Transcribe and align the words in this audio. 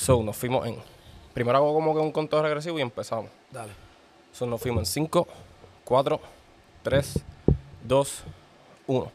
So, 0.00 0.22
nos 0.22 0.34
fuimos 0.34 0.66
en. 0.66 0.76
Primero 1.34 1.58
hago 1.58 1.74
como 1.74 1.92
que 1.92 2.00
un 2.00 2.10
conteo 2.10 2.40
regresivo 2.40 2.78
y 2.78 2.82
empezamos. 2.82 3.30
Dale. 3.50 3.72
So, 4.32 4.46
nos 4.46 4.58
fuimos 4.58 4.80
en 4.80 4.86
5, 4.86 5.28
4, 5.84 6.20
3, 6.82 7.18
2, 7.84 8.22
1. 8.86 9.12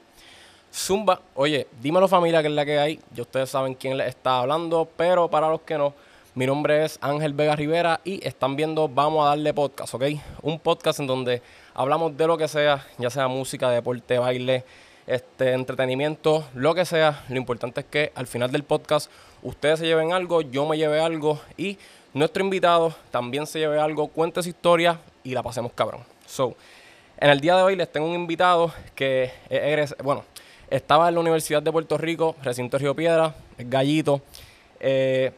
Zumba, 0.72 1.22
oye, 1.34 1.66
dímelo 1.82 2.08
familia 2.08 2.44
que 2.44 2.50
es 2.50 2.54
la 2.54 2.66
que 2.66 2.78
hay. 2.78 3.00
Ya 3.16 3.24
ustedes 3.24 3.50
saben 3.50 3.74
quién 3.74 3.98
les 3.98 4.10
está 4.10 4.42
hablando, 4.42 4.88
pero 4.96 5.28
para 5.28 5.50
los 5.50 5.62
que 5.62 5.76
no, 5.76 5.96
mi 6.36 6.46
nombre 6.46 6.86
es 6.86 7.00
Ángel 7.02 7.34
Vega 7.34 7.56
Rivera 7.56 8.00
y 8.04 8.24
están 8.26 8.56
viendo 8.56 8.88
Vamos 8.88 9.26
a 9.26 9.30
darle 9.30 9.56
podcast, 9.56 9.96
¿ok? 9.96 10.04
Un 10.44 10.60
podcast 10.60 11.00
en 11.00 11.08
donde 11.08 11.42
hablamos 11.74 12.16
de 12.16 12.28
lo 12.28 12.38
que 12.38 12.48
sea, 12.48 12.86
ya 13.00 13.10
sea 13.10 13.28
música, 13.28 13.72
deporte, 13.72 14.20
baile, 14.20 14.64
este, 15.08 15.54
entretenimiento, 15.54 16.46
lo 16.54 16.76
que 16.76 16.86
sea. 16.86 17.24
Lo 17.30 17.38
importante 17.38 17.82
es 17.82 17.88
que 17.88 18.12
al 18.14 18.28
final 18.28 18.52
del 18.52 18.64
podcast 18.64 19.10
ustedes 19.46 19.80
se 19.80 19.86
lleven 19.86 20.12
algo, 20.12 20.42
yo 20.42 20.66
me 20.66 20.78
lleve 20.78 21.00
algo 21.00 21.40
y 21.56 21.78
nuestro 22.14 22.44
invitado 22.44 22.94
también 23.12 23.46
se 23.46 23.60
lleve 23.60 23.80
algo, 23.80 24.08
cuente 24.08 24.42
su 24.42 24.50
historia 24.50 25.00
y 25.24 25.32
la 25.34 25.44
pasemos 25.44 25.72
cabrón. 25.74 26.02
So, 26.26 26.56
en 27.20 27.30
el 27.30 27.40
día 27.40 27.56
de 27.56 27.62
hoy 27.64 27.76
les 27.76 27.92
tengo 27.92 28.08
un 28.08 28.16
invitado 28.16 28.74
que 28.96 29.32
es, 29.50 29.96
bueno, 30.04 30.24
estaba 30.70 31.08
en 31.08 31.14
la 31.14 31.22
Universidad 31.22 31.62
de 31.62 31.72
Puerto 31.72 31.98
Rico, 31.98 32.36
recinto 32.42 32.78
Río 32.78 32.96
Piedra, 32.96 33.36
es 33.58 33.70
gallito. 33.70 34.22
Eh, 34.80 35.32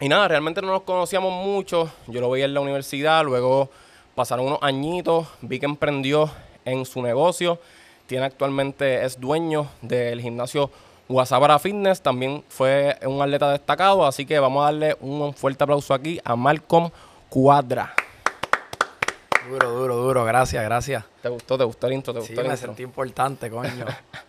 y 0.00 0.08
nada, 0.08 0.26
realmente 0.26 0.60
no 0.60 0.68
nos 0.68 0.82
conocíamos 0.82 1.32
mucho. 1.32 1.90
Yo 2.08 2.20
lo 2.20 2.28
veía 2.28 2.46
en 2.46 2.54
la 2.54 2.60
universidad, 2.60 3.24
luego 3.24 3.70
pasaron 4.14 4.46
unos 4.46 4.58
añitos, 4.60 5.28
vi 5.40 5.60
que 5.60 5.66
emprendió 5.66 6.30
en 6.64 6.84
su 6.84 7.00
negocio. 7.00 7.60
Tiene 8.06 8.26
actualmente, 8.26 9.04
es 9.04 9.20
dueño 9.20 9.68
del 9.82 10.20
gimnasio 10.20 10.70
Guasabara 11.08 11.58
Fitness. 11.58 12.00
También 12.00 12.44
fue 12.48 12.96
un 13.04 13.20
atleta 13.22 13.50
destacado, 13.52 14.04
así 14.06 14.26
que 14.26 14.38
vamos 14.38 14.62
a 14.62 14.66
darle 14.66 14.96
un 15.00 15.32
fuerte 15.34 15.64
aplauso 15.64 15.94
aquí 15.94 16.20
a 16.24 16.36
Malcolm 16.36 16.90
Cuadra. 17.28 17.94
Duro, 19.48 19.70
duro, 19.70 19.96
duro. 19.96 20.24
Gracias, 20.24 20.62
gracias. 20.64 21.04
¿Te 21.22 21.28
gustó? 21.28 21.56
¿Te 21.56 21.64
gustó 21.64 21.86
el 21.86 21.92
intro? 21.92 22.12
¿Te 22.12 22.20
sí, 22.22 22.28
gustó 22.28 22.40
el 22.40 22.48
me 22.48 22.54
intro? 22.54 22.66
sentí 22.68 22.82
importante, 22.82 23.50
coño. 23.50 23.84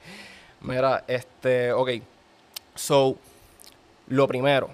Mira, 0.61 1.03
este, 1.07 1.73
ok. 1.73 1.89
So, 2.75 3.15
lo 4.07 4.27
primero, 4.27 4.69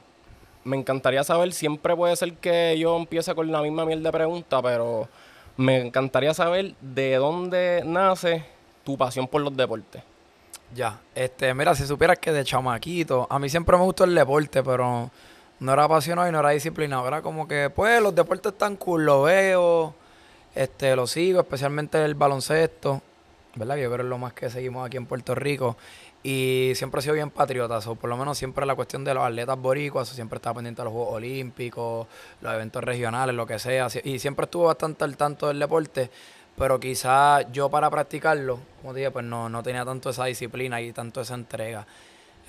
me 0.66 0.76
encantaría 0.78 1.24
saber, 1.24 1.54
siempre 1.54 1.96
puede 1.96 2.16
ser 2.18 2.34
que 2.34 2.78
yo 2.78 2.98
empiece 2.98 3.34
con 3.36 3.52
la 3.52 3.62
misma 3.62 3.86
miel 3.86 4.04
de 4.04 4.12
pregunta, 4.12 4.62
pero 4.62 5.08
me 5.56 5.78
encantaría 5.80 6.34
saber 6.34 6.76
de 6.82 7.16
dónde 7.16 7.82
nace 7.86 8.44
tu 8.84 8.98
pasión 8.98 9.28
por 9.28 9.42
los 9.42 9.56
deportes. 9.56 10.04
Ya, 10.74 11.00
este, 11.16 11.54
mira, 11.54 11.76
si 11.76 11.86
supieras 11.86 12.20
que 12.20 12.32
de 12.32 12.44
chamaquito, 12.44 13.28
a 13.30 13.40
mí 13.40 13.50
siempre 13.50 13.78
me 13.78 13.84
gustó 13.84 14.04
el 14.04 14.16
deporte, 14.16 14.64
pero 14.64 15.10
no 15.60 15.74
era 15.74 15.84
apasionado 15.86 16.28
y 16.28 16.32
no 16.32 16.40
era 16.40 16.50
disciplinado. 16.50 17.08
Era 17.08 17.22
como 17.22 17.48
que, 17.48 17.70
pues, 17.70 18.02
los 18.02 18.14
deportes 18.14 18.54
están 18.54 18.76
cool, 18.76 19.06
lo 19.06 19.24
veo, 19.24 19.94
este, 20.56 20.96
lo 20.96 21.08
sigo, 21.08 21.42
especialmente 21.42 22.04
el 22.04 22.16
baloncesto, 22.16 23.02
¿verdad? 23.56 23.76
Yo 23.78 23.86
creo 23.86 23.98
que 23.98 24.04
es 24.04 24.10
lo 24.10 24.18
más 24.18 24.34
que 24.34 24.50
seguimos 24.50 24.86
aquí 24.86 24.98
en 24.98 25.06
Puerto 25.06 25.36
Rico. 25.36 25.78
Y 26.26 26.72
siempre 26.76 27.00
he 27.00 27.04
sido 27.04 27.16
bien 27.16 27.30
patriota, 27.30 27.80
o 27.86 27.96
por 27.96 28.10
lo 28.10 28.16
menos 28.16 28.38
siempre 28.38 28.66
la 28.66 28.76
cuestión 28.76 29.04
de 29.04 29.14
los 29.14 29.24
atletas 29.24 29.60
boricuas, 29.60 30.08
siempre 30.08 30.38
estaba 30.38 30.56
pendiente 30.56 30.82
de 30.82 30.86
los 30.86 30.94
Juegos 30.94 31.16
Olímpicos, 31.16 32.08
los 32.40 32.54
eventos 32.54 32.82
regionales, 32.82 33.36
lo 33.36 33.46
que 33.46 33.60
sea. 33.60 33.88
Y 34.06 34.20
siempre 34.20 34.46
estuve 34.46 34.68
bastante 34.68 35.04
al 35.04 35.18
tanto 35.18 35.50
del 35.50 35.60
deporte, 35.60 36.10
pero 36.58 36.80
quizás 36.80 37.46
yo 37.52 37.70
para 37.70 37.90
practicarlo, 37.90 38.60
como 38.82 38.94
te 38.94 39.00
dije, 39.00 39.12
pues 39.12 39.26
no, 39.26 39.50
no 39.50 39.64
tenía 39.64 39.84
tanto 39.86 40.12
esa 40.12 40.26
disciplina 40.26 40.82
y 40.82 40.94
tanto 40.94 41.22
esa 41.22 41.34
entrega. 41.34 41.86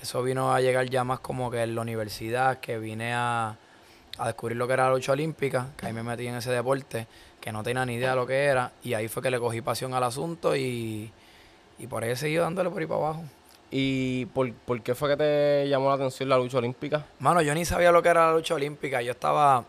Eso 0.01 0.21
vino 0.21 0.53
a 0.53 0.61
llegar 0.61 0.89
ya 0.89 1.03
más 1.03 1.19
como 1.19 1.49
que 1.49 1.63
en 1.63 1.73
la 1.73 1.81
universidad, 1.81 2.59
que 2.59 2.77
vine 2.77 3.13
a, 3.13 3.57
a 4.17 4.25
descubrir 4.27 4.57
lo 4.57 4.67
que 4.67 4.73
era 4.73 4.85
la 4.85 4.93
lucha 4.93 5.13
olímpica, 5.13 5.69
que 5.75 5.87
ahí 5.87 5.93
me 5.93 6.03
metí 6.03 6.27
en 6.27 6.35
ese 6.35 6.51
deporte, 6.51 7.07
que 7.41 7.51
no 7.51 7.63
tenía 7.63 7.85
ni 7.85 7.95
idea 7.95 8.11
de 8.11 8.15
lo 8.15 8.27
que 8.27 8.45
era, 8.45 8.71
y 8.83 8.93
ahí 8.93 9.07
fue 9.07 9.23
que 9.23 9.31
le 9.31 9.39
cogí 9.39 9.61
pasión 9.61 9.93
al 9.93 10.03
asunto 10.03 10.55
y, 10.55 11.11
y 11.79 11.87
por 11.87 12.03
ahí 12.03 12.11
he 12.11 12.15
seguido 12.15 12.43
dándole 12.43 12.69
por 12.69 12.81
ahí 12.81 12.87
para 12.87 12.99
abajo. 12.99 13.23
¿Y 13.71 14.27
por, 14.27 14.53
por 14.53 14.81
qué 14.83 14.93
fue 14.93 15.09
que 15.09 15.17
te 15.17 15.67
llamó 15.67 15.89
la 15.89 15.95
atención 15.95 16.29
la 16.29 16.37
lucha 16.37 16.59
olímpica? 16.59 17.05
Mano, 17.19 17.41
yo 17.41 17.53
ni 17.55 17.65
sabía 17.65 17.91
lo 17.91 18.03
que 18.03 18.09
era 18.09 18.27
la 18.27 18.33
lucha 18.33 18.53
olímpica. 18.53 19.01
Yo 19.01 19.11
estaba. 19.11 19.65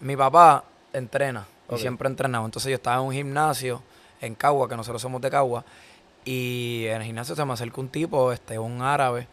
Mi 0.00 0.14
papá 0.14 0.62
entrena 0.92 1.46
y 1.70 1.78
siempre 1.78 2.08
entrenaba. 2.08 2.44
Entonces 2.44 2.70
yo 2.70 2.76
estaba 2.76 3.00
en 3.00 3.08
un 3.08 3.12
gimnasio 3.12 3.82
en 4.20 4.34
Cagua, 4.34 4.68
que 4.68 4.76
nosotros 4.76 5.00
somos 5.00 5.20
de 5.20 5.30
Cagua. 5.30 5.64
Y 6.24 6.86
en 6.86 6.96
el 6.96 7.02
gimnasio 7.04 7.34
se 7.34 7.44
me 7.44 7.52
acerca 7.52 7.80
un 7.80 7.88
tipo, 7.88 8.32
este, 8.32 8.58
un 8.58 8.80
árabe, 8.80 9.28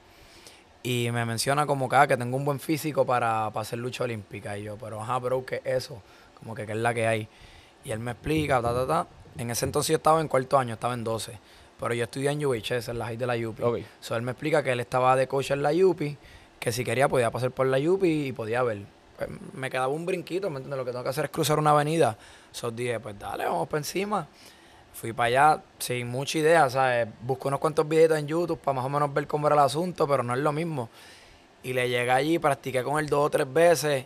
y 0.84 1.10
me 1.12 1.26
menciona 1.26 1.66
como 1.66 1.88
que, 1.88 1.96
ah, 1.96 2.08
que 2.08 2.18
tengo 2.18 2.36
un 2.36 2.44
buen 2.44 2.60
físico 2.60 3.06
para, 3.06 3.50
para 3.52 3.62
hacer 3.62 3.80
lucha 3.80 4.04
olímpica. 4.04 4.58
Y 4.58 4.64
yo, 4.64 4.78
pero 4.78 5.02
ajá, 5.02 5.20
bro, 5.20 5.46
¿qué 5.46 5.62
es 5.64 5.84
eso? 5.84 6.02
Como 6.40 6.56
que 6.56 6.66
qué 6.66 6.72
es 6.72 6.78
la 6.78 6.94
que 6.94 7.08
hay. 7.08 7.28
Y 7.84 7.92
él 7.92 8.00
me 8.00 8.12
explica, 8.12 8.62
ta, 8.62 8.74
ta, 8.74 8.88
ta. 8.88 9.08
En 9.38 9.50
ese 9.50 9.66
entonces 9.66 9.90
yo 9.90 9.98
estaba 9.98 10.20
en 10.22 10.28
cuarto 10.28 10.58
año, 10.58 10.74
estaba 10.74 10.94
en 10.94 11.04
12. 11.04 11.40
Pero 11.80 11.94
yo 11.94 12.04
estudié 12.04 12.32
en 12.32 12.46
UHS, 12.46 12.90
en 12.90 13.00
la 13.00 13.06
high 13.06 13.18
de 13.18 13.28
la 13.28 13.36
UPI. 13.36 13.64
Ok. 13.64 13.80
So, 14.00 14.16
él 14.16 14.22
me 14.22 14.32
explica 14.32 14.64
que 14.64 14.72
él 14.72 14.80
estaba 14.80 15.16
de 15.16 15.28
coach 15.28 15.52
en 15.52 15.64
la 15.64 15.72
UPI, 15.72 16.18
que 16.60 16.72
si 16.72 16.84
quería 16.84 17.08
podía 17.08 17.32
pasar 17.32 17.52
por 17.52 17.68
la 17.68 17.78
UPI 17.78 18.28
y 18.28 18.32
podía 18.34 18.62
ver. 18.64 18.84
Pues, 19.26 19.40
me 19.54 19.70
quedaba 19.70 19.88
un 19.88 20.06
brinquito, 20.06 20.50
¿me 20.50 20.58
entiendes? 20.58 20.78
Lo 20.78 20.86
que 20.86 20.92
tengo 20.92 21.04
que 21.04 21.10
hacer 21.10 21.26
es 21.26 21.32
cruzar 21.32 21.60
una 21.60 21.72
avenida. 21.72 22.18
So, 22.52 22.72
dije, 22.72 23.00
pues 23.00 23.18
dale, 23.20 23.46
vamos 23.46 23.68
para 23.68 23.80
encima. 23.80 24.28
Fui 24.94 25.14
para 25.14 25.28
allá 25.28 25.64
sin 25.78 26.08
mucha 26.08 26.40
idea, 26.40 26.70
¿sabes? 26.70 27.08
Busqué 27.22 27.48
unos 27.48 27.60
cuantos 27.60 27.88
videitos 27.88 28.18
en 28.18 28.28
YouTube 28.28 28.60
para 28.60 28.76
más 28.76 28.86
o 28.86 28.90
menos 28.90 29.14
ver 29.14 29.28
cómo 29.28 29.48
era 29.48 29.56
el 29.56 29.62
asunto, 29.62 30.08
pero 30.08 30.24
no 30.24 30.34
es 30.34 30.40
lo 30.40 30.52
mismo. 30.52 30.90
Y 31.62 31.74
le 31.74 31.88
llegué 31.88 32.10
allí, 32.10 32.40
practiqué 32.40 32.84
con 32.84 33.00
él 33.00 33.08
dos 33.08 33.28
o 33.28 33.30
tres 33.30 33.52
veces 33.52 34.06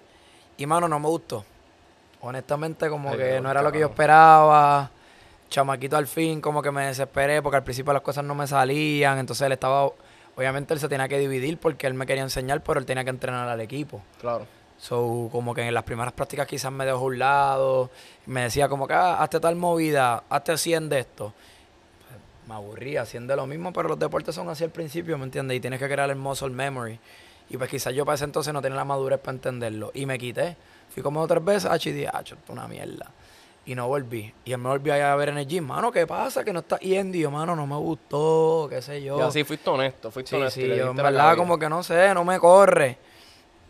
y, 0.58 0.66
mano, 0.66 0.90
no 0.90 1.00
me 1.00 1.08
gustó. 1.08 1.46
Honestamente, 2.20 2.90
como 2.90 3.12
Ay, 3.12 3.18
que 3.18 3.42
no 3.42 3.50
era 3.50 3.62
lo 3.62 3.72
que 3.72 3.80
yo 3.80 3.88
esperaba. 3.88 4.92
Chamaquito 5.50 5.96
al 5.96 6.08
fin, 6.08 6.42
como 6.42 6.62
que 6.62 6.72
me 6.72 6.88
desesperé 6.88 7.42
porque 7.42 7.56
al 7.58 7.64
principio 7.64 7.94
las 7.94 8.02
cosas 8.02 8.26
no 8.26 8.36
me 8.36 8.48
salían. 8.48 9.18
Entonces 9.18 9.46
él 9.46 9.54
estaba, 9.54 9.90
obviamente 10.36 10.74
él 10.74 10.80
se 10.82 10.90
tenía 10.90 11.08
que 11.08 11.20
dividir 11.20 11.58
porque 11.58 11.88
él 11.88 11.94
me 11.94 12.06
quería 12.06 12.24
enseñar, 12.24 12.62
pero 12.62 12.82
él 12.82 12.86
tenía 12.86 13.06
que 13.06 13.12
entrenar 13.12 13.48
al 13.48 13.62
equipo. 13.62 14.02
Claro. 14.20 14.46
So, 14.88 15.30
como 15.32 15.56
que 15.56 15.68
en 15.68 15.74
las 15.74 15.84
primeras 15.84 16.14
prácticas 16.14 16.46
quizás 16.46 16.72
me 16.72 16.86
dejó 16.86 17.00
a 17.00 17.02
un 17.02 17.18
lado. 17.18 17.90
Me 18.28 18.42
decía 18.42 18.70
como 18.70 18.88
que, 18.88 18.94
ah, 18.94 19.16
hazte 19.16 19.40
tal 19.40 19.56
movida, 19.56 20.22
hazte 20.30 20.56
100 20.60 20.90
de 20.90 21.00
esto. 21.00 21.34
Pues, 22.08 22.20
me 22.48 22.54
aburría 22.54 23.02
haciendo 23.02 23.36
lo 23.36 23.48
mismo, 23.48 23.74
pero 23.74 23.90
los 23.90 23.98
deportes 23.98 24.36
son 24.36 24.48
así 24.48 24.64
al 24.64 24.70
principio, 24.70 25.18
¿me 25.18 25.24
entiendes? 25.24 25.58
Y 25.58 25.60
tienes 25.60 25.80
que 25.80 25.88
crear 25.90 26.08
el 26.12 26.18
muscle 26.18 26.52
memory. 26.52 27.00
Y 27.50 27.58
pues 27.58 27.68
quizás 27.68 27.96
yo 27.96 28.06
para 28.06 28.14
ese 28.14 28.26
entonces 28.26 28.54
no 28.54 28.62
tenía 28.62 28.76
la 28.76 28.86
madurez 28.86 29.20
para 29.20 29.34
entenderlo. 29.34 29.90
Y 29.96 30.06
me 30.06 30.20
quité. 30.20 30.56
Fui 30.94 31.02
como 31.02 31.20
otras 31.20 31.44
veces, 31.44 31.66
ah, 31.66 31.78
y 31.84 32.06
ah, 32.06 32.24
una 32.50 32.68
mierda. 32.68 33.10
Y 33.66 33.74
no 33.74 33.88
volví. 33.88 34.32
Y 34.46 34.52
él 34.52 34.60
me 34.60 34.70
volvió 34.70 34.94
a 34.94 35.16
ver 35.16 35.30
en 35.30 35.40
el 35.40 35.48
gym, 35.48 35.66
mano, 35.66 35.92
¿qué 35.92 36.06
pasa? 36.06 36.44
Que 36.44 36.54
no 36.54 36.60
está 36.60 36.78
yendo. 36.78 37.18
Y 37.18 37.22
yo, 37.22 37.32
mano, 37.32 37.56
no 37.56 37.66
me 37.66 37.76
gustó, 37.78 38.68
qué 38.70 38.84
sé 38.84 39.02
yo. 39.02 39.18
Y 39.18 39.22
así 39.22 39.44
fuiste 39.44 39.68
honesto, 39.68 40.12
fuiste 40.12 40.30
Sí, 40.30 40.36
honesto. 40.36 40.62
sí, 40.62 40.68
yo 40.68 40.92
en 40.92 40.96
verdad 40.96 41.36
como 41.36 41.58
que 41.58 41.68
no 41.70 41.82
sé, 41.82 42.14
no 42.14 42.24
me 42.24 42.38
corre. 42.40 43.15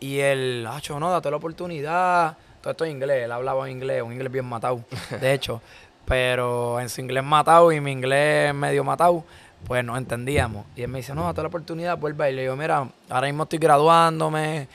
Y 0.00 0.18
él, 0.18 0.66
acho, 0.70 1.00
no, 1.00 1.10
date 1.10 1.30
la 1.30 1.36
oportunidad. 1.36 2.36
Todo 2.60 2.70
esto 2.72 2.84
en 2.84 2.92
inglés, 2.92 3.24
él 3.24 3.32
hablaba 3.32 3.66
en 3.66 3.76
inglés, 3.76 4.02
un 4.02 4.12
inglés 4.12 4.30
bien 4.30 4.44
matado, 4.44 4.82
de 5.20 5.32
hecho. 5.32 5.60
Pero 6.04 6.80
en 6.80 6.88
su 6.88 7.00
inglés 7.00 7.24
matado 7.24 7.72
y 7.72 7.80
mi 7.80 7.92
inglés 7.92 8.54
medio 8.54 8.84
matado, 8.84 9.24
pues 9.66 9.84
no 9.84 9.96
entendíamos. 9.96 10.66
Y 10.76 10.82
él 10.82 10.88
me 10.88 10.98
dice, 10.98 11.14
no, 11.14 11.24
date 11.24 11.42
la 11.42 11.48
oportunidad, 11.48 11.98
vuelve. 11.98 12.30
Y 12.30 12.34
le 12.34 12.42
digo, 12.42 12.56
mira, 12.56 12.88
ahora 13.08 13.26
mismo 13.26 13.44
estoy 13.44 13.58
graduándome, 13.58 14.68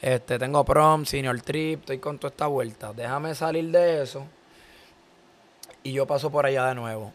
este, 0.00 0.38
tengo 0.38 0.64
prom, 0.64 1.04
senior 1.04 1.40
trip, 1.40 1.80
estoy 1.80 1.98
con 1.98 2.18
toda 2.18 2.30
esta 2.30 2.46
vuelta. 2.46 2.92
Déjame 2.92 3.34
salir 3.34 3.70
de 3.70 4.02
eso. 4.02 4.24
Y 5.82 5.92
yo 5.92 6.06
paso 6.06 6.30
por 6.30 6.46
allá 6.46 6.66
de 6.66 6.74
nuevo. 6.74 7.12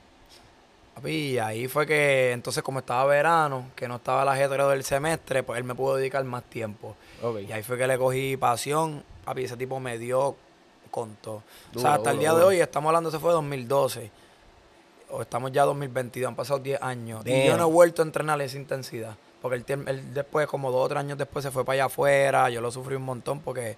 Papi, 0.99 1.11
y 1.11 1.39
ahí 1.39 1.67
fue 1.69 1.87
que, 1.87 2.33
entonces 2.33 2.61
como 2.61 2.79
estaba 2.79 3.05
verano, 3.05 3.67
que 3.73 3.87
no 3.87 3.95
estaba 3.95 4.23
el 4.23 4.27
ajetreo 4.27 4.67
del 4.69 4.83
semestre, 4.83 5.43
pues 5.43 5.57
él 5.57 5.63
me 5.63 5.73
pudo 5.73 5.95
dedicar 5.95 6.21
más 6.25 6.43
tiempo. 6.43 6.97
Y 7.47 7.51
ahí 7.53 7.63
fue 7.63 7.77
que 7.77 7.87
le 7.87 7.97
cogí 7.97 8.35
pasión. 8.35 9.03
Papi, 9.23 9.45
ese 9.45 9.55
tipo 9.55 9.79
me 9.79 9.97
dio 9.97 10.35
con 10.91 11.15
todo. 11.15 11.43
o 11.73 11.79
sea, 11.79 11.93
hasta 11.93 12.11
el 12.11 12.19
día 12.19 12.31
duro. 12.31 12.41
de 12.41 12.47
hoy, 12.47 12.59
estamos 12.59 12.89
hablando, 12.89 13.09
ese 13.09 13.19
fue 13.19 13.31
2012. 13.31 14.11
O 15.11 15.21
estamos 15.21 15.53
ya 15.53 15.63
2022, 15.63 16.27
han 16.27 16.35
pasado 16.35 16.59
10 16.59 16.81
años. 16.81 17.25
Y 17.25 17.45
yo 17.45 17.55
no 17.55 17.69
he 17.69 17.71
vuelto 17.71 18.01
a 18.01 18.05
entrenar 18.05 18.41
esa 18.41 18.57
intensidad. 18.57 19.15
Porque 19.41 19.63
él, 19.67 19.85
él 19.87 20.13
después, 20.13 20.47
como 20.47 20.69
dos 20.69 20.85
o 20.85 20.89
tres 20.89 20.99
años 20.99 21.17
después, 21.17 21.45
se 21.45 21.51
fue 21.51 21.63
para 21.63 21.75
allá 21.75 21.85
afuera. 21.85 22.49
Yo 22.49 22.59
lo 22.59 22.71
sufrí 22.71 22.95
un 22.95 23.03
montón 23.03 23.39
porque 23.39 23.77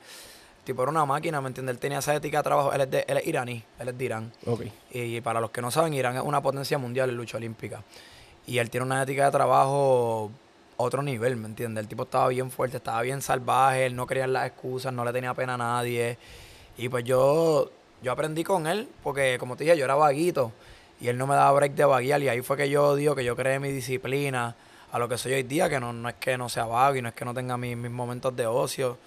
tipo 0.64 0.82
era 0.84 0.92
una 0.92 1.06
máquina, 1.06 1.42
¿me 1.42 1.48
entiendes? 1.48 1.74
Él 1.76 1.80
tenía 1.80 2.00
esa 2.00 2.16
ética 2.16 2.38
de 2.38 2.44
trabajo. 2.44 2.72
Él 2.74 2.82
es, 2.82 2.92
de- 2.92 3.06
él 3.08 3.18
es 3.18 3.28
iraní, 3.28 3.64
él 3.80 3.88
es 3.90 3.98
de 3.98 4.06
Irán. 4.06 4.32
Ok. 4.46 4.62
Y 4.92 5.22
para 5.22 5.40
los 5.40 5.52
que 5.52 5.62
no 5.62 5.72
saben, 5.72 5.94
Irán 5.94 6.16
es 6.18 6.24
una 6.24 6.42
potencia 6.42 6.78
mundial 6.78 7.10
en 7.10 7.18
lucha 7.18 7.38
olímpica. 7.38 7.84
Y 8.48 8.58
él 8.58 8.70
tiene 8.70 8.86
una 8.86 9.04
ética 9.04 9.26
de 9.26 9.32
trabajo 9.32 10.32
a 10.78 10.84
otro 10.84 11.02
nivel, 11.04 11.36
¿me 11.38 11.48
entiendes? 11.48 11.82
El 11.84 11.88
tipo 11.88 12.04
estaba 12.04 12.28
bien 12.30 12.50
fuerte, 12.52 12.78
estaba 12.78 13.02
bien 13.02 13.22
salvaje, 13.22 13.86
él 13.86 13.96
no 13.96 14.08
en 14.10 14.34
las 14.34 14.48
excusas, 14.48 14.92
no 14.94 15.06
le 15.06 15.12
tenía 15.14 15.34
pena 15.34 15.54
a 15.54 15.58
nadie. 15.58 16.18
Y 16.78 16.90
pues 16.90 17.04
yo, 17.04 17.72
yo 18.02 18.12
aprendí 18.12 18.44
con 18.44 18.66
él, 18.68 18.88
porque 19.04 19.38
como 19.40 19.56
te 19.56 19.64
dije, 19.64 19.78
yo 19.78 19.86
era 19.86 19.96
vaguito. 19.96 20.52
Y 21.00 21.08
él 21.08 21.18
no 21.18 21.26
me 21.28 21.36
daba 21.36 21.52
break 21.54 21.74
de 21.74 21.86
vaguear. 21.86 22.22
Y 22.22 22.30
ahí 22.30 22.42
fue 22.42 22.58
que 22.58 22.70
yo 22.70 22.96
digo 22.96 23.16
que 23.16 23.24
yo 23.24 23.36
creé 23.36 23.60
mi 23.60 23.72
disciplina 23.72 24.56
a 24.92 25.00
lo 25.00 25.08
que 25.08 25.18
soy 25.18 25.34
hoy 25.34 25.44
día, 25.44 25.70
que 25.70 25.80
no, 25.80 25.94
no 25.94 26.10
es 26.10 26.16
que 26.16 26.38
no 26.38 26.50
sea 26.50 26.66
vago 26.66 26.96
y 26.96 27.02
no 27.02 27.10
es 27.10 27.16
que 27.16 27.26
no 27.26 27.34
tenga 27.34 27.58
mis, 27.58 27.76
mis 27.78 27.92
momentos 27.92 28.36
de 28.36 28.46
ocio. 28.46 28.98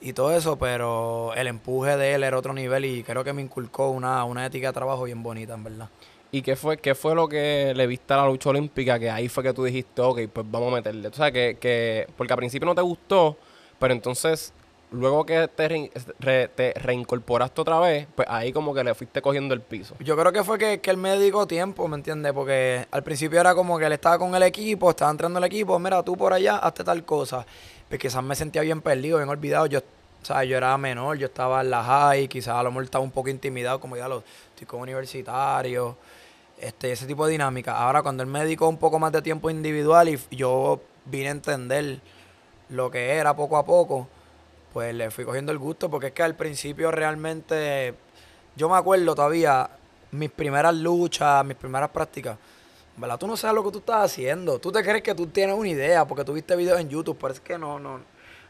Y 0.00 0.12
todo 0.12 0.36
eso, 0.36 0.56
pero 0.58 1.32
el 1.34 1.46
empuje 1.46 1.96
de 1.96 2.14
él 2.14 2.24
era 2.24 2.38
otro 2.38 2.52
nivel 2.52 2.84
y 2.84 3.02
creo 3.02 3.24
que 3.24 3.32
me 3.32 3.42
inculcó 3.42 3.90
una, 3.90 4.24
una 4.24 4.46
ética 4.46 4.68
de 4.68 4.72
trabajo 4.74 5.04
bien 5.04 5.22
bonita, 5.22 5.54
en 5.54 5.64
verdad. 5.64 5.88
¿Y 6.32 6.42
qué 6.42 6.56
fue, 6.56 6.76
qué 6.76 6.94
fue 6.94 7.14
lo 7.14 7.28
que 7.28 7.72
le 7.74 7.86
viste 7.86 8.12
a 8.12 8.18
la 8.18 8.26
lucha 8.26 8.50
olímpica? 8.50 8.98
Que 8.98 9.10
ahí 9.10 9.28
fue 9.28 9.42
que 9.42 9.52
tú 9.54 9.64
dijiste, 9.64 10.02
ok, 10.02 10.20
pues 10.32 10.46
vamos 10.50 10.72
a 10.72 10.76
meterle. 10.76 11.08
O 11.08 11.12
sea, 11.12 11.30
que, 11.30 11.56
que 11.58 12.06
porque 12.16 12.32
al 12.32 12.36
principio 12.38 12.66
no 12.66 12.74
te 12.74 12.82
gustó, 12.82 13.36
pero 13.78 13.94
entonces 13.94 14.52
luego 14.90 15.24
que 15.24 15.48
te, 15.48 15.90
re- 16.20 16.48
te 16.48 16.72
reincorporaste 16.74 17.60
otra 17.60 17.80
vez, 17.80 18.06
pues 18.14 18.26
ahí 18.30 18.52
como 18.52 18.74
que 18.74 18.84
le 18.84 18.94
fuiste 18.94 19.22
cogiendo 19.22 19.54
el 19.54 19.60
piso. 19.60 19.94
Yo 20.00 20.16
creo 20.16 20.32
que 20.32 20.44
fue 20.44 20.58
que, 20.58 20.80
que 20.80 20.90
él 20.90 20.96
me 20.96 21.10
dedicó 21.10 21.46
tiempo, 21.46 21.88
¿me 21.88 21.96
entiendes? 21.96 22.32
Porque 22.32 22.86
al 22.90 23.02
principio 23.02 23.40
era 23.40 23.54
como 23.54 23.78
que 23.78 23.86
él 23.86 23.92
estaba 23.92 24.18
con 24.18 24.34
el 24.34 24.42
equipo, 24.42 24.90
estaba 24.90 25.10
entrando 25.10 25.38
el 25.38 25.44
equipo, 25.44 25.78
mira, 25.78 26.02
tú 26.02 26.16
por 26.16 26.32
allá, 26.32 26.56
hazte 26.58 26.84
tal 26.84 27.04
cosa. 27.04 27.46
Pues 27.88 28.00
quizás 28.00 28.22
me 28.22 28.34
sentía 28.34 28.62
bien 28.62 28.80
perdido, 28.80 29.18
bien 29.18 29.28
olvidado. 29.28 29.66
Yo, 29.66 29.80
sea, 30.26 30.44
yo 30.44 30.56
era 30.56 30.76
menor, 30.76 31.16
yo 31.18 31.26
estaba 31.26 31.60
en 31.60 31.70
la 31.70 31.84
high, 31.84 32.28
quizás 32.28 32.56
a 32.56 32.62
lo 32.62 32.70
mejor 32.70 32.84
estaba 32.84 33.04
un 33.04 33.12
poco 33.12 33.28
intimidado, 33.28 33.80
como 33.80 33.96
ya 33.96 34.08
los 34.08 34.24
chicos 34.56 34.80
universitarios, 34.80 35.94
este, 36.58 36.92
ese 36.92 37.06
tipo 37.06 37.26
de 37.26 37.32
dinámica. 37.32 37.78
Ahora, 37.78 38.02
cuando 38.02 38.22
él 38.22 38.28
me 38.28 38.40
dedicó 38.40 38.68
un 38.68 38.78
poco 38.78 38.98
más 38.98 39.12
de 39.12 39.22
tiempo 39.22 39.50
individual 39.50 40.08
y 40.08 40.18
yo 40.30 40.80
vine 41.04 41.28
a 41.28 41.30
entender 41.32 42.00
lo 42.70 42.90
que 42.90 43.12
era 43.14 43.36
poco 43.36 43.56
a 43.56 43.64
poco, 43.64 44.08
pues 44.72 44.94
le 44.94 45.10
fui 45.10 45.24
cogiendo 45.24 45.52
el 45.52 45.58
gusto, 45.58 45.88
porque 45.88 46.08
es 46.08 46.12
que 46.12 46.22
al 46.22 46.34
principio 46.34 46.90
realmente, 46.90 47.94
yo 48.56 48.68
me 48.68 48.76
acuerdo 48.76 49.14
todavía, 49.14 49.70
mis 50.10 50.30
primeras 50.30 50.74
luchas, 50.74 51.44
mis 51.44 51.56
primeras 51.56 51.90
prácticas, 51.90 52.36
¿verdad? 52.96 53.18
Tú 53.18 53.26
no 53.26 53.36
sabes 53.36 53.54
lo 53.54 53.64
que 53.64 53.70
tú 53.72 53.78
estás 53.78 54.04
haciendo, 54.04 54.58
tú 54.58 54.72
te 54.72 54.82
crees 54.82 55.02
que 55.02 55.14
tú 55.14 55.26
tienes 55.26 55.56
una 55.56 55.68
idea, 55.68 56.06
porque 56.06 56.24
tú 56.24 56.32
viste 56.32 56.56
videos 56.56 56.80
en 56.80 56.88
YouTube, 56.88 57.18
pero 57.20 57.34
es 57.34 57.40
que 57.40 57.58
no, 57.58 57.78
no, 57.78 58.00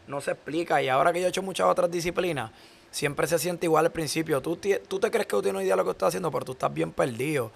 no 0.07 0.21
se 0.21 0.33
explica, 0.33 0.81
y 0.83 0.89
ahora 0.89 1.13
que 1.13 1.21
yo 1.21 1.27
he 1.27 1.29
hecho 1.29 1.43
muchas 1.43 1.67
otras 1.67 1.91
disciplinas, 1.91 2.51
siempre 2.91 3.27
se 3.27 3.39
siente 3.39 3.67
igual 3.67 3.87
al 3.87 3.93
principio, 3.93 4.41
tú, 4.41 4.57
tú 4.89 4.99
te 4.99 5.11
crees 5.11 5.27
que 5.27 5.31
tú 5.31 5.43
tienes 5.43 5.57
una 5.57 5.65
idea 5.65 5.75
de 5.75 5.79
lo 5.79 5.85
que 5.85 5.91
estás 5.91 6.09
haciendo, 6.09 6.31
pero 6.31 6.45
tú 6.45 6.53
estás 6.53 6.73
bien 6.73 6.93
perdido. 6.93 7.51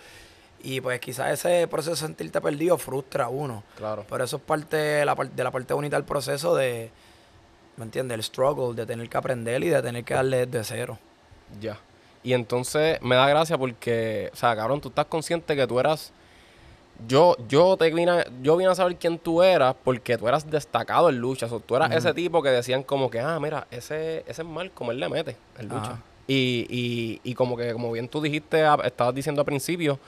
Y 0.63 0.83
pues 0.83 1.01
quizás 1.01 1.31
ese 1.33 1.67
proceso 1.69 1.93
de 1.93 1.97
sentirte 1.97 2.39
perdido 2.39 2.77
frustra 2.77 3.25
a 3.25 3.29
uno. 3.31 3.63
Claro. 3.79 4.05
Pero 4.07 4.25
eso 4.25 4.37
es 4.37 4.43
parte 4.43 4.77
de 4.77 5.05
la, 5.07 5.15
par- 5.15 5.31
de 5.31 5.43
la 5.43 5.51
parte 5.51 5.73
bonita 5.73 5.97
del 5.97 6.05
proceso 6.05 6.55
de, 6.55 6.91
¿me 7.79 7.85
entiendes? 7.85 8.17
El 8.17 8.23
struggle, 8.23 8.75
de 8.75 8.85
tener 8.85 9.09
que 9.09 9.17
aprender 9.17 9.65
y 9.65 9.71
de 9.71 9.81
tener 9.81 10.05
que 10.05 10.13
darle 10.13 10.45
desde 10.45 10.65
cero. 10.65 10.99
Ya. 11.63 11.79
Y 12.23 12.35
entonces 12.35 13.01
me 13.01 13.15
da 13.17 13.27
gracia 13.27 13.57
porque, 13.57 14.29
o 14.35 14.37
sea, 14.37 14.55
cabrón, 14.55 14.83
tú 14.83 14.91
estás 14.91 15.07
consciente 15.07 15.57
que 15.57 15.67
tú 15.67 15.81
eras. 15.81 16.13
Yo, 17.09 17.37
yo 17.49 17.77
te 17.77 17.91
vine 17.93 18.11
a, 18.11 18.27
yo 18.43 18.57
vine 18.57 18.71
a 18.71 18.75
saber 18.75 18.97
quién 18.97 19.19
tú 19.19 19.43
eras 19.43 19.75
porque 19.85 20.17
tú 20.19 20.29
eras 20.29 20.51
destacado 20.51 21.09
en 21.09 21.19
lucha. 21.19 21.47
O 21.47 21.49
sea, 21.49 21.59
tú 21.59 21.77
eras 21.77 21.91
ese 21.99 22.15
tipo 22.15 22.43
que 22.43 22.51
decían 22.51 22.83
como 22.83 23.11
que, 23.11 23.21
ah, 23.21 23.39
mira, 23.41 23.67
ese, 23.71 24.21
ese 24.27 24.43
es 24.43 24.49
mal 24.49 24.71
como 24.73 24.91
él 24.93 25.01
le 25.01 25.09
mete 25.09 25.37
en 25.59 25.69
lucha. 25.69 25.99
Y, 26.29 26.67
y, 26.71 27.21
y 27.25 27.35
como 27.35 27.57
que, 27.57 27.73
como 27.73 27.91
bien 27.93 28.09
tú 28.09 28.21
dijiste, 28.21 28.65
estabas 28.85 29.15
diciendo 29.15 29.41
al 29.41 29.47
principio, 29.47 29.99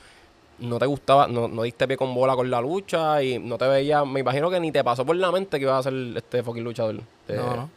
no 0.58 0.78
te 0.78 0.86
gustaba, 0.86 1.26
no, 1.26 1.48
no 1.48 1.62
diste 1.62 1.88
pie 1.88 1.96
con 1.96 2.14
bola 2.14 2.36
con 2.36 2.48
la 2.50 2.60
lucha 2.60 3.20
y 3.22 3.38
no 3.40 3.58
te 3.58 3.66
veía, 3.66 4.04
me 4.04 4.20
imagino 4.20 4.48
que 4.50 4.60
ni 4.60 4.70
te 4.70 4.84
pasó 4.84 5.04
por 5.04 5.16
la 5.16 5.32
mente 5.32 5.58
que 5.58 5.64
ibas 5.64 5.84
a 5.86 5.90
ser 5.90 5.94
este 6.16 6.42
fucking 6.42 6.62
luchador. 6.62 7.00
De- 7.26 7.36
No, 7.36 7.56
no. 7.56 7.70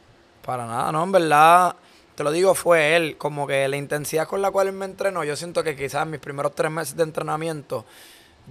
Para 0.45 0.67
nada, 0.67 0.91
no, 0.91 1.03
en 1.03 1.12
verdad, 1.12 1.75
te 2.13 2.23
lo 2.23 2.29
digo, 2.31 2.53
fue 2.53 2.95
él. 2.95 3.17
Como 3.17 3.47
que 3.47 3.67
la 3.67 3.77
intensidad 3.77 4.27
con 4.27 4.44
la 4.44 4.51
cual 4.51 4.67
él 4.67 4.73
me 4.73 4.85
entrenó, 4.85 5.23
yo 5.23 5.35
siento 5.35 5.63
que 5.63 5.75
quizás 5.75 6.06
mis 6.06 6.19
primeros 6.19 6.53
tres 6.53 6.69
meses 6.69 6.95
de 6.95 7.01
entrenamiento, 7.01 7.83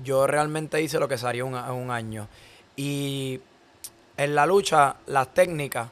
yo 0.03 0.27
realmente 0.27 0.81
hice 0.81 0.99
lo 0.99 1.09
que 1.09 1.19
se 1.19 1.27
haría 1.27 1.45
un, 1.45 1.55
un 1.55 1.91
año. 1.91 2.29
Y 2.77 3.41
en 4.17 4.35
la 4.35 4.47
lucha, 4.47 4.97
las 5.07 5.33
técnicas, 5.33 5.89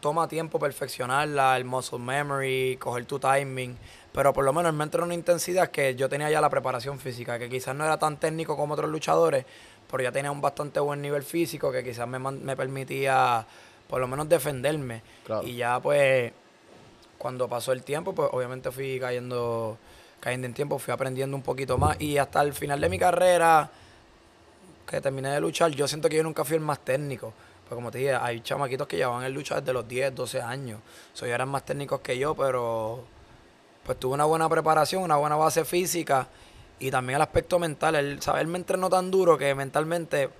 toma 0.00 0.28
tiempo 0.28 0.58
perfeccionarla, 0.58 1.56
el 1.56 1.64
muscle 1.64 1.98
memory, 1.98 2.76
coger 2.80 3.04
tu 3.04 3.18
timing. 3.18 3.76
Pero 4.12 4.32
por 4.32 4.44
lo 4.44 4.52
menos 4.52 4.74
me 4.74 4.84
entró 4.84 5.02
en 5.02 5.06
una 5.06 5.14
intensidad 5.14 5.70
que 5.70 5.94
yo 5.94 6.08
tenía 6.08 6.30
ya 6.30 6.40
la 6.40 6.50
preparación 6.50 6.98
física, 6.98 7.38
que 7.38 7.48
quizás 7.48 7.74
no 7.76 7.84
era 7.84 7.98
tan 7.98 8.16
técnico 8.18 8.56
como 8.56 8.74
otros 8.74 8.90
luchadores, 8.90 9.44
pero 9.88 10.02
ya 10.02 10.10
tenía 10.10 10.30
un 10.30 10.40
bastante 10.40 10.80
buen 10.80 11.00
nivel 11.00 11.22
físico 11.22 11.70
que 11.70 11.84
quizás 11.84 12.08
me, 12.08 12.18
me 12.18 12.56
permitía 12.56 13.46
por 13.88 14.00
lo 14.00 14.08
menos 14.08 14.28
defenderme. 14.28 15.02
Claro. 15.24 15.46
Y 15.46 15.56
ya 15.56 15.78
pues, 15.80 16.32
cuando 17.18 17.48
pasó 17.48 17.72
el 17.72 17.82
tiempo, 17.82 18.14
pues 18.14 18.28
obviamente 18.32 18.70
fui 18.70 18.98
cayendo, 18.98 19.78
cayendo 20.20 20.46
en 20.46 20.54
tiempo, 20.54 20.78
fui 20.78 20.92
aprendiendo 20.92 21.36
un 21.36 21.42
poquito 21.42 21.78
más. 21.78 22.00
Y 22.00 22.18
hasta 22.18 22.42
el 22.42 22.52
final 22.52 22.80
de 22.80 22.88
mi 22.88 22.98
carrera, 22.98 23.70
que 24.86 25.00
terminé 25.00 25.30
de 25.30 25.40
luchar, 25.40 25.70
yo 25.70 25.88
siento 25.88 26.08
que 26.08 26.16
yo 26.16 26.22
nunca 26.22 26.44
fui 26.44 26.56
el 26.56 26.62
más 26.62 26.80
técnico. 26.80 27.32
Pues 27.68 27.76
como 27.76 27.90
te 27.90 27.98
dije, 27.98 28.14
hay 28.14 28.40
chamaquitos 28.40 28.88
que 28.88 28.96
llevaban 28.96 29.24
en 29.24 29.32
lucha 29.32 29.60
desde 29.60 29.72
los 29.72 29.86
10, 29.86 30.14
12 30.14 30.42
años. 30.42 30.80
So, 31.14 31.24
ellos 31.24 31.36
eran 31.36 31.48
más 31.48 31.64
técnicos 31.64 32.00
que 32.00 32.18
yo, 32.18 32.34
pero 32.34 33.04
pues 33.84 33.98
tuve 33.98 34.14
una 34.14 34.24
buena 34.24 34.48
preparación, 34.48 35.02
una 35.02 35.16
buena 35.16 35.36
base 35.36 35.64
física 35.64 36.28
y 36.80 36.90
también 36.90 37.16
el 37.16 37.22
aspecto 37.22 37.58
mental. 37.58 37.94
Él, 37.94 38.20
¿sabes? 38.20 38.42
él 38.42 38.48
me 38.48 38.58
entrenó 38.58 38.90
tan 38.90 39.10
duro 39.10 39.38
que 39.38 39.54
mentalmente 39.54 40.30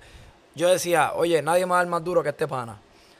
yo 0.55 0.67
decía, 0.67 1.13
oye, 1.15 1.41
nadie 1.41 1.65
me 1.65 1.71
va 1.71 1.77
a 1.77 1.83
dar 1.83 1.87
más 1.87 2.03
duro 2.03 2.21
que 2.21 2.29
este 2.29 2.47
pana. 2.47 2.77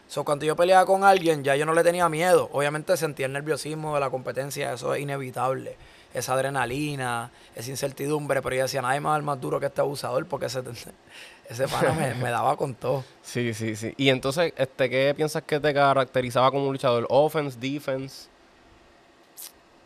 So, 0.09 0.25
cuando 0.25 0.43
yo 0.43 0.57
peleaba 0.57 0.85
con 0.85 1.05
alguien, 1.05 1.41
ya 1.41 1.55
yo 1.55 1.65
no 1.65 1.73
le 1.73 1.81
tenía 1.81 2.09
miedo. 2.09 2.49
Obviamente 2.51 2.97
sentía 2.97 3.27
el 3.27 3.31
nerviosismo 3.31 3.93
de 3.93 4.01
la 4.01 4.09
competencia, 4.09 4.73
eso 4.73 4.93
es 4.93 5.01
inevitable. 5.01 5.77
Esa 6.13 6.33
adrenalina, 6.33 7.31
esa 7.55 7.69
incertidumbre, 7.69 8.41
pero 8.41 8.55
yo 8.55 8.63
decía, 8.63 8.81
nadie 8.81 8.99
dar 8.99 9.21
más 9.21 9.39
duro 9.39 9.59
que 9.59 9.67
este 9.67 9.79
abusador 9.81 10.25
porque 10.27 10.47
ese, 10.47 10.61
ese 11.49 11.67
pana 11.67 11.93
me, 11.93 12.13
me 12.15 12.29
daba 12.29 12.57
con 12.57 12.73
todo. 12.75 13.03
Sí, 13.21 13.53
sí, 13.53 13.75
sí. 13.75 13.93
Y 13.97 14.09
entonces, 14.09 14.53
este, 14.57 14.89
¿qué 14.89 15.13
piensas 15.15 15.43
que 15.43 15.59
te 15.59 15.73
caracterizaba 15.73 16.51
como 16.51 16.65
un 16.67 16.73
luchador? 16.73 17.05
¿Offense, 17.09 17.57
defense? 17.59 18.27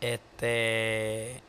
Este. 0.00 1.42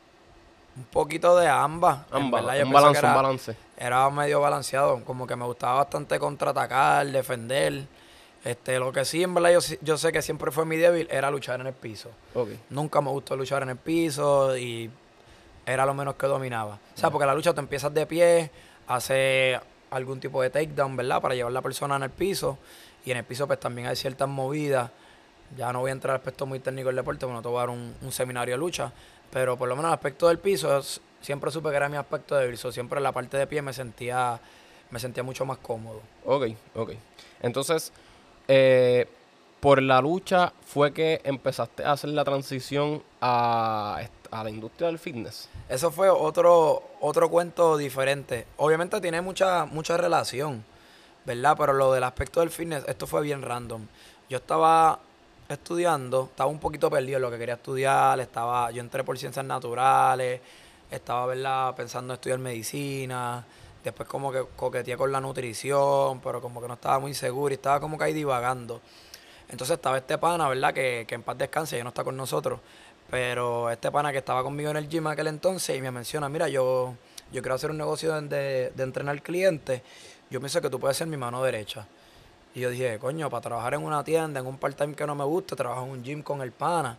Un 0.75 0.83
poquito 0.85 1.35
de 1.37 1.47
ambas. 1.47 1.99
Ambas, 2.11 2.45
verdad, 2.45 2.63
un 2.65 2.71
balance, 2.71 2.99
que 2.99 3.05
un 3.05 3.11
era- 3.11 3.21
balance. 3.21 3.55
era 3.77 4.09
medio 4.11 4.39
balanceado, 4.41 5.03
como 5.03 5.25
que 5.25 5.35
me 5.35 5.45
gustaba 5.45 5.75
bastante 5.75 6.19
contraatacar, 6.19 7.07
defender. 7.07 7.85
Este, 8.43 8.79
lo 8.79 8.91
que 8.91 9.03
sí, 9.03 9.23
en 9.23 9.33
verdad, 9.33 9.51
yo, 9.51 9.59
yo 9.81 9.97
sé 9.97 10.11
que 10.11 10.21
siempre 10.21 10.51
fue 10.51 10.65
mi 10.65 10.77
débil, 10.77 11.07
era 11.11 11.29
luchar 11.31 11.59
en 11.59 11.67
el 11.67 11.73
piso. 11.73 12.11
Ok. 12.33 12.49
Nunca 12.69 13.01
me 13.01 13.09
gustó 13.09 13.35
luchar 13.35 13.63
en 13.63 13.69
el 13.69 13.77
piso 13.77 14.55
y 14.57 14.89
era 15.65 15.85
lo 15.85 15.93
menos 15.93 16.15
que 16.15 16.27
dominaba. 16.27 16.79
O 16.95 16.97
sea, 16.97 17.09
porque 17.09 17.25
la 17.25 17.35
lucha 17.35 17.53
te 17.53 17.59
empiezas 17.59 17.93
de 17.93 18.05
pie, 18.05 18.49
hace 18.87 19.59
algún 19.91 20.19
tipo 20.19 20.41
de 20.41 20.49
takedown, 20.49 20.95
¿verdad? 20.95 21.21
Para 21.21 21.35
llevar 21.35 21.51
la 21.51 21.61
persona 21.61 21.97
en 21.97 22.03
el 22.03 22.09
piso. 22.09 22.57
Y 23.05 23.11
en 23.11 23.17
el 23.17 23.23
piso, 23.23 23.47
pues 23.47 23.59
también 23.59 23.87
hay 23.87 23.95
ciertas 23.95 24.27
movidas. 24.29 24.91
Ya 25.57 25.71
no 25.73 25.79
voy 25.79 25.89
a 25.89 25.93
entrar 25.93 26.11
al 26.11 26.17
aspecto 26.19 26.45
muy 26.45 26.59
técnico 26.59 26.87
del 26.87 26.97
deporte, 26.97 27.25
porque 27.25 27.35
no 27.35 27.41
te 27.41 27.47
voy 27.47 27.57
a 27.57 27.59
dar 27.61 27.69
un, 27.69 27.95
un 28.01 28.11
seminario 28.11 28.55
de 28.55 28.59
lucha. 28.59 28.91
Pero 29.31 29.57
por 29.57 29.67
lo 29.67 29.75
menos 29.75 29.89
el 29.89 29.93
aspecto 29.93 30.27
del 30.27 30.39
piso, 30.39 30.81
siempre 31.21 31.51
supe 31.51 31.69
que 31.69 31.75
era 31.75 31.89
mi 31.89 31.97
aspecto 31.97 32.35
débil. 32.35 32.57
So, 32.57 32.71
siempre 32.71 32.99
en 32.99 33.03
la 33.03 33.11
parte 33.11 33.37
de 33.37 33.47
pie 33.47 33.61
me 33.61 33.73
sentía, 33.73 34.39
me 34.89 34.99
sentía 34.99 35.23
mucho 35.23 35.45
más 35.45 35.57
cómodo. 35.57 36.01
Ok, 36.25 36.47
ok. 36.75 36.91
Entonces, 37.41 37.91
eh, 38.47 39.07
por 39.59 39.81
la 39.81 40.01
lucha 40.01 40.53
fue 40.65 40.93
que 40.93 41.21
empezaste 41.23 41.83
a 41.83 41.93
hacer 41.93 42.11
la 42.11 42.23
transición 42.23 43.03
a, 43.21 44.01
a 44.31 44.43
la 44.43 44.49
industria 44.49 44.87
del 44.87 44.99
fitness. 44.99 45.49
Eso 45.69 45.91
fue 45.91 46.09
otro, 46.09 46.83
otro 47.01 47.29
cuento 47.29 47.77
diferente. 47.77 48.47
Obviamente 48.57 49.01
tiene 49.01 49.21
mucha, 49.21 49.65
mucha 49.65 49.97
relación, 49.97 50.63
¿verdad? 51.25 51.55
Pero 51.57 51.73
lo 51.73 51.91
del 51.91 52.03
aspecto 52.03 52.39
del 52.39 52.49
fitness, 52.49 52.83
esto 52.87 53.07
fue 53.07 53.21
bien 53.21 53.41
random. 53.41 53.85
Yo 54.29 54.37
estaba 54.37 54.99
estudiando, 55.49 56.25
estaba 56.29 56.49
un 56.49 56.59
poquito 56.59 56.89
perdido 56.89 57.17
en 57.17 57.21
lo 57.21 57.31
que 57.31 57.37
quería 57.37 57.55
estudiar, 57.55 58.19
estaba, 58.19 58.69
yo 58.71 58.81
entré 58.81 59.03
por 59.03 59.17
ciencias 59.17 59.45
naturales, 59.45 60.41
estaba. 60.91 61.73
Pensando 61.75 62.13
en 62.13 62.15
estudiar 62.15 62.39
medicina, 62.39 63.45
después 63.87 64.07
como 64.07 64.31
que 64.31 64.45
coqueteé 64.55 64.97
con 64.97 65.11
la 65.11 65.19
nutrición, 65.19 66.19
pero 66.21 66.41
como 66.41 66.61
que 66.61 66.67
no 66.67 66.75
estaba 66.75 66.99
muy 66.99 67.13
seguro 67.13 67.53
y 67.53 67.55
estaba 67.55 67.79
como 67.79 67.97
que 67.97 68.05
ahí 68.05 68.13
divagando. 68.13 68.81
Entonces 69.49 69.75
estaba 69.75 69.97
este 69.97 70.17
pana, 70.17 70.49
¿verdad? 70.49 70.73
Que, 70.73 71.05
que 71.07 71.15
en 71.15 71.23
paz 71.23 71.37
descanse, 71.37 71.77
ya 71.77 71.83
no 71.83 71.89
está 71.89 72.03
con 72.03 72.17
nosotros. 72.17 72.59
Pero 73.09 73.69
este 73.69 73.89
pana 73.91 74.11
que 74.11 74.17
estaba 74.17 74.43
conmigo 74.43 74.69
en 74.69 74.77
el 74.77 74.89
gym 74.89 75.07
aquel 75.07 75.27
entonces 75.27 75.77
y 75.77 75.81
me 75.81 75.91
menciona, 75.91 76.27
mira, 76.27 76.49
yo, 76.49 76.95
yo 77.31 77.41
quiero 77.41 77.55
hacer 77.55 77.71
un 77.71 77.77
negocio 77.77 78.19
de, 78.21 78.71
de, 78.75 78.83
entrenar 78.83 79.21
clientes. 79.21 79.81
Yo 80.29 80.39
pienso 80.41 80.61
que 80.61 80.69
tú 80.69 80.79
puedes 80.79 80.97
ser 80.97 81.07
mi 81.07 81.15
mano 81.15 81.41
derecha. 81.41 81.87
Y 82.53 82.59
yo 82.59 82.69
dije, 82.69 82.99
coño, 82.99 83.29
para 83.29 83.41
trabajar 83.41 83.75
en 83.75 83.83
una 83.83 84.03
tienda, 84.03 84.41
en 84.41 84.47
un 84.47 84.57
part-time 84.57 84.93
que 84.95 85.05
no 85.07 85.15
me 85.15 85.23
gusta, 85.23 85.55
trabajo 85.55 85.85
en 85.85 85.91
un 85.91 86.03
gym 86.03 86.21
con 86.21 86.41
el 86.41 86.51
pana. 86.51 86.97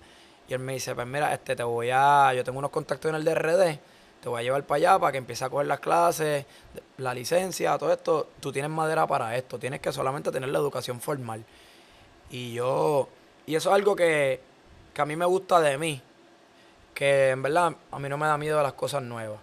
Y 0.49 0.54
él 0.54 0.61
me 0.61 0.73
dice, 0.73 0.95
pues 0.95 1.07
mira, 1.07 1.35
este 1.35 1.54
te 1.54 1.62
voy 1.62 1.90
a, 1.92 2.33
yo 2.35 2.42
tengo 2.42 2.59
unos 2.59 2.71
contactos 2.71 3.11
en 3.11 3.16
el 3.16 3.25
DRD, 3.25 3.78
te 4.28 4.30
voy 4.30 4.40
a 4.40 4.42
llevar 4.42 4.62
para 4.64 4.76
allá 4.76 4.99
para 4.99 5.12
que 5.12 5.18
empieces 5.18 5.42
a 5.42 5.49
coger 5.49 5.66
las 5.66 5.80
clases, 5.80 6.44
la 6.99 7.14
licencia, 7.14 7.78
todo 7.78 7.90
esto. 7.90 8.28
Tú 8.40 8.52
tienes 8.52 8.70
madera 8.70 9.06
para 9.06 9.35
esto, 9.35 9.58
tienes 9.58 9.80
que 9.80 9.90
solamente 9.90 10.30
tener 10.30 10.50
la 10.50 10.58
educación 10.58 11.00
formal. 11.00 11.42
Y 12.28 12.52
yo, 12.52 13.08
y 13.47 13.54
eso 13.54 13.70
es 13.70 13.75
algo 13.75 13.97
que, 13.97 14.38
que 14.92 15.00
a 15.00 15.06
mí 15.06 15.16
me 15.16 15.25
gusta 15.25 15.61
de 15.61 15.78
mí, 15.78 16.02
que 16.92 17.30
en 17.30 17.42
verdad 17.42 17.75
a 17.90 17.99
mí 17.99 18.08
no 18.11 18.18
me 18.18 18.26
da 18.26 18.37
miedo 18.37 18.62
las 18.62 18.75
cosas 18.75 19.02
nuevas. 19.02 19.40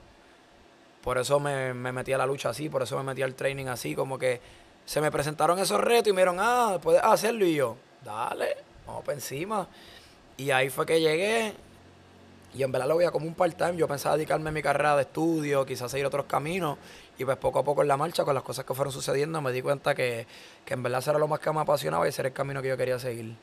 Por 1.03 1.17
eso 1.17 1.39
me, 1.39 1.73
me 1.73 1.91
metí 1.91 2.13
a 2.13 2.19
la 2.19 2.27
lucha 2.27 2.49
así, 2.49 2.69
por 2.69 2.83
eso 2.83 2.95
me 2.97 3.03
metí 3.03 3.23
al 3.23 3.33
training 3.33 3.65
así, 3.65 3.95
como 3.95 4.19
que 4.19 4.39
se 4.85 5.01
me 5.01 5.09
presentaron 5.09 5.57
esos 5.57 5.81
retos 5.81 6.09
y 6.09 6.13
me 6.13 6.21
dijeron, 6.21 6.37
ah, 6.39 6.77
puedes 6.79 7.01
hacerlo 7.01 7.43
y 7.43 7.55
yo, 7.55 7.75
dale, 8.03 8.57
vamos 8.85 9.03
para 9.03 9.15
encima. 9.15 9.67
Y 10.37 10.51
ahí 10.51 10.69
fue 10.69 10.85
que 10.85 11.01
llegué. 11.01 11.64
Y 12.55 12.63
en 12.63 12.71
verdad 12.71 12.87
lo 12.87 12.97
veía 12.97 13.11
como 13.11 13.27
un 13.27 13.33
part-time. 13.33 13.75
Yo 13.75 13.87
pensaba 13.87 14.15
dedicarme 14.15 14.49
a 14.49 14.51
mi 14.51 14.61
carrera 14.61 14.95
de 14.95 15.01
estudio, 15.01 15.65
quizás 15.65 15.91
seguir 15.91 16.05
otros 16.05 16.25
caminos. 16.25 16.77
Y 17.17 17.25
pues 17.25 17.37
poco 17.37 17.59
a 17.59 17.63
poco 17.63 17.81
en 17.81 17.87
la 17.87 17.97
marcha, 17.97 18.23
con 18.23 18.33
las 18.33 18.43
cosas 18.43 18.65
que 18.65 18.73
fueron 18.73 18.93
sucediendo, 18.93 19.41
me 19.41 19.51
di 19.51 19.61
cuenta 19.61 19.93
que, 19.93 20.25
que 20.63 20.73
en 20.73 20.83
verdad 20.83 20.99
eso 20.99 21.11
era 21.11 21.19
lo 21.19 21.27
más 21.27 21.39
que 21.39 21.51
me 21.51 21.59
apasionaba 21.59 22.05
y 22.05 22.09
ese 22.09 22.21
era 22.21 22.29
el 22.29 22.33
camino 22.33 22.61
que 22.61 22.69
yo 22.69 22.77
quería 22.77 22.97
seguir. 22.97 23.35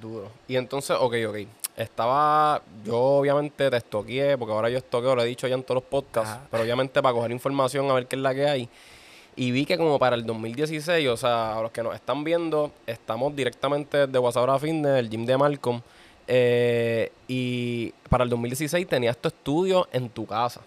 Duro. 0.00 0.30
Y 0.46 0.56
entonces, 0.56 0.96
ok, 1.00 1.14
ok. 1.28 1.36
Estaba, 1.76 2.62
yo 2.84 2.98
obviamente 2.98 3.70
te 3.70 3.76
estoqueé, 3.76 4.36
porque 4.38 4.52
ahora 4.52 4.68
yo 4.68 4.78
estoqueo, 4.78 5.16
lo 5.16 5.22
he 5.22 5.26
dicho 5.26 5.48
ya 5.48 5.54
en 5.54 5.62
todos 5.62 5.76
los 5.82 5.84
podcasts, 5.84 6.30
Ajá. 6.30 6.46
pero 6.50 6.62
obviamente 6.62 7.02
para 7.02 7.14
coger 7.14 7.32
información 7.32 7.90
a 7.90 7.94
ver 7.94 8.06
qué 8.06 8.16
es 8.16 8.22
la 8.22 8.34
que 8.34 8.46
hay. 8.46 8.68
Y 9.36 9.50
vi 9.50 9.66
que 9.66 9.76
como 9.76 9.98
para 9.98 10.14
el 10.14 10.24
2016, 10.24 11.08
o 11.08 11.16
sea, 11.16 11.58
a 11.58 11.62
los 11.62 11.72
que 11.72 11.82
nos 11.82 11.94
están 11.94 12.22
viendo, 12.22 12.70
estamos 12.86 13.34
directamente 13.34 14.06
desde 14.06 14.18
WhatsApp 14.18 14.60
Fitness, 14.60 14.98
el 14.98 15.10
gym 15.10 15.26
de 15.26 15.36
Malcolm. 15.36 15.82
Eh, 16.26 17.12
y 17.28 17.92
para 18.08 18.24
el 18.24 18.30
2016 18.30 18.86
tenías 18.86 19.16
tu 19.16 19.28
estudio 19.28 19.88
en 19.92 20.08
tu 20.08 20.26
casa. 20.26 20.60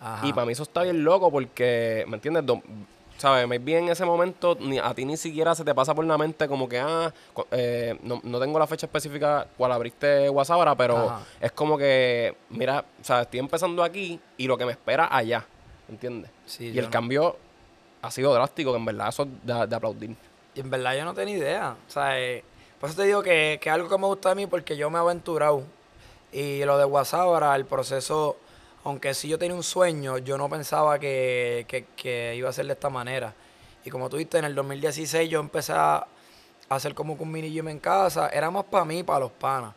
Ajá. 0.00 0.26
Y 0.26 0.32
para 0.32 0.46
mí 0.46 0.52
eso 0.52 0.62
está 0.62 0.82
bien 0.82 1.02
loco 1.04 1.30
porque, 1.30 2.04
¿me 2.08 2.16
entiendes? 2.16 2.46
Do- 2.46 2.62
¿Sabes? 3.16 3.48
Maybe 3.48 3.76
en 3.76 3.88
ese 3.88 4.04
momento 4.04 4.56
ni, 4.60 4.78
a 4.78 4.94
ti 4.94 5.04
ni 5.04 5.16
siquiera 5.16 5.52
se 5.56 5.64
te 5.64 5.74
pasa 5.74 5.92
por 5.92 6.04
la 6.04 6.16
mente 6.16 6.46
como 6.46 6.68
que, 6.68 6.78
ah, 6.78 7.12
eh, 7.50 7.98
no, 8.04 8.20
no 8.22 8.38
tengo 8.38 8.60
la 8.60 8.66
fecha 8.68 8.86
específica 8.86 9.44
cuál 9.56 9.72
abriste 9.72 10.30
WhatsApp 10.30 10.54
ahora, 10.58 10.76
pero 10.76 10.96
Ajá. 11.10 11.22
es 11.40 11.50
como 11.50 11.76
que, 11.76 12.36
mira, 12.50 12.84
o 13.00 13.04
sea, 13.04 13.22
estoy 13.22 13.40
empezando 13.40 13.82
aquí 13.82 14.20
y 14.36 14.46
lo 14.46 14.56
que 14.56 14.64
me 14.66 14.70
espera 14.70 15.08
allá, 15.10 15.44
¿entiendes? 15.88 16.30
Sí, 16.46 16.66
y 16.68 16.78
el 16.78 16.84
no- 16.84 16.90
cambio 16.92 17.36
ha 18.02 18.10
sido 18.12 18.32
drástico, 18.32 18.70
que 18.70 18.78
en 18.78 18.84
verdad 18.84 19.08
eso 19.08 19.24
es 19.24 19.28
de, 19.42 19.66
de 19.66 19.74
aplaudir. 19.74 20.14
Y 20.54 20.60
en 20.60 20.70
verdad 20.70 20.96
yo 20.96 21.04
no 21.04 21.12
tenía 21.12 21.36
idea. 21.38 21.76
O 21.88 21.90
sea, 21.90 22.20
eh, 22.20 22.44
por 22.80 22.90
eso 22.90 22.98
te 23.00 23.06
digo 23.06 23.22
que, 23.22 23.60
algo 23.70 23.88
que 23.88 23.98
me 23.98 24.06
gusta 24.06 24.30
a 24.30 24.34
mí 24.34 24.46
porque 24.46 24.76
yo 24.76 24.90
me 24.90 24.98
he 24.98 25.00
aventurado. 25.00 25.62
Y 26.32 26.64
lo 26.64 26.76
de 26.78 26.84
WhatsApp 26.84 27.20
ahora, 27.20 27.56
el 27.56 27.64
proceso, 27.64 28.36
aunque 28.84 29.14
sí 29.14 29.28
yo 29.28 29.38
tenía 29.38 29.56
un 29.56 29.62
sueño, 29.62 30.18
yo 30.18 30.36
no 30.38 30.48
pensaba 30.48 30.98
que, 30.98 31.64
que- 31.68 31.86
que 31.96 32.34
iba 32.36 32.48
a 32.48 32.52
ser 32.52 32.66
de 32.66 32.74
esta 32.74 32.90
manera. 32.90 33.34
Y 33.84 33.90
como 33.90 34.08
tú 34.10 34.16
viste, 34.18 34.38
en 34.38 34.44
el 34.44 34.54
2016 34.54 35.30
yo 35.30 35.40
empecé 35.40 35.72
a 35.72 36.06
hacer 36.68 36.94
como 36.94 37.14
un 37.14 37.30
mini 37.32 37.50
gym 37.50 37.68
en 37.68 37.78
casa. 37.78 38.28
Era 38.28 38.50
más 38.50 38.64
para 38.64 38.84
mí, 38.84 39.02
para 39.02 39.20
los 39.20 39.32
panas. 39.32 39.74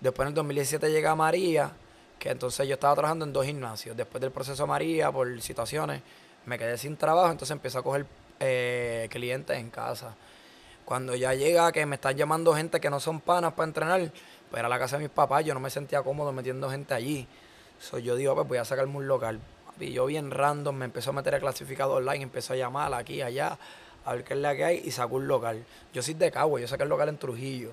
Después 0.00 0.24
en 0.26 0.28
el 0.28 0.34
2017 0.34 0.90
llega 0.92 1.14
María, 1.16 1.72
que 2.18 2.30
entonces 2.30 2.66
yo 2.68 2.74
estaba 2.74 2.94
trabajando 2.94 3.24
en 3.24 3.32
dos 3.32 3.44
gimnasios. 3.44 3.96
Después 3.96 4.20
del 4.20 4.30
proceso 4.30 4.66
María, 4.66 5.10
por 5.10 5.40
situaciones, 5.42 6.02
me 6.46 6.56
quedé 6.58 6.78
sin 6.78 6.96
trabajo, 6.96 7.30
entonces 7.32 7.50
empecé 7.52 7.78
a 7.78 7.82
coger 7.82 8.06
eh, 8.40 9.08
clientes 9.10 9.56
en 9.58 9.70
casa. 9.70 10.14
Cuando 10.88 11.14
ya 11.14 11.34
llega 11.34 11.70
que 11.70 11.84
me 11.84 11.96
están 11.96 12.16
llamando 12.16 12.54
gente 12.54 12.80
que 12.80 12.88
no 12.88 12.98
son 12.98 13.20
panas 13.20 13.52
para 13.52 13.66
entrenar, 13.66 14.10
pues 14.48 14.58
era 14.58 14.70
la 14.70 14.78
casa 14.78 14.96
de 14.96 15.02
mis 15.02 15.10
papás, 15.10 15.44
yo 15.44 15.52
no 15.52 15.60
me 15.60 15.68
sentía 15.68 16.02
cómodo 16.02 16.32
metiendo 16.32 16.70
gente 16.70 16.94
allí. 16.94 17.28
So, 17.78 17.98
yo 17.98 18.16
digo, 18.16 18.34
pues 18.34 18.48
voy 18.48 18.56
a 18.56 18.64
sacarme 18.64 18.96
un 18.96 19.06
local. 19.06 19.38
Y 19.78 19.92
yo 19.92 20.06
bien 20.06 20.30
random 20.30 20.74
me 20.74 20.86
empezó 20.86 21.10
a 21.10 21.12
meter 21.12 21.34
a 21.34 21.40
clasificado 21.40 21.96
online, 21.96 22.22
empezó 22.22 22.54
a 22.54 22.56
llamar 22.56 22.94
aquí, 22.94 23.20
allá, 23.20 23.58
a 24.06 24.14
ver 24.14 24.24
qué 24.24 24.32
es 24.32 24.40
la 24.40 24.56
que 24.56 24.64
hay 24.64 24.82
y 24.82 24.90
sacó 24.90 25.16
un 25.16 25.28
local. 25.28 25.62
Yo 25.92 26.00
soy 26.00 26.14
de 26.14 26.30
Cagua, 26.30 26.58
yo 26.58 26.66
saqué 26.66 26.84
el 26.84 26.88
local 26.88 27.10
en 27.10 27.18
Trujillo. 27.18 27.72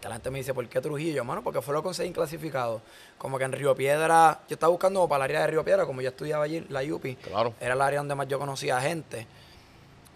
Que 0.00 0.08
la 0.08 0.14
gente 0.14 0.30
me 0.30 0.38
dice, 0.38 0.54
¿por 0.54 0.66
qué 0.66 0.80
Trujillo? 0.80 1.24
Mano, 1.24 1.42
porque 1.42 1.60
fue 1.60 1.74
lo 1.74 1.82
que 1.82 1.88
conseguí 1.88 2.08
en 2.08 2.14
clasificado. 2.14 2.80
Como 3.18 3.36
que 3.36 3.44
en 3.44 3.52
Río 3.52 3.74
Piedra, 3.74 4.40
yo 4.48 4.54
estaba 4.54 4.70
buscando 4.70 5.06
para 5.06 5.26
el 5.26 5.30
área 5.30 5.42
de 5.42 5.48
Río 5.48 5.62
Piedra, 5.62 5.84
como 5.84 6.00
yo 6.00 6.08
estudiaba 6.08 6.44
allí, 6.44 6.64
la 6.70 6.82
UPI. 6.82 7.16
Claro. 7.16 7.52
Era 7.60 7.74
el 7.74 7.80
área 7.82 7.98
donde 7.98 8.14
más 8.14 8.28
yo 8.28 8.38
conocía 8.38 8.80
gente. 8.80 9.26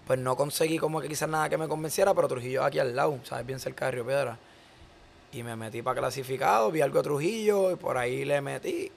Pues 0.08 0.18
no 0.18 0.36
conseguí 0.36 0.78
como 0.78 1.02
que 1.02 1.08
quizás 1.08 1.28
nada 1.28 1.50
que 1.50 1.58
me 1.58 1.68
convenciera, 1.68 2.14
pero 2.14 2.26
Trujillo 2.28 2.64
aquí 2.64 2.78
al 2.78 2.96
lado, 2.96 3.18
¿sabes? 3.24 3.44
Bien 3.44 3.60
cerca 3.60 3.84
de 3.84 3.90
Río 3.90 4.06
Piedra. 4.06 4.38
Y 5.32 5.42
me 5.42 5.54
metí 5.54 5.82
para 5.82 6.00
clasificado, 6.00 6.70
vi 6.70 6.80
algo 6.80 6.96
de 6.96 7.02
Trujillo 7.02 7.70
y 7.72 7.76
por 7.76 7.98
ahí 7.98 8.24
le 8.24 8.40
metí. 8.40 8.90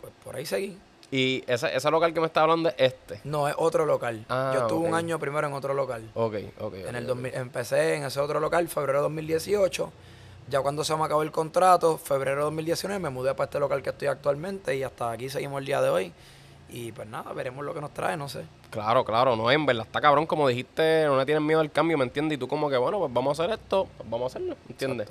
Pues 0.00 0.12
por 0.24 0.34
ahí 0.34 0.44
seguí. 0.44 0.76
Y 1.12 1.44
ese, 1.46 1.74
ese 1.76 1.88
local 1.88 2.12
que 2.12 2.18
me 2.18 2.26
está 2.26 2.42
hablando 2.42 2.68
es 2.70 2.74
este. 2.78 3.20
No, 3.22 3.46
es 3.46 3.54
otro 3.56 3.86
local. 3.86 4.26
Ah, 4.28 4.50
yo 4.56 4.62
estuve 4.62 4.88
un 4.88 4.94
año 4.94 5.20
primero 5.20 5.46
en 5.46 5.52
otro 5.52 5.72
local. 5.72 6.10
Ok, 6.14 6.34
ok. 6.58 6.74
En 6.74 6.88
ok, 6.88 6.94
el 6.96 7.04
ok. 7.04 7.08
2000 7.08 7.34
empecé 7.34 7.94
en 7.94 8.02
ese 8.02 8.18
otro 8.18 8.40
local, 8.40 8.66
febrero 8.68 8.98
de 8.98 9.02
2018. 9.04 9.92
Ya 10.48 10.62
cuando 10.62 10.82
se 10.82 10.96
me 10.96 11.04
acabó 11.04 11.22
el 11.22 11.30
contrato, 11.30 11.96
febrero 11.96 12.38
de 12.38 12.44
2019, 12.46 12.98
me 12.98 13.10
mudé 13.10 13.34
para 13.34 13.44
este 13.44 13.60
local 13.60 13.82
que 13.82 13.90
estoy 13.90 14.08
actualmente 14.08 14.74
y 14.76 14.82
hasta 14.82 15.12
aquí 15.12 15.28
seguimos 15.28 15.60
el 15.60 15.66
día 15.66 15.80
de 15.80 15.90
hoy. 15.90 16.12
Y 16.68 16.90
pues 16.92 17.06
nada, 17.08 17.32
veremos 17.32 17.64
lo 17.64 17.72
que 17.72 17.80
nos 17.80 17.94
trae, 17.94 18.16
no 18.16 18.28
sé. 18.28 18.44
Claro, 18.70 19.04
claro, 19.04 19.36
no, 19.36 19.50
en 19.50 19.64
verdad 19.66 19.86
está 19.86 20.00
cabrón, 20.00 20.26
como 20.26 20.48
dijiste, 20.48 21.04
no 21.06 21.16
le 21.16 21.24
tienes 21.24 21.42
miedo 21.42 21.60
al 21.60 21.70
cambio, 21.70 21.96
¿me 21.96 22.04
entiendes? 22.04 22.36
Y 22.36 22.38
tú 22.38 22.48
como 22.48 22.68
que, 22.68 22.76
bueno, 22.76 22.98
pues 22.98 23.12
vamos 23.12 23.38
a 23.38 23.44
hacer 23.44 23.54
esto, 23.58 23.86
pues 23.96 24.10
vamos 24.10 24.24
a 24.34 24.38
hacerlo, 24.38 24.56
¿me 24.66 24.72
entiendes? 24.72 25.08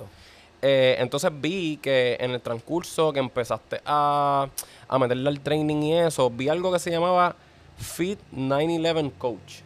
Eh, 0.62 0.96
entonces 0.98 1.30
vi 1.34 1.78
que 1.78 2.16
en 2.20 2.32
el 2.32 2.40
transcurso 2.40 3.12
que 3.12 3.20
empezaste 3.20 3.80
a, 3.86 4.48
a 4.88 4.98
meterle 4.98 5.28
al 5.28 5.40
training 5.40 5.82
y 5.82 5.94
eso, 5.98 6.28
vi 6.30 6.48
algo 6.48 6.72
que 6.72 6.78
se 6.78 6.90
llamaba 6.90 7.36
Fit 7.78 8.18
911 8.32 9.12
Coach. 9.18 9.60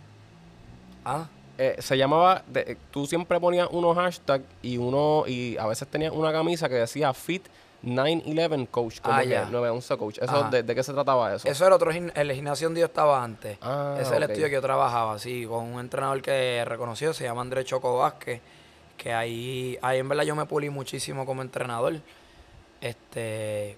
Ah, 1.04 1.26
Eh, 1.62 1.76
se 1.80 1.99
llamaba, 1.99 2.42
de- 2.47 2.78
tú 2.90 3.06
siempre 3.06 3.38
ponías 3.38 3.68
unos 3.70 3.94
hashtags 3.94 4.44
y 4.62 4.78
uno 4.78 5.25
y 5.26 5.59
a 5.59 5.66
veces 5.66 5.87
tenías 5.88 6.11
una 6.12 6.32
camisa 6.32 6.70
que 6.70 6.76
decía 6.76 7.12
Fit 7.12 7.47
911 7.83 8.67
Coach, 8.71 9.01
como 9.01 9.15
Ah, 9.17 9.23
que 9.23 9.29
ya. 9.29 9.45
911 9.47 9.97
Coach. 9.97 10.19
Eso, 10.21 10.45
de, 10.51 10.63
de 10.63 10.75
qué 10.75 10.83
se 10.83 10.93
trataba 10.93 11.35
eso? 11.35 11.49
Eso 11.49 11.67
era 11.67 11.75
otro 11.77 11.91
el 11.91 12.33
gimnasio 12.33 12.67
donde 12.69 12.81
yo 12.81 12.87
estaba 12.87 13.23
antes. 13.23 13.59
Ah, 13.63 13.95
Ese 13.99 14.11
es 14.11 14.17
el 14.17 14.23
estudio 14.25 14.47
que 14.47 14.53
yo 14.55 14.61
trabajaba, 14.63 15.19
sí, 15.19 15.47
con 15.47 15.65
un 15.65 15.81
entrenador 15.81 16.21
que 16.23 16.63
reconoció, 16.67 17.13
se 17.15 17.25
llama 17.25 17.41
Andrés 17.43 17.65
Choco 17.65 17.99
Vázquez, 17.99 18.41
que 18.97 19.13
ahí, 19.13 19.79
ahí 19.83 19.99
en 19.99 20.09
verdad 20.09 20.25
yo 20.25 20.37
me 20.37 20.45
pulí 20.47 20.69
muchísimo 20.71 21.25
como 21.25 21.43
entrenador. 21.43 21.95
Este, 22.81 23.77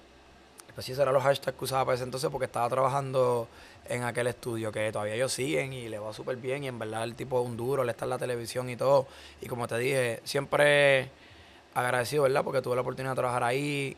pues 0.75 0.87
sí, 0.87 0.93
eran 0.93 1.13
los 1.15 1.23
hashtags 1.23 1.57
que 1.59 1.65
usaba 1.65 1.85
para 1.85 1.95
ese 1.97 2.05
entonces 2.05 2.31
porque 2.31 2.47
estaba 2.47 2.69
trabajando 2.69 3.49
en 3.89 4.05
aquel 4.05 4.29
estudio 4.29 4.71
que 4.71 4.91
todavía 4.93 5.15
ellos 5.15 5.33
siguen 5.33 5.73
y 5.73 5.89
le 5.89 5.99
va 5.99 6.13
súper 6.13 6.37
bien 6.37 6.63
y 6.65 6.69
en 6.69 6.79
verdad 6.79 7.03
el 7.05 7.15
tipo 7.17 7.41
es 7.43 7.47
un 7.47 7.57
duro, 7.57 7.83
le 7.85 7.91
está 7.91 8.05
en 8.05 8.11
la 8.11 8.19
televisión 8.19 8.71
y 8.71 8.77
todo. 8.77 9.07
Y 9.41 9.47
como 9.47 9.67
te 9.67 9.77
dije, 9.79 10.21
siempre 10.25 11.11
agradecido, 11.75 12.25
¿verdad? 12.25 12.45
Porque 12.45 12.63
tuve 12.63 12.75
la 12.75 12.83
oportunidad 12.83 13.13
de 13.13 13.17
trabajar 13.17 13.45
ahí. 13.45 13.97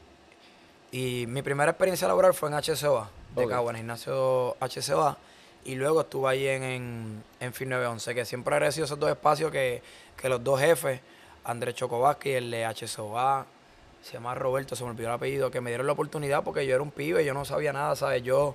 Y 0.93 1.27
mi 1.27 1.43
primera 1.43 1.71
experiencia 1.71 2.07
laboral 2.07 2.35
fue 2.35 2.49
en 2.49 2.55
HCOA, 2.55 3.11
de. 3.35 3.49
Cagua, 3.49 3.71
en 3.71 3.77
el 3.77 3.83
gimnasio 3.83 4.57
HCOA. 4.61 5.19
Y 5.65 5.75
luego 5.77 6.03
estuve 6.03 6.29
ahí 6.31 6.47
en, 6.47 6.63
en, 6.63 7.25
en 7.41 7.53
Fin 7.53 7.71
911, 7.71 8.15
que 8.15 8.25
siempre 8.25 8.55
agradecido 8.55 8.85
esos 8.85 8.99
dos 8.99 9.11
espacios 9.11 9.51
que, 9.51 9.83
que 10.17 10.29
los 10.29 10.45
dos 10.45 10.61
jefes, 10.61 11.01
Andrés 11.45 11.75
Chocobasque 11.75 12.33
y 12.33 12.35
el 12.35 12.51
de 12.51 12.67
HCOA, 12.67 13.47
se 14.03 14.13
llama 14.13 14.35
Roberto, 14.35 14.77
se 14.77 14.85
me 14.85 14.91
olvidó 14.91 15.09
el 15.09 15.15
apellido, 15.15 15.51
que 15.51 15.63
me 15.63 15.71
dieron 15.71 15.87
la 15.87 15.95
oportunidad 15.95 16.45
porque 16.45 16.67
yo 16.67 16.75
era 16.75 16.83
un 16.83 16.91
pibe, 16.91 17.25
yo 17.25 17.33
no 17.33 17.47
sabía 17.47 17.73
nada, 17.73 17.97
¿sabes? 17.97 18.23
Yo, 18.23 18.55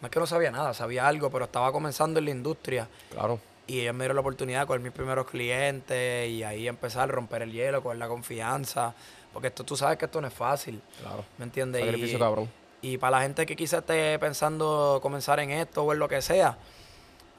no 0.00 0.06
es 0.06 0.12
que 0.12 0.20
no 0.20 0.26
sabía 0.26 0.52
nada, 0.52 0.72
sabía 0.74 1.08
algo, 1.08 1.28
pero 1.30 1.46
estaba 1.46 1.72
comenzando 1.72 2.20
en 2.20 2.26
la 2.26 2.30
industria. 2.30 2.88
Claro. 3.10 3.40
Y 3.66 3.80
ellos 3.80 3.94
me 3.94 4.04
dieron 4.04 4.14
la 4.16 4.20
oportunidad 4.20 4.60
de 4.60 4.66
coger 4.66 4.80
mis 4.80 4.92
primeros 4.92 5.26
clientes 5.26 6.28
y 6.30 6.42
ahí 6.44 6.68
empezar 6.68 7.02
a 7.08 7.12
romper 7.12 7.42
el 7.42 7.52
hielo, 7.52 7.82
coger 7.82 7.98
la 7.98 8.06
confianza. 8.08 8.94
Porque 9.32 9.48
esto 9.48 9.64
tú 9.64 9.76
sabes 9.76 9.98
que 9.98 10.04
esto 10.04 10.20
no 10.20 10.28
es 10.28 10.34
fácil, 10.34 10.80
Claro. 11.00 11.24
¿me 11.38 11.44
entiendes? 11.44 11.82
Sacrificio 11.84 12.16
Y- 12.16 12.20
cabrón. 12.20 12.50
y 12.80 12.96
para 12.98 13.18
la 13.18 13.22
gente 13.24 13.44
que 13.44 13.56
quizás 13.56 13.80
esté 13.80 14.18
pensando 14.18 15.00
comenzar 15.02 15.40
en 15.40 15.50
esto 15.50 15.82
o 15.82 15.92
en 15.92 15.98
lo 15.98 16.08
que 16.08 16.22
sea, 16.22 16.56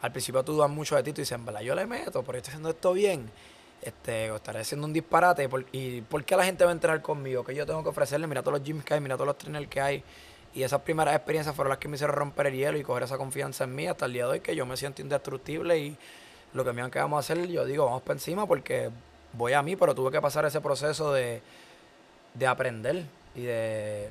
al 0.01 0.11
principio 0.11 0.43
tú 0.43 0.53
dudas 0.53 0.69
mucho 0.69 0.95
de 0.95 1.03
ti, 1.03 1.11
tú 1.13 1.21
dices, 1.21 1.31
en 1.31 1.45
verdad 1.45 1.61
yo 1.61 1.73
le 1.75 1.85
meto, 1.87 2.23
pero 2.23 2.37
estoy 2.37 2.51
haciendo 2.51 2.69
esto 2.69 2.93
bien. 2.93 3.31
Este, 3.81 4.29
o 4.31 4.35
estaré 4.37 4.59
haciendo 4.59 4.85
un 4.87 4.93
disparate. 4.93 5.47
¿por- 5.47 5.65
¿Y 5.71 6.01
por 6.01 6.23
qué 6.25 6.35
la 6.35 6.43
gente 6.43 6.63
va 6.65 6.71
a 6.71 6.73
entrenar 6.73 7.01
conmigo? 7.01 7.43
que 7.43 7.55
yo 7.55 7.65
tengo 7.65 7.83
que 7.83 7.89
ofrecerle? 7.89 8.27
Mira 8.27 8.41
todos 8.41 8.59
los 8.59 8.67
gyms 8.67 8.83
que 8.83 8.95
hay, 8.95 8.99
mira 8.99 9.15
todos 9.15 9.27
los 9.27 9.37
trainers 9.37 9.67
que 9.67 9.79
hay. 9.79 10.03
Y 10.57 10.63
esas 10.63 10.81
primeras 10.81 11.15
experiencias 11.15 11.55
fueron 11.55 11.69
las 11.69 11.77
que 11.77 11.87
me 11.87 11.97
hicieron 11.97 12.15
romper 12.15 12.47
el 12.47 12.55
hielo 12.55 12.79
y 12.79 12.83
coger 12.83 13.03
esa 13.03 13.15
confianza 13.15 13.65
en 13.65 13.75
mí 13.75 13.85
hasta 13.85 14.07
el 14.07 14.13
día 14.13 14.23
de 14.25 14.31
hoy, 14.31 14.39
que 14.39 14.55
yo 14.55 14.65
me 14.65 14.75
siento 14.75 15.03
indestructible 15.03 15.77
y 15.77 15.95
lo 16.53 16.65
que 16.65 16.73
me 16.73 16.81
han 16.81 16.89
que 16.89 16.97
vamos 16.97 17.17
a 17.17 17.19
hacer, 17.19 17.47
yo 17.47 17.63
digo, 17.63 17.85
vamos 17.85 18.01
para 18.01 18.13
encima 18.13 18.47
porque 18.47 18.89
voy 19.33 19.53
a 19.53 19.61
mí, 19.61 19.75
pero 19.75 19.93
tuve 19.93 20.09
que 20.09 20.19
pasar 20.19 20.45
ese 20.45 20.59
proceso 20.59 21.13
de, 21.13 21.43
de 22.33 22.47
aprender 22.47 23.05
y 23.35 23.41
de, 23.41 24.09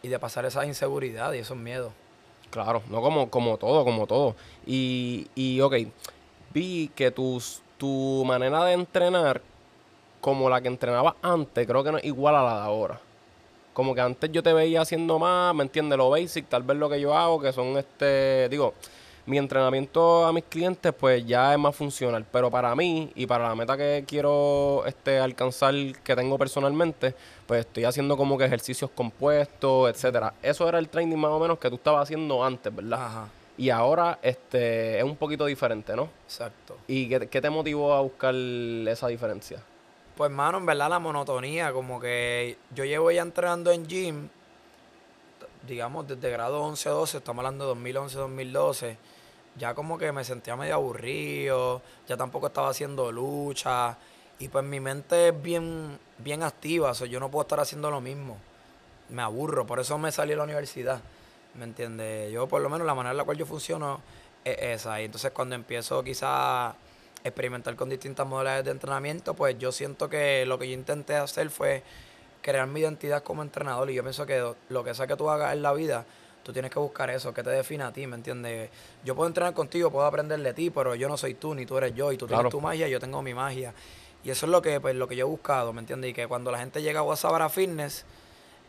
y 0.00 0.06
de 0.06 0.18
pasar 0.20 0.44
esa 0.44 0.64
inseguridad 0.64 1.32
y 1.32 1.38
esos 1.38 1.56
miedos. 1.56 1.92
Claro, 2.50 2.84
no 2.88 3.02
como, 3.02 3.28
como 3.28 3.58
todo, 3.58 3.84
como 3.84 4.06
todo. 4.06 4.36
Y, 4.64 5.26
y 5.34 5.60
ok, 5.60 5.74
vi 6.54 6.92
que 6.94 7.10
tus, 7.10 7.62
tu 7.78 8.22
manera 8.24 8.64
de 8.64 8.74
entrenar, 8.74 9.42
como 10.20 10.48
la 10.48 10.60
que 10.60 10.68
entrenabas 10.68 11.14
antes, 11.20 11.66
creo 11.66 11.82
que 11.82 11.90
no 11.90 11.98
es 11.98 12.04
igual 12.04 12.36
a 12.36 12.44
la 12.44 12.54
de 12.54 12.62
ahora. 12.62 13.00
Como 13.72 13.94
que 13.94 14.00
antes 14.00 14.30
yo 14.32 14.42
te 14.42 14.52
veía 14.52 14.80
haciendo 14.82 15.18
más, 15.18 15.54
¿me 15.54 15.62
entiendes? 15.62 15.96
Lo 15.96 16.10
basic, 16.10 16.48
tal 16.48 16.62
vez 16.62 16.76
lo 16.76 16.88
que 16.88 17.00
yo 17.00 17.14
hago, 17.14 17.40
que 17.40 17.52
son 17.52 17.76
este, 17.78 18.48
digo, 18.48 18.74
mi 19.26 19.38
entrenamiento 19.38 20.26
a 20.26 20.32
mis 20.32 20.44
clientes 20.44 20.92
pues 20.92 21.24
ya 21.24 21.52
es 21.52 21.58
más 21.58 21.76
funcional, 21.76 22.24
pero 22.32 22.50
para 22.50 22.74
mí 22.74 23.12
y 23.14 23.26
para 23.26 23.48
la 23.48 23.54
meta 23.54 23.76
que 23.76 24.04
quiero 24.06 24.82
este 24.86 25.20
alcanzar 25.20 25.74
que 26.02 26.16
tengo 26.16 26.36
personalmente, 26.36 27.14
pues 27.46 27.60
estoy 27.60 27.84
haciendo 27.84 28.16
como 28.16 28.36
que 28.36 28.44
ejercicios 28.44 28.90
compuestos, 28.92 29.90
etcétera. 29.90 30.34
Eso 30.42 30.68
era 30.68 30.78
el 30.78 30.88
training 30.88 31.16
más 31.16 31.30
o 31.30 31.38
menos 31.38 31.58
que 31.58 31.68
tú 31.68 31.76
estabas 31.76 32.02
haciendo 32.02 32.44
antes, 32.44 32.74
¿verdad? 32.74 33.04
Ajá, 33.04 33.28
Y 33.56 33.70
ahora 33.70 34.18
este 34.22 34.98
es 34.98 35.04
un 35.04 35.16
poquito 35.16 35.46
diferente, 35.46 35.94
¿no? 35.94 36.08
exacto. 36.26 36.76
¿Y 36.88 37.08
qué, 37.08 37.28
qué 37.28 37.40
te 37.40 37.50
motivó 37.50 37.94
a 37.94 38.00
buscar 38.00 38.34
esa 38.34 39.06
diferencia? 39.06 39.62
Pues, 40.20 40.30
mano, 40.30 40.58
en 40.58 40.66
verdad 40.66 40.90
la 40.90 40.98
monotonía, 40.98 41.72
como 41.72 41.98
que 41.98 42.58
yo 42.74 42.84
llevo 42.84 43.10
ya 43.10 43.22
entrenando 43.22 43.72
en 43.72 43.86
gym, 43.86 44.28
digamos, 45.66 46.06
desde 46.06 46.30
grado 46.30 46.60
11, 46.60 46.90
12, 46.90 47.16
estamos 47.16 47.38
hablando 47.38 47.64
de 47.64 47.68
2011, 47.70 48.18
2012, 48.18 48.98
ya 49.56 49.72
como 49.72 49.96
que 49.96 50.12
me 50.12 50.22
sentía 50.22 50.56
medio 50.56 50.74
aburrido, 50.74 51.80
ya 52.06 52.18
tampoco 52.18 52.48
estaba 52.48 52.68
haciendo 52.68 53.10
lucha, 53.10 53.96
y 54.38 54.48
pues 54.48 54.62
mi 54.62 54.78
mente 54.78 55.28
es 55.28 55.42
bien, 55.42 55.98
bien 56.18 56.42
activa, 56.42 56.90
o 56.90 57.04
yo 57.06 57.18
no 57.18 57.30
puedo 57.30 57.44
estar 57.44 57.58
haciendo 57.58 57.90
lo 57.90 58.02
mismo, 58.02 58.36
me 59.08 59.22
aburro, 59.22 59.66
por 59.66 59.80
eso 59.80 59.96
me 59.96 60.12
salí 60.12 60.34
a 60.34 60.36
la 60.36 60.44
universidad, 60.44 61.00
¿me 61.54 61.64
entiendes? 61.64 62.30
Yo 62.30 62.46
por 62.46 62.60
lo 62.60 62.68
menos 62.68 62.86
la 62.86 62.94
manera 62.94 63.12
en 63.12 63.16
la 63.16 63.24
cual 63.24 63.38
yo 63.38 63.46
funciono 63.46 64.02
es 64.44 64.58
esa, 64.80 65.00
y 65.00 65.06
entonces 65.06 65.30
cuando 65.30 65.54
empiezo 65.54 66.04
quizás 66.04 66.74
experimentar 67.24 67.76
con 67.76 67.88
distintas 67.88 68.26
modalidades 68.26 68.64
de 68.64 68.70
entrenamiento, 68.70 69.34
pues 69.34 69.58
yo 69.58 69.72
siento 69.72 70.08
que 70.08 70.44
lo 70.46 70.58
que 70.58 70.68
yo 70.68 70.74
intenté 70.74 71.16
hacer 71.16 71.50
fue 71.50 71.82
crear 72.42 72.66
mi 72.66 72.80
identidad 72.80 73.22
como 73.22 73.42
entrenador 73.42 73.90
y 73.90 73.94
yo 73.94 74.02
pienso 74.02 74.26
que 74.26 74.54
lo 74.68 74.84
que 74.84 74.94
sea 74.94 75.06
que 75.06 75.16
tú 75.16 75.28
hagas 75.28 75.52
en 75.52 75.62
la 75.62 75.72
vida, 75.72 76.04
tú 76.42 76.52
tienes 76.52 76.70
que 76.70 76.78
buscar 76.78 77.10
eso, 77.10 77.34
que 77.34 77.42
te 77.42 77.50
defina 77.50 77.88
a 77.88 77.92
ti, 77.92 78.06
¿me 78.06 78.16
entiendes? 78.16 78.70
Yo 79.04 79.14
puedo 79.14 79.28
entrenar 79.28 79.54
contigo, 79.54 79.90
puedo 79.90 80.06
aprender 80.06 80.40
de 80.40 80.54
ti, 80.54 80.70
pero 80.70 80.94
yo 80.94 81.08
no 81.08 81.16
soy 81.16 81.34
tú, 81.34 81.54
ni 81.54 81.66
tú 81.66 81.76
eres 81.76 81.94
yo, 81.94 82.12
y 82.12 82.16
tú 82.16 82.26
tienes 82.26 82.48
tu 82.50 82.60
magia, 82.60 82.88
y 82.88 82.90
yo 82.90 83.00
tengo 83.00 83.22
mi 83.22 83.34
magia. 83.34 83.74
Y 84.24 84.30
eso 84.30 84.46
es 84.46 84.52
lo 84.52 84.60
que, 84.60 84.80
pues, 84.80 84.94
lo 84.96 85.08
que 85.08 85.16
yo 85.16 85.26
he 85.26 85.28
buscado, 85.28 85.72
¿me 85.72 85.80
entiendes? 85.80 86.10
Y 86.10 86.14
que 86.14 86.26
cuando 86.26 86.50
la 86.50 86.58
gente 86.58 86.82
llega 86.82 87.00
a 87.00 87.02
Guasabara 87.02 87.48
Fitness, 87.48 88.04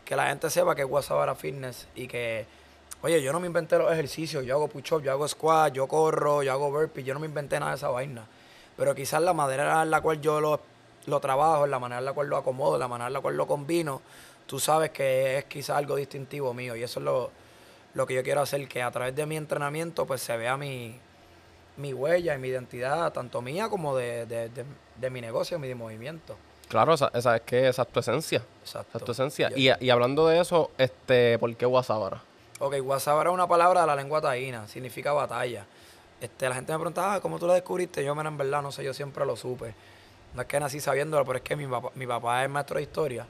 que 0.06 0.16
la 0.16 0.28
gente 0.28 0.50
sepa 0.50 0.76
que 0.76 0.82
es 0.82 0.88
Guasabara 0.88 1.36
Fitness 1.36 1.88
y 1.96 2.08
que, 2.08 2.46
oye, 3.02 3.22
yo 3.22 3.32
no 3.34 3.40
me 3.40 3.48
inventé 3.48 3.78
los 3.78 3.92
ejercicios, 3.92 4.46
yo 4.46 4.56
hago 4.56 4.68
push-up, 4.68 5.02
yo 5.02 5.12
hago 5.12 5.28
squat, 5.28 5.74
yo 5.74 5.88
corro, 5.88 6.44
yo 6.44 6.52
hago 6.52 6.72
burpees, 6.72 7.06
yo 7.06 7.14
no 7.14 7.20
me 7.20 7.28
inventé 7.28 7.60
nada 7.60 7.72
de 7.72 7.78
esa 7.78 7.90
vaina. 7.90 8.26
Pero 8.78 8.96
quizás 8.96 9.22
la 9.22 9.34
manera 9.34 9.82
en 9.84 9.92
la 9.92 10.02
cual 10.02 10.22
yo 10.22 10.40
lo, 10.42 10.60
lo 11.06 11.20
trabajo, 11.20 11.68
la 11.68 11.80
manera 11.80 12.00
en 12.00 12.06
la 12.06 12.14
cual 12.14 12.28
lo 12.28 12.38
acomodo, 12.38 12.78
la 12.78 12.88
manera 12.88 13.08
en 13.08 13.14
la 13.14 13.22
cual 13.22 13.38
lo 13.38 13.48
combino, 13.48 14.02
tú 14.48 14.60
sabes 14.60 14.92
que 14.92 15.38
es 15.38 15.46
quizás 15.46 15.78
algo 15.78 15.96
distintivo 15.96 16.54
mío. 16.54 16.76
Y 16.76 16.84
eso 16.84 17.00
es 17.00 17.06
lo, 17.06 17.32
lo 17.94 18.06
que 18.06 18.14
yo 18.14 18.24
quiero 18.24 18.42
hacer, 18.42 18.68
que 18.68 18.82
a 18.82 18.92
través 18.92 19.16
de 19.16 19.26
mi 19.26 19.38
entrenamiento 19.38 20.06
pues 20.06 20.22
se 20.22 20.36
vea 20.38 20.58
mi, 20.58 20.98
mi 21.78 21.94
huella 21.94 22.36
y 22.36 22.38
mi 22.38 22.48
identidad, 22.50 23.12
tanto 23.14 23.42
mía 23.42 23.70
como 23.70 23.96
de, 23.96 24.26
de, 24.26 24.50
de, 24.96 25.10
mi 25.10 25.22
negocio, 25.22 25.60
mi 25.60 25.74
movimiento. 25.76 26.38
Claro, 26.68 26.94
esa, 26.94 27.12
esa, 27.14 27.36
es 27.36 27.42
que 27.42 27.68
esa 27.68 27.82
es 27.82 27.88
tu 27.90 28.00
esencia. 28.00 28.42
Exacto. 28.62 29.00
tu 29.00 29.12
esencia. 29.12 29.52
Y, 29.56 29.70
y, 29.84 29.90
hablando 29.90 30.28
de 30.28 30.40
eso, 30.40 30.72
este, 30.78 31.38
¿por 31.38 31.54
qué 31.56 31.66
Guasábara? 31.66 32.22
Ok, 32.60 32.78
Guasábara 32.80 33.30
es 33.30 33.34
una 33.34 33.48
palabra 33.48 33.82
de 33.82 33.88
la 33.88 33.96
lengua 33.96 34.22
taína, 34.22 34.68
significa 34.68 35.12
batalla. 35.12 35.66
Este, 36.22 36.48
la 36.48 36.54
gente 36.54 36.72
me 36.72 36.78
preguntaba, 36.78 37.16
ah, 37.16 37.20
¿cómo 37.20 37.40
tú 37.40 37.48
lo 37.48 37.54
descubriste? 37.54 38.06
Yo, 38.06 38.14
en 38.20 38.38
verdad, 38.38 38.62
no 38.62 38.72
sé, 38.72 38.84
yo 38.84 38.94
siempre 38.94 39.26
lo 39.26 39.36
supe. 39.36 39.74
No 40.36 40.44
es 40.44 40.48
que 40.48 40.60
nací 40.60 40.80
sabiéndolo, 40.80 41.26
pero 41.26 41.38
es 41.38 41.44
que 41.44 41.56
mi 41.56 41.66
papá, 41.66 41.90
mi 41.96 42.06
papá 42.06 42.44
es 42.44 42.50
maestro 42.50 42.78
de 42.78 42.84
historia. 42.84 43.26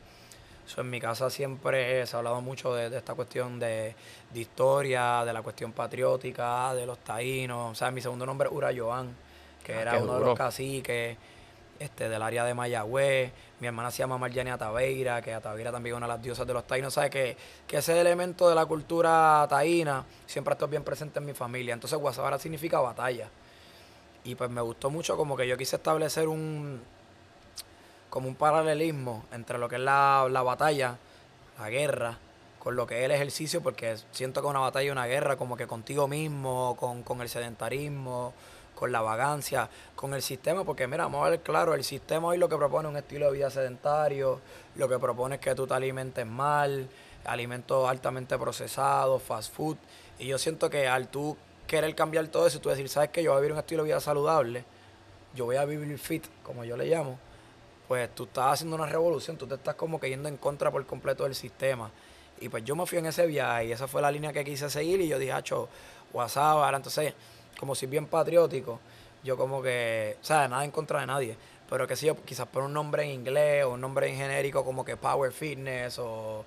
en 0.78 0.90
mi 0.90 1.00
casa 1.00 1.30
siempre 1.30 2.06
se 2.06 2.16
ha 2.16 2.20
hablado 2.20 2.42
mucho 2.42 2.76
de, 2.76 2.96
esta 2.96 3.16
cuestión 3.16 3.60
de, 3.60 3.96
historia, 4.36 5.24
de 5.26 5.32
la 5.32 5.42
cuestión 5.42 5.72
patriótica, 5.72 6.76
de 6.76 6.86
los 6.86 7.00
taínos. 7.00 7.72
O 7.72 7.76
sea, 7.76 7.92
mi 7.92 8.02
segundo 8.02 8.26
nombre 8.26 8.50
es 8.50 8.54
Ura 8.54 8.72
Joan, 8.76 9.16
que 9.64 9.74
ah, 9.74 9.82
era 9.82 9.98
uno 9.98 10.20
de 10.20 10.26
los 10.26 10.38
caciques 10.38 11.18
este, 11.82 12.10
del 12.10 12.22
área 12.22 12.46
de 12.46 12.54
Mayagüez. 12.54 13.32
Mi 13.60 13.68
hermana 13.68 13.92
se 13.92 14.00
llama 14.00 14.18
Marjane 14.18 14.52
Ataveira, 14.52 15.22
que 15.22 15.34
Ataveira 15.34 15.72
también 15.72 15.96
es 15.96 15.98
una 15.98 16.08
de 16.08 16.14
las 16.14 16.22
diosas 16.22 16.48
de 16.48 16.54
los 16.54 16.66
taínos. 16.66 16.94
¿Sabes? 16.94 17.10
Que, 17.10 17.38
que 17.68 17.78
ese 17.78 18.00
elemento 18.00 18.48
de 18.48 18.56
la 18.56 18.66
cultura 18.66 19.46
taína 19.50 20.06
siempre 20.26 20.54
está 20.54 20.66
bien 20.66 20.84
presente 20.84 21.20
en 21.20 21.26
mi 21.26 21.34
familia. 21.34 21.74
Entonces, 21.74 21.98
Guasabara 22.00 22.40
significa 22.40 22.80
batalla. 22.80 23.30
Y 24.24 24.36
pues 24.36 24.50
me 24.50 24.62
gustó 24.62 24.90
mucho 24.90 25.18
como 25.18 25.36
que 25.36 25.48
yo 25.48 25.58
quise 25.58 25.78
establecer 25.78 26.28
un 26.28 26.82
como 28.12 28.28
un 28.28 28.36
paralelismo 28.36 29.24
entre 29.32 29.58
lo 29.58 29.70
que 29.70 29.76
es 29.76 29.82
la, 29.82 30.28
la 30.30 30.44
batalla, 30.44 30.98
la 31.58 31.70
guerra, 31.70 32.18
con 32.60 32.76
lo 32.76 32.86
que 32.86 33.00
es 33.00 33.06
el 33.06 33.12
ejercicio, 33.12 33.64
porque 33.64 33.96
siento 34.12 34.42
que 34.42 34.48
una 34.48 34.60
batalla 34.60 34.88
es 34.88 34.92
una 34.92 35.08
guerra, 35.08 35.38
como 35.38 35.56
que 35.56 35.66
contigo 35.66 36.10
mismo, 36.10 36.76
con, 36.78 37.04
con 37.04 37.22
el 37.22 37.30
sedentarismo, 37.30 38.34
con 38.82 38.92
la 38.92 39.02
vagancia, 39.02 39.70
con 39.96 40.16
el 40.16 40.24
sistema, 40.24 40.64
porque 40.64 40.88
mira, 40.88 41.04
vamos 41.04 41.28
a 41.28 41.30
ver 41.30 41.42
claro, 41.42 41.76
el 41.76 41.84
sistema 41.84 42.30
hoy 42.30 42.40
lo 42.40 42.50
que 42.50 42.58
propone 42.58 42.90
es 42.90 42.92
un 42.92 42.98
estilo 42.98 43.28
de 43.28 43.34
vida 43.34 43.52
sedentario, 43.52 44.42
lo 44.76 44.90
que 44.90 44.98
propone 44.98 45.36
es 45.36 45.42
que 45.42 45.54
tú 45.54 45.68
te 45.68 45.76
alimentes 45.76 46.26
mal, 46.26 46.90
alimentos 47.26 47.88
altamente 47.88 48.40
procesados, 48.40 49.22
fast 49.22 49.54
food, 49.54 49.78
y 50.18 50.26
yo 50.26 50.40
siento 50.40 50.68
que 50.68 50.88
al 50.88 51.10
tú 51.10 51.38
querer 51.68 51.94
cambiar 51.94 52.28
todo 52.30 52.48
eso, 52.48 52.60
tú 52.60 52.70
decir, 52.70 52.90
sabes 52.90 53.12
que 53.12 53.22
yo 53.22 53.30
voy 53.30 53.38
a 53.38 53.42
vivir 53.42 53.54
un 53.54 53.60
estilo 53.60 53.84
de 53.84 53.90
vida 53.90 54.00
saludable, 54.00 54.66
yo 55.36 55.46
voy 55.46 55.58
a 55.58 55.66
vivir 55.66 56.00
fit, 56.00 56.26
como 56.42 56.64
yo 56.64 56.76
le 56.76 56.88
llamo, 56.88 57.20
pues 57.88 58.10
tú 58.16 58.24
estás 58.24 58.54
haciendo 58.54 58.76
una 58.78 58.88
revolución, 58.88 59.38
tú 59.38 59.46
te 59.46 59.54
estás 59.54 59.76
como 59.76 60.00
que 60.00 60.10
yendo 60.10 60.28
en 60.28 60.38
contra 60.38 60.72
por 60.72 60.84
completo 60.88 61.26
del 61.26 61.36
sistema. 61.36 61.92
Y 62.40 62.50
pues 62.50 62.64
yo 62.64 62.76
me 62.76 62.88
fui 62.88 62.98
en 62.98 63.06
ese 63.06 63.28
viaje 63.28 63.66
y 63.68 63.72
esa 63.74 63.88
fue 63.88 64.02
la 64.02 64.10
línea 64.10 64.34
que 64.34 64.44
quise 64.44 64.72
seguir 64.72 65.00
y 65.02 65.08
yo 65.08 65.20
dije, 65.20 65.34
hacho, 65.34 65.70
WhatsApp, 66.12 66.58
ahora 66.58 66.78
entonces 66.78 67.14
como 67.62 67.76
si 67.76 67.86
bien 67.86 68.08
patriótico, 68.08 68.80
yo 69.24 69.38
como 69.38 69.62
que, 69.62 70.18
o 70.20 70.26
sea, 70.26 70.48
nada 70.48 70.66
en 70.66 70.72
contra 70.72 71.02
de 71.02 71.06
nadie, 71.06 71.38
pero 71.70 71.86
que 71.86 71.96
si 71.96 72.08
yo 72.08 72.16
quizás 72.26 72.48
por 72.48 72.64
un 72.64 72.74
nombre 72.74 73.04
en 73.04 73.12
inglés 73.12 73.66
o 73.66 73.74
un 73.74 73.82
nombre 73.82 74.10
en 74.10 74.16
genérico 74.16 74.66
como 74.66 74.84
que 74.84 74.98
Power 74.98 75.32
Fitness 75.32 76.00
o 76.00 76.44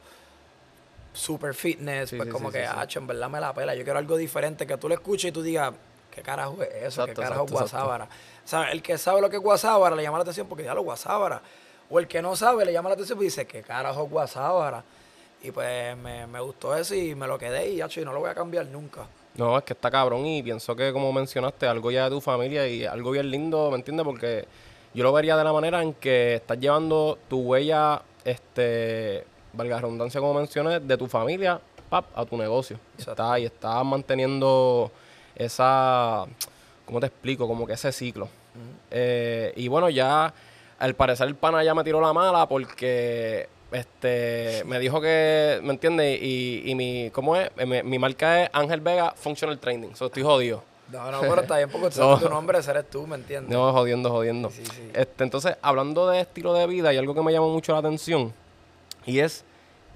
Super 1.12 1.54
Fitness, 1.54 2.12
pues 2.16 2.28
como 2.28 2.50
que, 2.50 2.66
ah, 2.66 2.84
en 2.92 3.06
verdad 3.06 3.30
me 3.30 3.38
la 3.38 3.54
pela, 3.54 3.76
yo 3.76 3.84
quiero 3.84 4.00
algo 4.00 4.16
diferente, 4.16 4.66
que 4.66 4.76
tú 4.76 4.88
lo 4.88 4.94
escuches 4.94 5.28
y 5.28 5.32
tú 5.32 5.40
digas, 5.40 5.72
¿qué 6.10 6.20
carajo 6.20 6.60
es 6.64 6.82
eso? 6.82 7.06
¿Qué 7.06 7.14
carajo 7.14 7.44
es 7.44 7.52
Guasábara? 7.52 8.06
O 8.06 8.48
sea, 8.48 8.72
el 8.72 8.82
que 8.82 8.98
sabe 8.98 9.20
lo 9.20 9.30
que 9.30 9.36
es 9.36 9.42
Guasábara 9.42 9.94
le 9.94 10.02
llama 10.02 10.18
la 10.18 10.22
atención 10.22 10.48
porque 10.48 10.64
ya 10.64 10.74
lo 10.74 10.82
Guasábara. 10.82 11.40
O 11.90 12.00
el 12.00 12.08
que 12.08 12.20
no 12.22 12.34
sabe 12.34 12.64
le 12.64 12.72
llama 12.72 12.88
la 12.88 12.94
atención 12.94 13.20
y 13.20 13.26
dice, 13.26 13.46
¿qué 13.46 13.62
carajo 13.62 14.02
es 14.02 14.10
Guasábara? 14.10 14.82
Y 15.44 15.52
pues 15.52 15.96
me, 15.96 16.26
me, 16.26 16.40
gustó 16.40 16.74
eso 16.74 16.96
y 16.96 17.14
me 17.14 17.28
lo 17.28 17.38
quedé 17.38 17.70
y, 17.70 17.80
y 17.80 18.04
no 18.04 18.12
lo 18.12 18.18
voy 18.18 18.30
a 18.30 18.34
cambiar 18.34 18.66
nunca. 18.66 19.06
No, 19.36 19.58
es 19.58 19.64
que 19.64 19.72
está 19.72 19.90
cabrón 19.90 20.26
y 20.26 20.42
pienso 20.42 20.76
que 20.76 20.92
como 20.92 21.12
mencionaste, 21.12 21.66
algo 21.66 21.90
ya 21.90 22.04
de 22.04 22.10
tu 22.10 22.20
familia 22.20 22.68
y 22.68 22.84
algo 22.84 23.10
bien 23.10 23.30
lindo, 23.30 23.70
¿me 23.70 23.76
entiendes? 23.76 24.04
Porque 24.04 24.46
yo 24.94 25.02
lo 25.02 25.12
vería 25.12 25.36
de 25.36 25.42
la 25.42 25.52
manera 25.52 25.82
en 25.82 25.92
que 25.94 26.36
estás 26.36 26.58
llevando 26.58 27.18
tu 27.28 27.40
huella, 27.40 28.00
este, 28.24 29.24
valga 29.52 29.76
la 29.76 29.82
redundancia 29.82 30.20
como 30.20 30.34
mencioné, 30.34 30.78
de 30.78 30.96
tu 30.96 31.08
familia 31.08 31.60
pap, 31.88 32.06
a 32.16 32.24
tu 32.24 32.36
negocio. 32.36 32.78
Está, 32.96 33.38
y 33.38 33.44
estás 33.44 33.84
manteniendo 33.84 34.90
esa, 35.34 36.24
¿cómo 36.84 37.00
te 37.00 37.06
explico? 37.06 37.46
Como 37.46 37.66
que 37.66 37.74
ese 37.74 37.92
ciclo. 37.92 38.28
Eh, 38.90 39.52
y 39.56 39.68
bueno, 39.68 39.90
ya 39.90 40.32
al 40.78 40.94
parecer 40.94 41.26
el 41.26 41.34
pana 41.34 41.64
ya 41.64 41.74
me 41.74 41.82
tiró 41.82 42.00
la 42.00 42.12
mala 42.12 42.46
porque 42.46 43.48
este, 43.74 44.62
me 44.66 44.78
dijo 44.78 45.00
que, 45.00 45.60
¿me 45.62 45.72
entiendes? 45.72 46.20
Y, 46.22 46.62
y 46.64 46.74
mi, 46.74 47.10
¿cómo 47.10 47.36
es? 47.36 47.50
Mi, 47.66 47.82
mi, 47.82 47.98
marca 47.98 48.44
es 48.44 48.50
Ángel 48.52 48.80
Vega 48.80 49.12
Functional 49.16 49.58
Training. 49.58 49.94
So, 49.94 50.06
estoy 50.06 50.22
jodido. 50.22 50.62
No, 50.92 51.10
no, 51.10 51.20
pero 51.20 51.42
está 51.42 51.56
bien 51.56 51.68
porque 51.70 51.88
no. 51.98 52.18
tu 52.18 52.28
nombre, 52.28 52.58
eres 52.58 52.90
tú, 52.90 53.06
¿me 53.06 53.16
entiendes? 53.16 53.50
No, 53.50 53.72
jodiendo, 53.72 54.10
jodiendo. 54.10 54.52
Este, 54.92 55.24
entonces, 55.24 55.56
hablando 55.60 56.08
de 56.08 56.20
estilo 56.20 56.54
de 56.54 56.66
vida, 56.66 56.92
y 56.92 56.96
algo 56.96 57.14
que 57.14 57.22
me 57.22 57.32
llama 57.32 57.48
mucho 57.48 57.72
la 57.72 57.78
atención, 57.78 58.32
y 59.06 59.18
es 59.18 59.44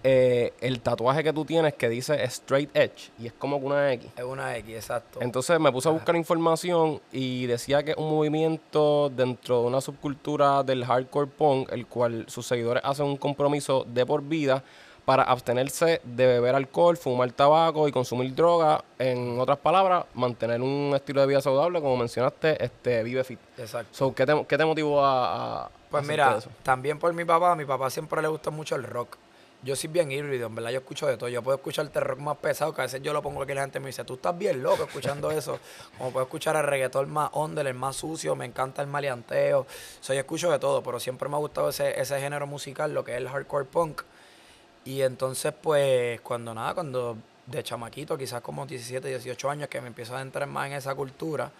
eh, 0.05 0.53
el 0.61 0.81
tatuaje 0.81 1.25
que 1.25 1.33
tú 1.33 1.45
tienes 1.45 1.75
que 1.75 1.89
dice 1.89 2.23
straight 2.25 2.71
edge 2.75 3.11
y 3.19 3.27
es 3.27 3.33
como 3.33 3.57
una 3.57 3.93
X. 3.93 4.11
Es 4.17 4.25
una 4.25 4.57
X, 4.57 4.75
exacto. 4.75 5.21
Entonces 5.21 5.59
me 5.59 5.73
puse 5.73 5.89
a 5.89 5.93
buscar 5.93 6.15
información 6.15 7.01
y 7.11 7.47
decía 7.47 7.83
que 7.83 7.93
es 7.93 7.97
un 7.97 8.09
movimiento 8.11 9.11
dentro 9.11 9.63
de 9.63 9.67
una 9.67 9.81
subcultura 9.81 10.63
del 10.63 10.85
hardcore 10.85 11.27
punk, 11.27 11.73
el 11.73 11.87
cual 11.87 12.27
sus 12.29 12.47
seguidores 12.47 12.83
hacen 12.85 13.07
un 13.07 13.17
compromiso 13.17 13.85
de 13.89 14.07
por 14.07 14.23
vida 14.23 14.63
para 15.05 15.23
abstenerse 15.23 16.03
de 16.05 16.27
beber 16.27 16.55
alcohol, 16.55 16.97
fumar 16.97 17.33
tabaco 17.33 17.89
y 17.89 17.93
consumir 17.93 18.35
droga. 18.35 18.85
En 18.99 19.41
otras 19.41 19.57
palabras, 19.57 20.05
mantener 20.13 20.61
un 20.61 20.93
estilo 20.95 21.23
de 21.23 21.27
vida 21.27 21.41
saludable, 21.41 21.81
como 21.81 21.97
mencionaste, 21.97 22.63
este 22.63 23.03
vive 23.03 23.25
fit. 23.25 23.41
Exacto. 23.57 24.15
¿qué, 24.15 24.27
te, 24.27 24.45
¿Qué 24.47 24.59
te 24.59 24.65
motivó 24.67 25.03
a, 25.03 25.71
Pues 25.91 26.07
mira, 26.07 26.39
también 26.63 26.99
por 26.99 27.13
mi 27.15 27.25
papá, 27.25 27.53
a 27.53 27.57
mi 27.57 27.65
papá 27.65 27.89
siempre 27.89 28.21
le 28.21 28.29
gusta 28.29 28.51
mucho 28.51 28.77
el 28.77 28.85
rock 28.85 29.17
yo 29.63 29.75
soy 29.75 29.91
bien 29.91 30.11
híbrido, 30.13 30.47
en 30.47 30.55
verdad 30.55 30.71
yo 30.71 30.79
escucho 30.79 31.07
de 31.07 31.17
todo. 31.17 31.29
Yo 31.29 31.43
puedo 31.43 31.57
escuchar 31.57 31.91
el 31.93 32.01
rock 32.01 32.19
más 32.21 32.37
pesado, 32.37 32.73
que 32.73 32.81
a 32.81 32.85
veces 32.85 33.03
yo 33.03 33.13
lo 33.13 33.23
pongo 33.23 33.43
aquí 33.43 33.53
y 33.53 33.55
la 33.57 33.63
gente 33.63 33.81
me 33.81 33.89
dice, 33.89 34.05
tú 34.05 34.15
estás 34.15 34.37
bien 34.39 34.63
loco 34.63 34.85
escuchando 34.85 35.31
eso. 35.33 35.59
Como 35.97 36.13
puedo 36.13 36.25
escuchar 36.25 36.55
el 36.57 36.63
reggaetón 36.63 37.11
más 37.11 37.31
under, 37.35 37.67
el 37.67 37.75
más 37.75 37.97
sucio, 37.97 38.37
me 38.37 38.45
encanta 38.45 38.83
el 38.83 38.89
maleanteo. 38.89 39.67
Soy 40.01 40.17
escucho 40.19 40.51
de 40.51 40.59
todo, 40.59 40.83
pero 40.83 41.01
siempre 41.01 41.29
me 41.29 41.35
ha 41.35 41.39
gustado 41.39 41.71
ese, 41.71 42.01
ese 42.01 42.21
género 42.21 42.47
musical, 42.47 42.95
lo 42.95 43.05
que 43.05 43.13
es 43.13 43.19
el 43.19 43.29
hardcore 43.29 43.65
punk. 43.65 44.03
Y 44.85 45.03
entonces, 45.03 45.53
pues, 45.61 46.21
cuando 46.21 46.55
nada, 46.55 46.75
cuando 46.75 47.17
de 47.47 47.63
chamaquito, 47.63 48.17
quizás 48.17 48.41
como 48.43 48.65
17, 48.65 49.09
18 49.09 49.51
años, 49.51 49.69
que 49.69 49.81
me 49.81 49.89
empiezo 49.89 50.17
a 50.17 50.23
entrar 50.23 50.47
más 50.47 50.69
en 50.69 50.75
esa 50.75 50.95
cultura, 50.95 51.51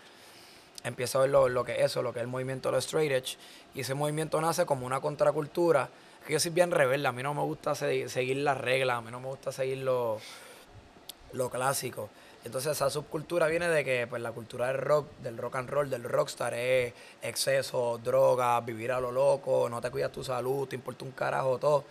empiezo 0.85 1.19
a 1.19 1.23
ver 1.23 1.31
lo, 1.31 1.49
lo 1.49 1.65
que 1.65 1.73
es 1.73 1.87
eso, 1.87 2.03
lo 2.03 2.13
que 2.13 2.21
es 2.21 2.23
el 2.23 2.29
movimiento 2.29 2.69
de 2.69 2.77
los 2.77 2.85
straight 2.85 3.11
edge. 3.11 3.37
Y 3.75 3.81
ese 3.81 3.95
movimiento 3.95 4.41
nace 4.41 4.65
como 4.67 4.87
una 4.87 5.01
contracultura 5.01 5.89
que 6.29 6.35
yo 6.35 6.41
soy 6.41 6.51
bien 6.51 6.71
rebelde, 6.71 7.09
a 7.09 7.13
mí 7.13 7.23
no 7.23 7.33
me 7.33 7.41
gusta 7.41 7.75
seguir 7.75 8.37
las 8.37 8.59
reglas, 8.59 8.99
a 8.99 9.01
mí 9.01 9.11
no 9.11 9.19
me 9.19 9.29
gusta 9.29 9.51
seguir 9.51 9.79
lo, 9.79 10.21
lo 11.33 11.49
clásico. 11.49 12.11
Entonces 12.45 12.73
esa 12.73 12.91
subcultura 12.91 13.47
viene 13.47 13.67
de 13.71 13.83
que 13.83 14.07
pues 14.07 14.21
la 14.21 14.31
cultura 14.33 14.67
del 14.67 14.77
rock, 14.77 15.09
del 15.23 15.39
rock 15.39 15.57
and 15.57 15.71
roll, 15.71 15.89
del 15.89 16.05
rockstar 16.05 16.53
es 16.53 16.93
exceso, 17.23 17.99
drogas, 18.05 18.63
vivir 18.63 18.93
a 18.93 19.01
lo 19.01 19.11
loco, 19.11 19.71
no 19.71 19.81
te 19.81 19.91
cuidas 19.91 20.13
tu 20.13 20.23
salud, 20.23 20.69
te 20.69 20.77
importa 20.77 21.07
un 21.07 21.13
carajo 21.13 21.57
todo. 21.57 21.85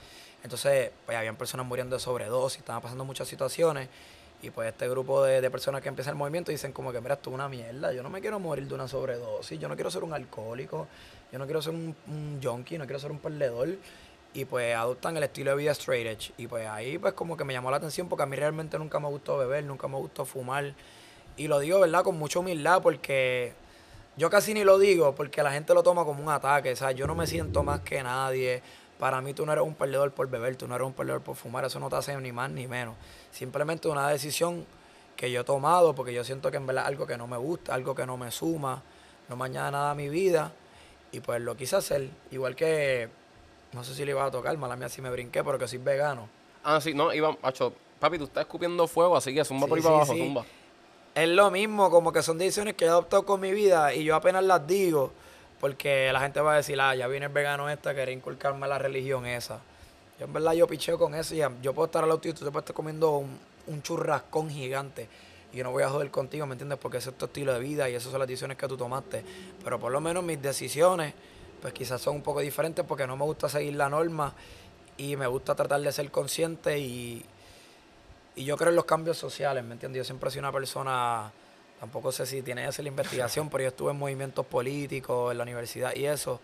Entonces, 0.43 0.91
pues 1.07 1.17
habían 1.17 1.35
personas 1.35 1.65
muriendo 1.65 1.95
de 1.95 1.99
sobredosis, 1.99 2.59
estaban 2.59 2.83
pasando 2.83 3.05
muchas 3.05 3.27
situaciones. 3.27 3.89
Y 4.43 4.51
pues 4.51 4.69
este 4.69 4.87
grupo 4.87 5.23
de, 5.23 5.49
personas 5.49 5.81
que 5.81 5.89
empiezan 5.89 6.11
el 6.11 6.17
movimiento 6.19 6.51
dicen 6.51 6.73
como 6.73 6.91
que, 6.91 7.01
mira, 7.01 7.15
esto 7.15 7.31
es 7.31 7.33
una 7.33 7.49
mierda, 7.49 7.91
yo 7.91 8.03
no 8.03 8.11
me 8.11 8.21
quiero 8.21 8.39
morir 8.39 8.67
de 8.67 8.75
una 8.75 8.87
sobredosis, 8.87 9.59
yo 9.59 9.67
no 9.67 9.73
quiero 9.73 9.89
ser 9.89 10.03
un 10.03 10.13
alcohólico, 10.13 10.87
yo 11.31 11.39
no 11.39 11.45
quiero 11.45 11.59
ser 11.59 11.73
un, 11.73 11.95
un 12.05 12.39
junkie, 12.41 12.77
no 12.77 12.85
quiero 12.85 12.99
ser 12.99 13.09
un 13.09 13.17
perdedor 13.17 13.69
y 14.37 14.45
pues 14.45 14.75
adoptan 14.75 15.17
el 15.17 15.23
estilo 15.23 15.49
de 15.49 15.57
vida 15.57 15.71
straight 15.71 16.05
edge. 16.05 16.31
Y 16.37 16.45
pues 16.45 16.67
ahí 16.67 16.99
pues 16.99 17.13
como 17.13 17.35
que 17.35 17.43
me 17.43 17.53
llamó 17.53 17.71
la 17.71 17.77
atención 17.77 18.07
porque 18.07 18.21
a 18.21 18.27
mí 18.27 18.35
realmente 18.35 18.77
nunca 18.77 18.99
me 18.99 19.07
gustó 19.07 19.35
beber, 19.35 19.63
nunca 19.63 19.87
me 19.87 19.97
gustó 19.97 20.25
fumar. 20.25 20.75
Y 21.37 21.47
lo 21.47 21.57
digo, 21.57 21.79
¿verdad? 21.79 22.03
Con 22.03 22.19
mucha 22.19 22.37
humildad 22.37 22.83
porque 22.83 23.53
yo 24.15 24.29
casi 24.29 24.53
ni 24.53 24.63
lo 24.63 24.77
digo 24.77 25.15
porque 25.15 25.41
la 25.41 25.51
gente 25.51 25.73
lo 25.73 25.81
toma 25.81 26.05
como 26.05 26.21
un 26.21 26.29
ataque. 26.29 26.73
O 26.73 26.75
sea, 26.75 26.91
yo 26.91 27.07
no 27.07 27.15
me 27.15 27.25
siento 27.25 27.63
más 27.63 27.79
que 27.79 28.03
nadie. 28.03 28.61
Para 28.99 29.21
mí 29.21 29.33
tú 29.33 29.43
no 29.43 29.53
eres 29.53 29.63
un 29.63 29.73
perdedor 29.73 30.11
por 30.11 30.29
beber, 30.29 30.55
tú 30.55 30.67
no 30.67 30.75
eres 30.75 30.85
un 30.85 30.93
perdedor 30.93 31.21
por 31.21 31.35
fumar, 31.35 31.65
eso 31.65 31.79
no 31.79 31.89
te 31.89 31.95
hace 31.95 32.15
ni 32.17 32.31
más 32.31 32.51
ni 32.51 32.67
menos. 32.67 32.93
Simplemente 33.31 33.87
una 33.87 34.07
decisión 34.07 34.67
que 35.15 35.31
yo 35.31 35.41
he 35.41 35.45
tomado 35.45 35.95
porque 35.95 36.13
yo 36.13 36.23
siento 36.23 36.51
que 36.51 36.57
en 36.57 36.67
verdad 36.67 36.85
algo 36.85 37.07
que 37.07 37.17
no 37.17 37.25
me 37.25 37.37
gusta, 37.37 37.73
algo 37.73 37.95
que 37.95 38.05
no 38.05 38.17
me 38.17 38.29
suma, 38.29 38.83
no 39.29 39.35
me 39.35 39.45
añade 39.45 39.71
nada 39.71 39.89
a 39.89 39.95
mi 39.95 40.09
vida. 40.09 40.51
Y 41.11 41.21
pues 41.21 41.41
lo 41.41 41.57
quise 41.57 41.77
hacer. 41.77 42.11
Igual 42.29 42.55
que 42.55 43.09
no 43.73 43.83
sé 43.83 43.93
si 43.93 44.05
le 44.05 44.11
iba 44.11 44.25
a 44.25 44.31
tocar, 44.31 44.57
mala 44.57 44.75
mía 44.75 44.89
si 44.89 45.01
me 45.01 45.09
brinqué, 45.09 45.43
pero 45.43 45.57
que 45.57 45.67
soy 45.67 45.79
vegano. 45.79 46.29
Ah, 46.63 46.79
sí, 46.81 46.93
no, 46.93 47.13
iba, 47.13 47.35
macho, 47.41 47.73
papi, 47.99 48.17
tú 48.17 48.25
estás 48.25 48.41
escupiendo 48.41 48.87
fuego, 48.87 49.15
así 49.15 49.33
que 49.33 49.43
zumba 49.43 49.67
por 49.67 49.77
ahí 49.77 49.83
para 49.83 49.95
abajo, 49.95 50.15
zumba. 50.15 50.45
Es 51.15 51.27
lo 51.29 51.49
mismo, 51.49 51.89
como 51.89 52.11
que 52.11 52.21
son 52.21 52.37
decisiones 52.37 52.75
que 52.75 52.85
he 52.85 52.87
adoptado 52.87 53.25
con 53.25 53.39
mi 53.39 53.51
vida 53.51 53.93
y 53.93 54.03
yo 54.03 54.15
apenas 54.15 54.43
las 54.43 54.67
digo, 54.67 55.11
porque 55.59 56.11
la 56.11 56.19
gente 56.19 56.39
va 56.41 56.53
a 56.53 56.57
decir, 56.57 56.79
ah, 56.79 56.95
ya 56.95 57.07
viene 57.07 57.25
el 57.25 57.31
vegano 57.31 57.69
esta, 57.69 57.93
querer 57.95 58.15
inculcarme 58.15 58.67
la 58.67 58.77
religión 58.77 59.25
esa. 59.25 59.59
Yo 60.19 60.25
en 60.25 60.33
verdad 60.33 60.53
yo 60.53 60.67
picheo 60.67 60.97
con 60.97 61.15
eso 61.15 61.35
y 61.35 61.39
yo 61.61 61.73
puedo 61.73 61.85
estar 61.85 62.03
al 62.03 62.09
tuyo 62.19 62.31
y 62.31 62.33
tú 62.33 62.45
te 62.45 62.51
puedes 62.51 62.63
estar 62.63 62.75
comiendo 62.75 63.17
un, 63.17 63.37
un 63.67 63.81
churrascón 63.81 64.49
gigante 64.49 65.07
y 65.53 65.57
yo 65.57 65.63
no 65.63 65.71
voy 65.71 65.83
a 65.83 65.89
joder 65.89 66.11
contigo, 66.11 66.45
¿me 66.45 66.53
entiendes? 66.53 66.77
Porque 66.79 66.97
ese 66.97 67.11
es 67.11 67.17
tu 67.17 67.25
estilo 67.25 67.53
de 67.53 67.59
vida 67.59 67.89
y 67.89 67.95
esas 67.95 68.11
son 68.11 68.19
las 68.19 68.27
decisiones 68.27 68.57
que 68.57 68.67
tú 68.67 68.77
tomaste. 68.77 69.23
Pero 69.63 69.79
por 69.79 69.91
lo 69.91 70.01
menos 70.01 70.23
mis 70.23 70.41
decisiones 70.41 71.13
pues 71.61 71.73
quizás 71.73 72.01
son 72.01 72.15
un 72.15 72.21
poco 72.21 72.39
diferentes 72.39 72.85
porque 72.85 73.07
no 73.07 73.17
me 73.17 73.23
gusta 73.23 73.49
seguir 73.49 73.75
la 73.75 73.89
norma 73.89 74.33
y 74.97 75.15
me 75.15 75.27
gusta 75.27 75.55
tratar 75.55 75.81
de 75.81 75.91
ser 75.91 76.09
consciente 76.11 76.79
y, 76.79 77.23
y 78.35 78.45
yo 78.45 78.57
creo 78.57 78.69
en 78.69 78.75
los 78.75 78.85
cambios 78.85 79.17
sociales, 79.17 79.63
¿me 79.63 79.73
entiendes? 79.73 79.99
Yo 79.99 80.03
siempre 80.03 80.29
he 80.29 80.31
sido 80.31 80.41
una 80.41 80.51
persona, 80.51 81.31
tampoco 81.79 82.11
sé 82.11 82.25
si 82.25 82.41
tiene 82.41 82.61
que 82.61 82.67
hacer 82.67 82.83
la 82.83 82.89
investigación, 82.89 83.49
pero 83.49 83.63
yo 83.63 83.69
estuve 83.69 83.91
en 83.91 83.97
movimientos 83.97 84.45
políticos, 84.45 85.31
en 85.31 85.37
la 85.37 85.43
universidad 85.43 85.95
y 85.95 86.05
eso. 86.05 86.39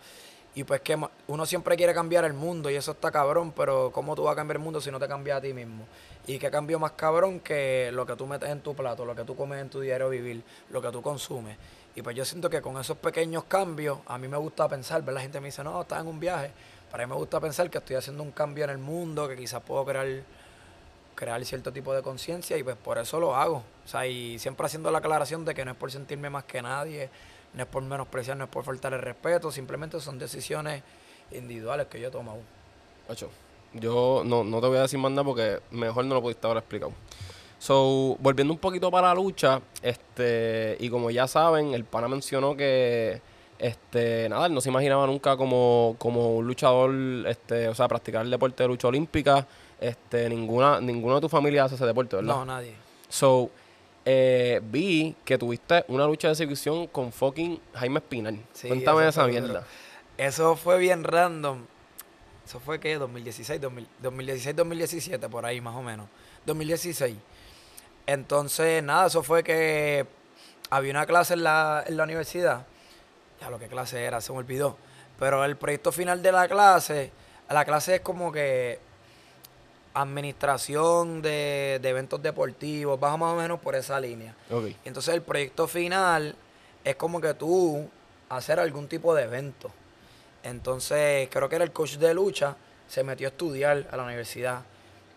Y 0.56 0.62
pues 0.62 0.82
que 0.82 0.96
uno 1.26 1.46
siempre 1.46 1.76
quiere 1.76 1.92
cambiar 1.92 2.24
el 2.24 2.32
mundo 2.32 2.70
y 2.70 2.76
eso 2.76 2.92
está 2.92 3.10
cabrón, 3.10 3.52
pero 3.56 3.90
¿cómo 3.92 4.14
tú 4.14 4.22
vas 4.22 4.34
a 4.34 4.36
cambiar 4.36 4.56
el 4.56 4.62
mundo 4.62 4.80
si 4.80 4.90
no 4.90 5.00
te 5.00 5.08
cambias 5.08 5.38
a 5.38 5.40
ti 5.40 5.52
mismo? 5.52 5.84
Y 6.28 6.38
qué 6.38 6.48
cambio 6.50 6.78
más 6.78 6.92
cabrón 6.92 7.40
que 7.40 7.90
lo 7.92 8.06
que 8.06 8.14
tú 8.14 8.26
metes 8.26 8.48
en 8.50 8.60
tu 8.60 8.74
plato, 8.74 9.04
lo 9.04 9.16
que 9.16 9.24
tú 9.24 9.34
comes 9.34 9.60
en 9.60 9.68
tu 9.68 9.80
diario 9.80 10.08
vivir, 10.08 10.44
lo 10.70 10.80
que 10.80 10.90
tú 10.90 11.02
consumes. 11.02 11.56
Y 11.96 12.02
pues 12.02 12.16
yo 12.16 12.24
siento 12.24 12.50
que 12.50 12.60
con 12.60 12.76
esos 12.78 12.96
pequeños 12.96 13.44
cambios, 13.44 13.98
a 14.06 14.18
mí 14.18 14.26
me 14.26 14.36
gusta 14.36 14.68
pensar, 14.68 15.02
ver 15.02 15.14
la 15.14 15.20
gente 15.20 15.40
me 15.40 15.46
dice, 15.46 15.62
no, 15.62 15.82
estás 15.82 16.00
en 16.00 16.08
un 16.08 16.18
viaje. 16.18 16.50
Para 16.90 17.06
mí 17.06 17.10
me 17.10 17.16
gusta 17.16 17.40
pensar 17.40 17.70
que 17.70 17.78
estoy 17.78 17.96
haciendo 17.96 18.22
un 18.22 18.32
cambio 18.32 18.64
en 18.64 18.70
el 18.70 18.78
mundo, 18.78 19.28
que 19.28 19.36
quizás 19.36 19.62
puedo 19.62 19.84
crear, 19.84 20.06
crear 21.14 21.44
cierto 21.44 21.72
tipo 21.72 21.94
de 21.94 22.02
conciencia 22.02 22.56
y 22.56 22.62
pues 22.62 22.76
por 22.76 22.98
eso 22.98 23.20
lo 23.20 23.36
hago. 23.36 23.62
O 23.84 23.88
sea, 23.88 24.06
y 24.06 24.38
siempre 24.38 24.66
haciendo 24.66 24.90
la 24.90 24.98
aclaración 24.98 25.44
de 25.44 25.54
que 25.54 25.64
no 25.64 25.70
es 25.70 25.76
por 25.76 25.92
sentirme 25.92 26.30
más 26.30 26.44
que 26.44 26.62
nadie, 26.62 27.10
no 27.52 27.62
es 27.62 27.68
por 27.68 27.82
menospreciar, 27.82 28.36
no 28.36 28.44
es 28.44 28.50
por 28.50 28.64
faltar 28.64 28.92
el 28.92 29.00
respeto, 29.00 29.52
simplemente 29.52 30.00
son 30.00 30.18
decisiones 30.18 30.82
individuales 31.30 31.86
que 31.86 32.00
yo 32.00 32.08
he 32.08 32.10
tomado. 32.10 32.38
Ocho, 33.08 33.30
yo 33.72 34.22
no, 34.24 34.42
no 34.42 34.60
te 34.60 34.66
voy 34.66 34.78
a 34.78 34.82
decir 34.82 34.98
más 34.98 35.12
nada 35.12 35.24
porque 35.24 35.60
mejor 35.70 36.04
no 36.04 36.14
lo 36.14 36.22
pudiste 36.22 36.44
haber 36.46 36.58
explicado. 36.58 36.92
So, 37.64 38.18
volviendo 38.20 38.52
un 38.52 38.58
poquito 38.58 38.90
para 38.90 39.08
la 39.08 39.14
lucha, 39.14 39.62
este, 39.80 40.76
y 40.80 40.90
como 40.90 41.10
ya 41.10 41.26
saben, 41.26 41.72
el 41.72 41.84
pana 41.84 42.08
mencionó 42.08 42.54
que 42.54 43.22
este, 43.58 44.28
nada, 44.28 44.48
él 44.48 44.52
no 44.52 44.60
se 44.60 44.68
imaginaba 44.68 45.06
nunca 45.06 45.34
como, 45.38 45.96
como 45.96 46.36
un 46.36 46.46
luchador, 46.46 46.92
este, 47.26 47.68
o 47.68 47.74
sea, 47.74 47.88
practicar 47.88 48.22
el 48.22 48.30
deporte 48.30 48.64
de 48.64 48.68
lucha 48.68 48.88
olímpica. 48.88 49.46
Este, 49.80 50.28
ninguna, 50.28 50.78
ninguno 50.78 51.14
de 51.14 51.20
tu 51.22 51.30
familia 51.30 51.64
hace 51.64 51.76
ese 51.76 51.86
deporte, 51.86 52.16
¿verdad? 52.16 52.34
No, 52.34 52.44
nadie. 52.44 52.74
So, 53.08 53.48
eh, 54.04 54.60
vi 54.62 55.16
que 55.24 55.38
tuviste 55.38 55.86
una 55.88 56.06
lucha 56.06 56.28
de 56.28 56.32
exhibición 56.32 56.86
con 56.88 57.12
fucking 57.12 57.58
Jaime 57.76 58.00
Espinal. 58.00 58.40
Cuéntame 58.60 59.08
esa 59.08 59.26
mierda. 59.26 59.66
Eso 60.18 60.54
fue 60.54 60.78
bien 60.78 61.02
random. 61.02 61.64
Eso 62.44 62.60
fue 62.60 62.78
que 62.78 62.98
2016, 62.98 63.58
2016, 64.02 64.54
2017, 64.54 65.30
por 65.30 65.46
ahí 65.46 65.62
más 65.62 65.74
o 65.74 65.82
menos. 65.82 66.08
2016. 66.44 67.16
Entonces, 68.06 68.82
nada, 68.82 69.06
eso 69.06 69.22
fue 69.22 69.42
que 69.42 70.06
había 70.70 70.90
una 70.90 71.06
clase 71.06 71.34
en 71.34 71.42
la, 71.42 71.84
en 71.86 71.96
la 71.96 72.04
universidad. 72.04 72.66
Ya 73.40 73.50
lo 73.50 73.58
que 73.58 73.68
clase 73.68 74.04
era, 74.04 74.20
se 74.20 74.32
me 74.32 74.38
olvidó. 74.38 74.76
Pero 75.18 75.44
el 75.44 75.56
proyecto 75.56 75.92
final 75.92 76.22
de 76.22 76.32
la 76.32 76.48
clase, 76.48 77.12
la 77.48 77.64
clase 77.64 77.96
es 77.96 78.00
como 78.00 78.32
que 78.32 78.78
administración 79.94 81.22
de, 81.22 81.76
eventos 81.82 82.20
deportivos, 82.20 82.98
baja 82.98 83.16
más 83.16 83.32
o 83.32 83.36
menos 83.36 83.60
por 83.60 83.76
esa 83.76 84.00
línea. 84.00 84.34
Entonces 84.84 85.14
el 85.14 85.22
proyecto 85.22 85.68
final 85.68 86.34
es 86.82 86.96
como 86.96 87.20
que 87.20 87.32
tú 87.34 87.88
hacer 88.28 88.58
algún 88.58 88.88
tipo 88.88 89.14
de 89.14 89.22
evento. 89.22 89.70
Entonces 90.42 91.28
creo 91.30 91.48
que 91.48 91.56
era 91.56 91.64
el 91.64 91.72
coach 91.72 91.94
de 91.94 92.12
lucha, 92.12 92.56
se 92.88 93.04
metió 93.04 93.28
a 93.28 93.30
estudiar 93.30 93.86
a 93.90 93.96
la 93.96 94.02
universidad 94.02 94.62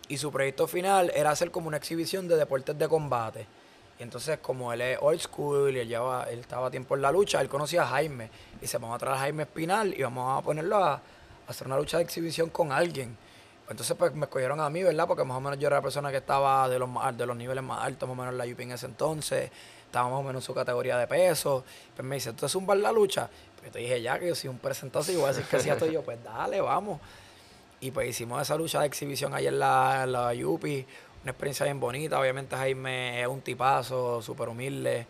y 0.09 0.17
su 0.17 0.31
proyecto 0.31 0.67
final 0.67 1.11
era 1.15 1.31
hacer 1.31 1.51
como 1.51 1.67
una 1.67 1.77
exhibición 1.77 2.27
de 2.27 2.37
deportes 2.37 2.77
de 2.77 2.87
combate. 2.87 3.47
Y 3.99 4.03
entonces, 4.03 4.39
como 4.39 4.71
él 4.71 4.81
es 4.81 4.99
old 5.01 5.19
school 5.19 5.75
y 5.75 5.79
él, 5.79 5.87
lleva, 5.87 6.27
él 6.29 6.39
estaba 6.39 6.69
tiempo 6.69 6.95
en 6.95 7.01
la 7.01 7.11
lucha, 7.11 7.41
él 7.41 7.49
conocía 7.49 7.83
a 7.83 7.87
Jaime. 7.87 8.29
Y 8.57 8.61
dice, 8.61 8.77
vamos 8.77 8.95
a 8.95 8.99
traer 8.99 9.15
a 9.15 9.19
Jaime 9.19 9.43
Espinal 9.43 9.93
y 9.93 10.03
vamos 10.03 10.37
a 10.37 10.43
ponerlo 10.43 10.77
a, 10.77 11.01
hacer 11.47 11.65
una 11.65 11.77
lucha 11.77 11.97
de 11.97 12.03
exhibición 12.03 12.49
con 12.49 12.71
alguien. 12.71 13.17
Entonces, 13.69 13.97
pues 13.97 14.13
me 14.13 14.25
escogieron 14.25 14.59
a 14.59 14.69
mí, 14.69 14.83
¿verdad? 14.83 15.07
Porque 15.07 15.23
más 15.23 15.37
o 15.37 15.41
menos 15.41 15.59
yo 15.59 15.67
era 15.67 15.77
la 15.77 15.81
persona 15.81 16.11
que 16.11 16.17
estaba 16.17 16.69
de 16.69 16.79
los, 16.79 16.89
de 17.17 17.25
los 17.25 17.35
niveles 17.35 17.63
más 17.63 17.83
altos, 17.83 18.07
más 18.07 18.17
o 18.17 18.21
menos 18.21 18.33
en 18.33 18.37
la 18.37 18.53
UP 18.53 18.59
en 18.59 18.71
ese 18.71 18.85
entonces. 18.85 19.51
Estaba 19.85 20.09
más 20.09 20.19
o 20.19 20.23
menos 20.23 20.43
en 20.43 20.45
su 20.45 20.53
categoría 20.53 20.97
de 20.97 21.07
peso. 21.07 21.63
Pues 21.95 22.05
me 22.05 22.15
dice, 22.15 22.33
¿tú 22.33 22.45
es 22.45 22.55
un 22.55 22.65
bar 22.65 22.77
la 22.77 22.91
lucha? 22.91 23.29
Pues 23.59 23.71
te 23.71 23.79
dije, 23.79 24.01
ya 24.01 24.19
que 24.19 24.27
yo 24.27 24.35
soy 24.35 24.49
un 24.49 24.59
presentador, 24.59 25.09
y 25.09 25.15
voy 25.15 25.25
a 25.25 25.27
decir 25.29 25.45
que 25.45 25.59
sí, 25.59 25.69
estoy 25.69 25.91
yo. 25.91 26.01
Pues 26.03 26.23
dale, 26.23 26.61
vamos. 26.61 26.99
Y 27.79 27.91
pues 27.91 28.09
hicimos 28.09 28.41
esa 28.41 28.55
lucha 28.55 28.79
de 28.79 28.87
exhibición 28.87 29.33
ahí 29.33 29.47
en 29.47 29.59
la, 29.59 30.05
la 30.05 30.33
Yupi. 30.33 30.85
Una 31.23 31.31
experiencia 31.31 31.65
bien 31.65 31.79
bonita. 31.79 32.19
Obviamente 32.19 32.55
Jaime 32.55 33.21
es 33.21 33.27
un 33.27 33.41
tipazo, 33.41 34.21
súper 34.21 34.49
humilde. 34.49 35.05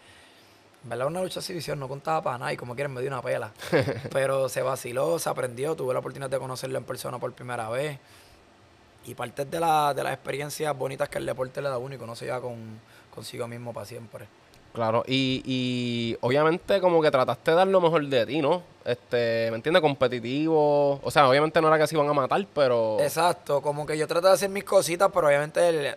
En 0.84 0.90
verdad, 0.90 1.08
una 1.08 1.22
lucha 1.22 1.36
de 1.36 1.40
exhibición 1.40 1.80
no 1.80 1.88
contaba 1.88 2.22
para 2.22 2.38
nada 2.38 2.54
y 2.54 2.58
como 2.58 2.76
quieren 2.76 2.94
me 2.94 3.02
dio 3.02 3.10
una 3.10 3.22
pela. 3.22 3.54
Pero 4.12 4.50
se 4.50 4.62
vaciló, 4.62 5.18
se 5.20 5.30
aprendió. 5.30 5.76
Tuve 5.76 5.94
la 5.94 6.00
oportunidad 6.00 6.30
de 6.30 6.40
conocerlo 6.40 6.78
en 6.78 6.84
persona 6.84 7.20
por 7.20 7.32
primera 7.34 7.70
vez. 7.70 8.00
Y 9.06 9.16
parte 9.16 9.46
de, 9.46 9.60
la, 9.60 9.94
de 9.94 10.04
las 10.04 10.14
experiencias 10.14 10.78
bonitas 10.78 11.08
que 11.08 11.18
el 11.18 11.26
deporte 11.26 11.62
le 11.62 11.70
da 11.70 11.78
único, 11.78 12.06
no 12.06 12.16
se 12.16 12.26
lleva 12.26 12.42
con, 12.42 12.80
consigo 13.14 13.48
mismo 13.48 13.74
para 13.74 13.86
siempre. 13.86 14.28
Claro, 14.74 15.04
y, 15.08 15.42
y 15.46 16.18
obviamente 16.22 16.80
como 16.80 17.02
que 17.02 17.10
trataste 17.10 17.52
de 17.52 17.58
dar 17.58 17.68
lo 17.68 17.82
mejor 17.82 18.06
de 18.06 18.26
ti, 18.26 18.42
¿no? 18.42 18.62
Este, 18.88 19.50
¿me 19.50 19.58
entiendes? 19.58 19.82
Competitivo. 19.82 21.02
O 21.04 21.12
sea, 21.12 21.28
obviamente 21.28 21.60
no 21.60 21.68
era 21.68 21.78
que 21.78 21.88
se 21.88 21.96
iban 21.96 22.08
a 22.08 22.14
matar, 22.14 22.46
pero... 22.54 22.98
Exacto, 23.02 23.62
como 23.62 23.86
que 23.86 23.98
yo 23.98 24.08
traté 24.08 24.28
de 24.28 24.34
hacer 24.34 24.50
mis 24.50 24.64
cositas, 24.64 25.10
pero 25.14 25.28
obviamente, 25.28 25.68
el, 25.68 25.96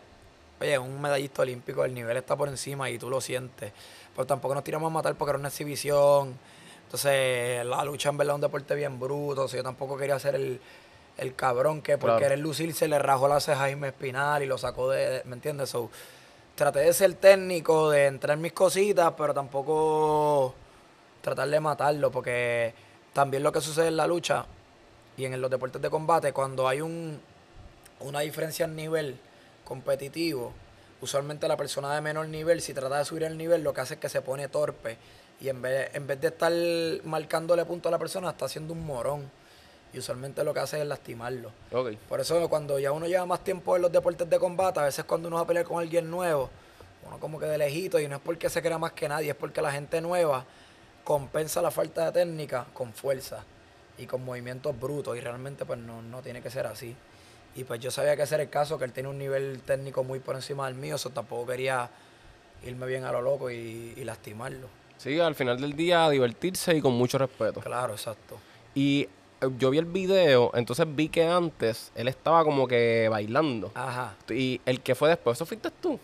oye, 0.61 0.76
un 0.76 1.00
medallista 1.00 1.42
olímpico, 1.42 1.85
el 1.85 1.94
nivel 1.94 2.16
está 2.16 2.35
por 2.35 2.48
encima 2.48 2.90
y 2.90 2.98
tú 2.98 3.09
lo 3.09 3.20
sientes. 3.20 3.72
Pero 4.14 4.26
tampoco 4.26 4.56
nos 4.56 4.64
tiramos 4.64 4.88
a 4.88 4.90
matar 4.92 5.14
porque 5.14 5.30
era 5.30 5.38
una 5.38 5.48
exhibición. 5.48 6.37
Entonces, 6.85 7.64
la 7.64 7.85
lucha 7.85 8.09
en 8.09 8.16
verdad 8.16 8.35
es 8.35 8.37
un 8.37 8.40
deporte 8.40 8.74
bien 8.74 8.98
bruto. 8.98 9.44
O 9.44 9.48
sea, 9.48 9.59
yo 9.59 9.62
tampoco 9.62 9.96
quería 9.96 10.18
ser 10.18 10.35
el, 10.35 10.61
cabrón 11.37 11.83
que 11.83 11.96
por 11.96 12.18
querer 12.18 12.40
lucir 12.40 12.74
se 12.74 12.88
le 12.88 12.98
rajó 12.98 13.28
la 13.28 13.38
ceja 13.38 13.59
a 13.59 13.62
Jaime 13.66 13.88
Espinal 13.88 14.42
y 14.42 14.46
lo 14.46 14.59
sacó 14.59 14.90
de, 14.90 15.22
¿me 15.26 15.35
entiendes? 15.35 15.70
So, 15.70 15.90
traté 16.60 16.80
de 16.80 16.92
ser 16.92 17.14
técnico, 17.14 17.88
de 17.88 18.04
entrar 18.04 18.36
en 18.36 18.42
mis 18.42 18.52
cositas, 18.52 19.14
pero 19.16 19.32
tampoco 19.32 20.54
tratar 21.22 21.48
de 21.48 21.58
matarlo, 21.58 22.10
porque 22.10 22.74
también 23.14 23.42
lo 23.42 23.50
que 23.50 23.62
sucede 23.62 23.88
en 23.88 23.96
la 23.96 24.06
lucha 24.06 24.44
y 25.16 25.24
en 25.24 25.40
los 25.40 25.50
deportes 25.50 25.80
de 25.80 25.88
combate, 25.88 26.34
cuando 26.34 26.68
hay 26.68 26.82
un, 26.82 27.18
una 28.00 28.20
diferencia 28.20 28.66
en 28.66 28.76
nivel 28.76 29.18
competitivo, 29.64 30.52
usualmente 31.00 31.48
la 31.48 31.56
persona 31.56 31.94
de 31.94 32.02
menor 32.02 32.28
nivel, 32.28 32.60
si 32.60 32.74
trata 32.74 32.98
de 32.98 33.06
subir 33.06 33.22
el 33.22 33.38
nivel, 33.38 33.62
lo 33.62 33.72
que 33.72 33.80
hace 33.80 33.94
es 33.94 34.00
que 34.00 34.10
se 34.10 34.20
pone 34.20 34.48
torpe 34.48 34.98
y 35.40 35.48
en 35.48 35.62
vez, 35.62 35.94
en 35.94 36.06
vez 36.06 36.20
de 36.20 36.28
estar 36.28 36.52
marcándole 37.04 37.64
punto 37.64 37.88
a 37.88 37.90
la 37.90 37.98
persona, 37.98 38.28
está 38.28 38.44
haciendo 38.44 38.74
un 38.74 38.84
morón. 38.84 39.30
Y 39.92 39.98
usualmente 39.98 40.44
lo 40.44 40.55
que 40.55 40.61
hace 40.61 40.81
es 40.81 40.87
lastimarlo. 40.87 41.50
Por 42.09 42.20
eso 42.20 42.48
cuando 42.48 42.79
ya 42.79 42.92
uno 42.92 43.07
lleva 43.07 43.26
más 43.26 43.42
tiempo 43.42 43.74
en 43.74 43.83
los 43.83 43.90
deportes 43.90 44.29
de 44.31 44.38
combate, 44.38 44.81
a 44.81 44.85
veces 44.85 45.05
cuando 45.05 45.29
uno 45.29 45.37
va 45.37 45.42
a 45.42 45.46
pelear 45.46 45.66
con 45.66 45.81
alguien 45.81 46.09
nuevo, 46.09 46.48
uno 47.07 47.18
como 47.18 47.40
que 47.40 47.46
de 47.46 47.59
lejito, 47.59 47.98
y 47.98 48.07
no 48.07 48.16
es 48.16 48.22
porque 48.22 48.48
se 48.48 48.62
crea 48.62 48.79
más 48.79 48.92
que 48.92 49.09
nadie, 49.09 49.31
es 49.31 49.37
porque 49.37 49.61
la 49.61 49.72
gente 49.72 50.00
nueva 50.00 50.44
compensa 51.03 51.61
la 51.61 51.70
falta 51.70 52.07
de 52.07 52.12
técnica 52.12 52.66
con 52.72 52.92
fuerza 52.92 53.44
y 53.98 54.07
con 54.07 54.24
movimientos 54.24 54.79
brutos, 54.79 55.16
y 55.16 55.20
realmente 55.20 55.64
pues 55.64 55.79
no, 55.79 56.03
no 56.03 56.22
tiene 56.22 56.40
que 56.40 56.50
ser 56.50 56.66
así. 56.66 56.94
Y 57.57 57.64
pues 57.64 57.81
yo 57.81 57.90
sabía 57.90 58.14
que 58.14 58.22
ese 58.22 58.37
era 58.37 58.44
el 58.44 58.50
caso, 58.50 58.79
que 58.79 58.85
él 58.85 58.92
tiene 58.92 59.09
un 59.09 59.18
nivel 59.18 59.61
técnico 59.62 60.05
muy 60.05 60.20
por 60.20 60.37
encima 60.37 60.66
del 60.66 60.76
mío, 60.76 60.94
eso 60.94 61.11
tampoco 61.11 61.46
quería 61.46 61.90
irme 62.64 62.87
bien 62.87 63.05
a 63.05 63.11
lo 63.11 63.22
loco 63.22 63.50
y, 63.50 63.94
y 63.96 64.05
lastimarlo. 64.05 64.68
Sí, 64.98 65.18
al 65.18 65.35
final 65.35 65.61
del 65.61 65.74
día 65.74 66.09
divertirse 66.11 66.76
y 66.76 66.81
con 66.81 66.92
mucho 66.92 67.18
respeto. 67.18 67.61
Claro, 67.61 67.94
exacto. 67.94 68.38
Y 68.74 69.09
yo 69.59 69.70
vi 69.70 69.79
el 69.79 69.85
video, 69.87 70.50
entonces 70.55 70.87
vi 70.88 71.09
que 71.09 71.24
antes 71.24 71.90
él 71.94 72.09
estaba 72.09 72.44
como 72.44 72.66
que 72.68 73.09
bailando. 73.11 73.70
Ajá. 73.74 74.14
Y 74.29 74.61
el 74.66 74.81
que 74.81 74.94
fue 74.94 75.09
después, 75.09 75.37
¿eso 75.38 75.46
fuiste 75.46 75.70
tú? 75.81 75.98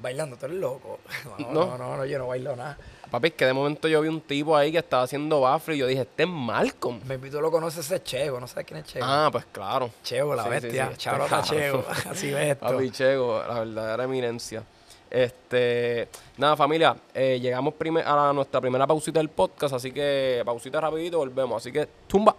Bailando, 0.00 0.36
tú 0.36 0.46
eres 0.46 0.58
loco. 0.58 0.98
No, 1.38 1.52
No. 1.52 1.66
no, 1.66 1.78
no, 1.78 1.96
no, 1.98 2.04
yo 2.04 2.18
no 2.18 2.26
bailo 2.26 2.54
nada. 2.56 2.76
Papi, 3.10 3.28
es 3.28 3.34
que 3.34 3.44
de 3.44 3.52
momento 3.52 3.88
yo 3.88 4.00
vi 4.00 4.08
un 4.08 4.20
tipo 4.22 4.56
ahí 4.56 4.72
que 4.72 4.78
estaba 4.78 5.02
haciendo 5.02 5.40
bafle 5.42 5.74
y 5.74 5.78
yo 5.78 5.86
dije, 5.86 6.00
este 6.02 6.22
es 6.22 6.28
Malcolm. 6.28 7.00
Me 7.06 7.18
tú 7.18 7.40
lo 7.42 7.50
conoces, 7.50 7.84
ese 7.84 7.96
es 7.96 8.04
Chego, 8.04 8.40
¿no 8.40 8.46
sabes 8.48 8.66
quién 8.66 8.80
es 8.80 8.86
Chego? 8.86 9.04
Ah, 9.06 9.28
pues 9.30 9.44
claro. 9.52 9.90
Chego, 10.02 10.34
la 10.34 10.44
Sí, 10.44 10.48
sí, 10.48 10.54
bestia. 10.54 10.88
sí, 10.92 10.96
Charota 10.96 11.28
claro. 11.28 11.44
Chego. 11.44 11.84
Así 12.10 12.30
ves 12.30 12.50
esto. 12.52 12.66
Papi 12.66 12.90
Chego, 12.90 13.42
la 13.46 13.60
verdadera 13.60 14.04
eminencia. 14.04 14.62
Este, 15.10 16.08
nada, 16.38 16.56
familia, 16.56 16.96
eh, 17.12 17.38
llegamos 17.38 17.74
a 18.04 18.16
la- 18.16 18.32
nuestra 18.32 18.62
primera 18.62 18.86
pausita 18.86 19.20
del 19.20 19.28
podcast, 19.28 19.74
así 19.74 19.92
que 19.92 20.40
pausita 20.44 20.80
rapidito, 20.80 21.18
volvemos. 21.18 21.58
Así 21.62 21.70
que, 21.70 21.86
tumba. 22.06 22.34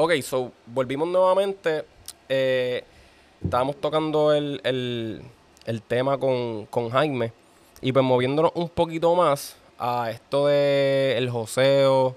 Ok, 0.00 0.12
so, 0.22 0.52
volvimos 0.66 1.08
nuevamente. 1.08 1.84
Eh, 2.28 2.84
estábamos 3.42 3.80
tocando 3.80 4.32
el, 4.32 4.60
el- 4.62 5.20
el 5.66 5.82
tema 5.82 6.16
con, 6.18 6.66
con 6.66 6.88
Jaime 6.90 7.32
y 7.80 7.90
pues 7.92 8.04
moviéndonos 8.04 8.52
un 8.54 8.68
poquito 8.68 9.14
más 9.16 9.56
a 9.76 10.10
esto 10.12 10.46
de 10.46 11.14
el 11.18 11.28
joseo, 11.30 12.14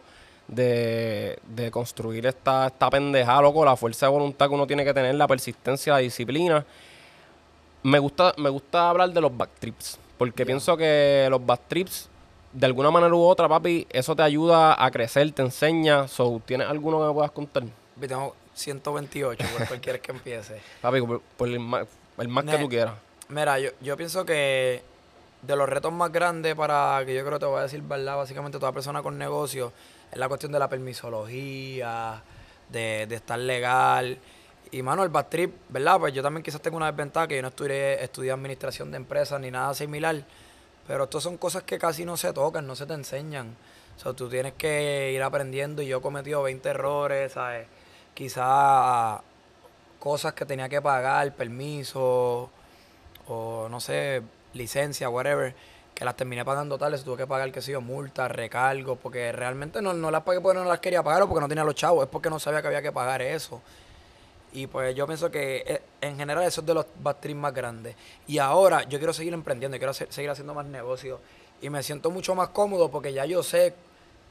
de, 0.48 1.40
de 1.48 1.72
construir 1.72 2.26
esta, 2.28 2.68
esta 2.68 2.90
pendejada, 2.92 3.42
loco, 3.42 3.66
la 3.66 3.76
fuerza 3.76 4.06
de 4.06 4.12
voluntad 4.12 4.48
que 4.48 4.54
uno 4.54 4.68
tiene 4.68 4.86
que 4.86 4.94
tener, 4.94 5.16
la 5.16 5.28
persistencia, 5.28 5.94
la 5.94 6.00
disciplina. 6.00 6.64
Me 7.84 7.98
gusta, 7.98 8.34
me 8.38 8.50
gusta 8.50 8.90
hablar 8.92 9.10
de 9.12 9.22
los 9.22 9.36
backtrips, 9.36 9.98
porque 10.20 10.46
pienso 10.46 10.78
que 10.78 11.28
los 11.32 11.44
backtrips, 11.44 12.10
de 12.54 12.66
alguna 12.66 12.92
manera 12.92 13.14
u 13.14 13.22
otra, 13.22 13.48
papi, 13.48 13.88
eso 13.90 14.16
te 14.16 14.24
ayuda 14.24 14.84
a 14.84 14.92
crecer, 14.92 15.32
te 15.32 15.42
enseña. 15.42 16.08
So, 16.08 16.42
¿Tienes 16.46 16.68
alguno 16.68 17.00
que 17.00 17.08
me 17.08 17.14
puedas 17.14 17.32
contar? 17.32 17.64
Tengo 18.00 18.36
128, 18.54 19.46
por 19.58 19.68
cual 19.68 19.82
quieres 19.82 20.02
que 20.02 20.12
empiece. 20.12 20.62
Papi, 20.82 21.02
por, 21.02 21.22
por 21.22 21.48
el 21.48 21.60
más, 21.60 21.88
el 22.18 22.28
más 22.28 22.46
que 22.46 22.58
tú 22.58 22.68
quieras. 22.68 22.96
Mira, 23.30 23.60
yo, 23.60 23.70
yo 23.80 23.96
pienso 23.96 24.26
que 24.26 24.82
de 25.42 25.56
los 25.56 25.68
retos 25.68 25.92
más 25.94 26.12
grandes 26.12 26.56
para 26.56 27.02
que 27.06 27.16
yo 27.16 27.22
creo 27.22 27.34
que 27.34 27.40
te 27.40 27.46
voy 27.46 27.60
a 27.60 27.64
decir, 27.64 27.82
¿verdad? 27.82 28.18
Básicamente 28.18 28.60
toda 28.60 28.72
persona 28.72 29.02
con 29.02 29.18
negocio 29.18 29.72
es 30.12 30.18
la 30.18 30.28
cuestión 30.28 30.52
de 30.52 30.60
la 30.60 30.68
permisología, 30.68 32.22
de, 32.70 33.06
de 33.08 33.16
estar 33.16 33.40
legal. 33.40 34.18
Y 34.72 34.82
mano, 34.82 35.04
el 35.04 35.10
bad 35.10 35.28
trip, 35.28 35.54
¿verdad? 35.70 36.00
Pues 36.00 36.14
yo 36.14 36.22
también 36.22 36.44
quizás 36.44 36.62
tengo 36.62 36.78
una 36.78 36.92
desventaja 36.92 37.28
que 37.28 37.36
yo 37.38 37.42
no 37.42 37.50
estudié, 37.50 38.04
estudié 38.04 38.32
administración 38.32 38.92
de 38.92 38.98
empresas 38.98 39.40
ni 39.40 39.52
nada 39.52 39.74
similar. 39.74 40.24
Pero 40.88 41.06
estas 41.06 41.24
son 41.24 41.38
cosas 41.38 41.64
que 41.64 41.78
casi 41.78 42.06
no 42.06 42.18
se 42.18 42.34
tocan, 42.34 42.68
no 42.68 42.76
se 42.76 42.86
te 42.86 42.94
enseñan. 42.94 43.56
O 43.98 44.00
sea, 44.00 44.14
tú 44.14 44.30
tienes 44.30 44.54
que 44.54 45.12
ir 45.14 45.22
aprendiendo 45.22 45.82
y 45.82 45.88
yo 45.88 46.00
he 46.00 46.02
cometido 46.02 46.42
20 46.44 46.70
errores, 46.70 47.34
¿sabes? 47.34 47.68
Quizás 48.14 49.22
cosas 50.00 50.34
que 50.34 50.46
tenía 50.46 50.68
que 50.68 50.82
pagar, 50.82 51.34
permiso, 51.36 52.50
o 53.28 53.68
no 53.70 53.80
sé, 53.80 54.24
licencia, 54.54 55.10
whatever, 55.10 55.54
que 55.94 56.04
las 56.04 56.16
terminé 56.16 56.44
pagando 56.44 56.78
tales, 56.78 57.04
tuve 57.04 57.18
que 57.18 57.28
pagar, 57.28 57.52
qué 57.52 57.62
sé 57.62 57.74
yo, 57.74 57.82
multas, 57.82 58.32
recargos, 58.32 58.98
porque 58.98 59.32
realmente 59.32 59.82
no, 59.82 59.94
no 59.94 60.10
las 60.10 60.24
pagué 60.24 60.42
porque 60.42 60.58
no 60.58 60.66
las 60.66 60.80
quería 60.80 61.04
pagar 61.04 61.22
o 61.22 61.28
porque 61.28 61.42
no 61.42 61.48
tenía 61.48 61.64
los 61.64 61.76
chavos, 61.76 62.04
es 62.04 62.10
porque 62.10 62.30
no 62.30 62.40
sabía 62.40 62.62
que 62.62 62.68
había 62.68 62.82
que 62.82 62.92
pagar 62.92 63.22
eso. 63.22 63.62
Y 64.54 64.68
pues 64.68 64.94
yo 64.96 65.08
pienso 65.08 65.32
que 65.32 65.64
eh, 65.66 65.82
en 66.02 66.18
general 66.18 66.44
eso 66.44 66.62
es 66.62 66.68
de 66.68 66.74
los 66.74 66.86
trips 67.20 67.40
más 67.40 67.54
grandes. 67.54 67.96
Y 68.28 68.38
ahora 68.40 68.84
yo 68.84 68.98
quiero 68.98 69.14
seguir 69.14 69.34
emprendiendo, 69.34 69.78
quiero 69.78 69.94
seguir 69.94 70.30
haciendo 70.30 70.54
más 70.54 70.66
negocios. 70.66 71.20
Y 71.62 71.70
me 71.70 71.82
siento 71.84 72.12
mucho 72.12 72.36
más 72.36 72.50
cómodo 72.50 72.90
porque 72.90 73.14
ya 73.14 73.26
yo 73.26 73.44
sé 73.44 73.74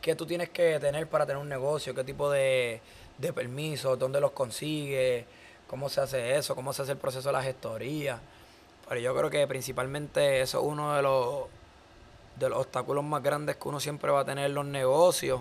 qué 0.03 0.15
tú 0.15 0.27
tienes 0.27 0.51
que 0.51 0.79
tener 0.81 1.07
para 1.07 1.27
tener 1.27 1.41
un 1.41 1.49
negocio, 1.49 1.95
qué 1.95 2.05
tipo 2.05 2.31
de, 2.31 2.81
de 3.19 3.33
permisos, 3.33 3.99
dónde 3.99 4.21
los 4.21 4.33
consigues, 4.33 5.25
cómo 5.67 5.89
se 5.89 6.01
hace 6.01 6.37
eso, 6.37 6.55
cómo 6.55 6.73
se 6.73 6.83
hace 6.83 6.93
el 6.93 6.99
proceso 6.99 7.29
de 7.29 7.33
la 7.33 7.43
gestoría. 7.43 8.21
Pero 8.89 9.01
yo 9.01 9.17
creo 9.17 9.31
que 9.31 9.47
principalmente 9.47 10.41
eso 10.41 10.59
es 10.59 10.65
uno 10.65 10.97
de 10.97 11.03
los, 11.03 11.45
de 12.37 12.49
los 12.49 12.59
obstáculos 12.59 13.05
más 13.05 13.23
grandes 13.23 13.57
que 13.57 13.69
uno 13.69 13.81
siempre 13.81 14.11
va 14.11 14.21
a 14.21 14.25
tener 14.25 14.47
en 14.47 14.55
los 14.55 14.67
negocios. 14.67 15.41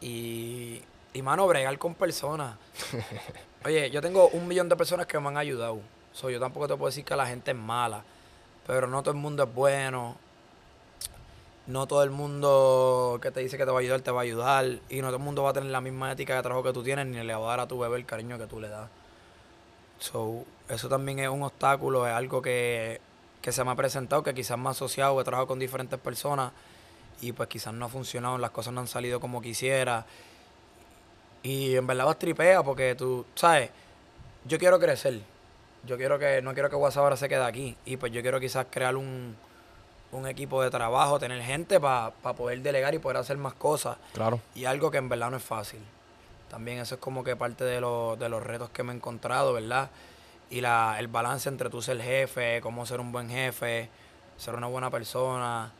Y, 0.00 0.82
y 1.16 1.22
mano, 1.22 1.46
bregar 1.46 1.78
con 1.78 1.94
personas. 1.94 2.56
Oye, 3.64 3.90
yo 3.90 4.02
tengo 4.02 4.28
un 4.28 4.46
millón 4.46 4.68
de 4.68 4.76
personas 4.76 5.06
que 5.06 5.18
me 5.18 5.28
han 5.28 5.38
ayudado. 5.38 5.80
So, 6.12 6.28
yo 6.28 6.38
tampoco 6.38 6.68
te 6.68 6.76
puedo 6.76 6.90
decir 6.90 7.04
que 7.04 7.16
la 7.16 7.26
gente 7.26 7.52
es 7.52 7.56
mala. 7.56 8.04
Pero 8.66 8.86
no 8.86 9.02
todo 9.02 9.12
el 9.12 9.16
mundo 9.16 9.44
es 9.44 9.54
bueno. 9.54 10.16
No 11.66 11.86
todo 11.86 12.02
el 12.02 12.10
mundo 12.10 13.18
que 13.22 13.30
te 13.30 13.40
dice 13.40 13.56
que 13.56 13.64
te 13.64 13.70
va 13.70 13.78
a 13.78 13.80
ayudar 13.80 14.02
te 14.02 14.10
va 14.10 14.20
a 14.20 14.24
ayudar. 14.24 14.66
Y 14.90 15.00
no 15.00 15.06
todo 15.08 15.16
el 15.16 15.22
mundo 15.22 15.42
va 15.42 15.50
a 15.50 15.52
tener 15.54 15.70
la 15.70 15.80
misma 15.80 16.12
ética 16.12 16.36
de 16.36 16.42
trabajo 16.42 16.62
que 16.62 16.74
tú 16.74 16.82
tienes, 16.82 17.06
ni 17.06 17.16
le 17.16 17.34
va 17.34 17.46
a 17.46 17.48
dar 17.48 17.60
a 17.60 17.66
tu 17.66 17.78
bebé 17.78 17.96
el 17.96 18.04
cariño 18.04 18.36
que 18.38 18.46
tú 18.46 18.60
le 18.60 18.68
das. 18.68 18.90
So, 19.98 20.44
eso 20.68 20.90
también 20.90 21.18
es 21.20 21.30
un 21.30 21.42
obstáculo, 21.42 22.06
es 22.06 22.12
algo 22.12 22.42
que, 22.42 23.00
que 23.40 23.52
se 23.52 23.64
me 23.64 23.70
ha 23.70 23.74
presentado, 23.74 24.22
que 24.22 24.34
quizás 24.34 24.58
me 24.58 24.68
ha 24.68 24.72
asociado, 24.72 25.18
he 25.18 25.24
trabajado 25.24 25.46
con 25.46 25.58
diferentes 25.58 25.98
personas 25.98 26.52
y 27.22 27.32
pues 27.32 27.48
quizás 27.48 27.72
no 27.72 27.86
ha 27.86 27.88
funcionado, 27.88 28.36
las 28.36 28.50
cosas 28.50 28.74
no 28.74 28.82
han 28.82 28.88
salido 28.88 29.18
como 29.18 29.40
quisiera. 29.40 30.04
Y 31.46 31.76
en 31.76 31.86
verdad 31.86 32.06
vas 32.06 32.18
tripea 32.18 32.64
porque 32.64 32.96
tú, 32.96 33.24
¿sabes? 33.36 33.70
Yo 34.46 34.58
quiero 34.58 34.80
crecer. 34.80 35.20
Yo 35.84 35.96
quiero 35.96 36.18
que, 36.18 36.42
no 36.42 36.54
quiero 36.54 36.68
que 36.68 36.74
WhatsApp 36.74 37.04
ahora 37.04 37.16
se 37.16 37.28
quede 37.28 37.44
aquí. 37.44 37.76
Y 37.84 37.98
pues 37.98 38.10
yo 38.10 38.20
quiero 38.20 38.40
quizás 38.40 38.66
crear 38.68 38.96
un, 38.96 39.36
un 40.10 40.26
equipo 40.26 40.60
de 40.60 40.70
trabajo, 40.70 41.20
tener 41.20 41.40
gente 41.42 41.78
para 41.78 42.10
poder 42.10 42.62
delegar 42.62 42.94
y 42.94 42.98
poder 42.98 43.18
hacer 43.18 43.36
más 43.36 43.54
cosas. 43.54 43.96
Claro. 44.12 44.40
Y 44.56 44.64
algo 44.64 44.90
que 44.90 44.98
en 44.98 45.08
verdad 45.08 45.30
no 45.30 45.36
es 45.36 45.44
fácil. 45.44 45.78
También 46.50 46.78
eso 46.78 46.96
es 46.96 47.00
como 47.00 47.22
que 47.22 47.36
parte 47.36 47.62
de, 47.62 47.80
los 47.80 48.18
de 48.18 48.28
los 48.28 48.42
retos 48.42 48.70
que 48.70 48.82
me 48.82 48.92
he 48.92 48.96
encontrado, 48.96 49.52
¿verdad? 49.52 49.90
Y 50.50 50.62
la, 50.62 50.96
el 50.98 51.06
balance 51.06 51.48
entre 51.48 51.70
tú 51.70 51.80
ser 51.80 52.02
jefe, 52.02 52.60
cómo 52.60 52.86
ser 52.86 52.98
un 52.98 53.12
buen 53.12 53.30
jefe, 53.30 53.88
ser 54.36 54.56
una 54.56 54.66
buena 54.66 54.90
persona, 54.90 55.70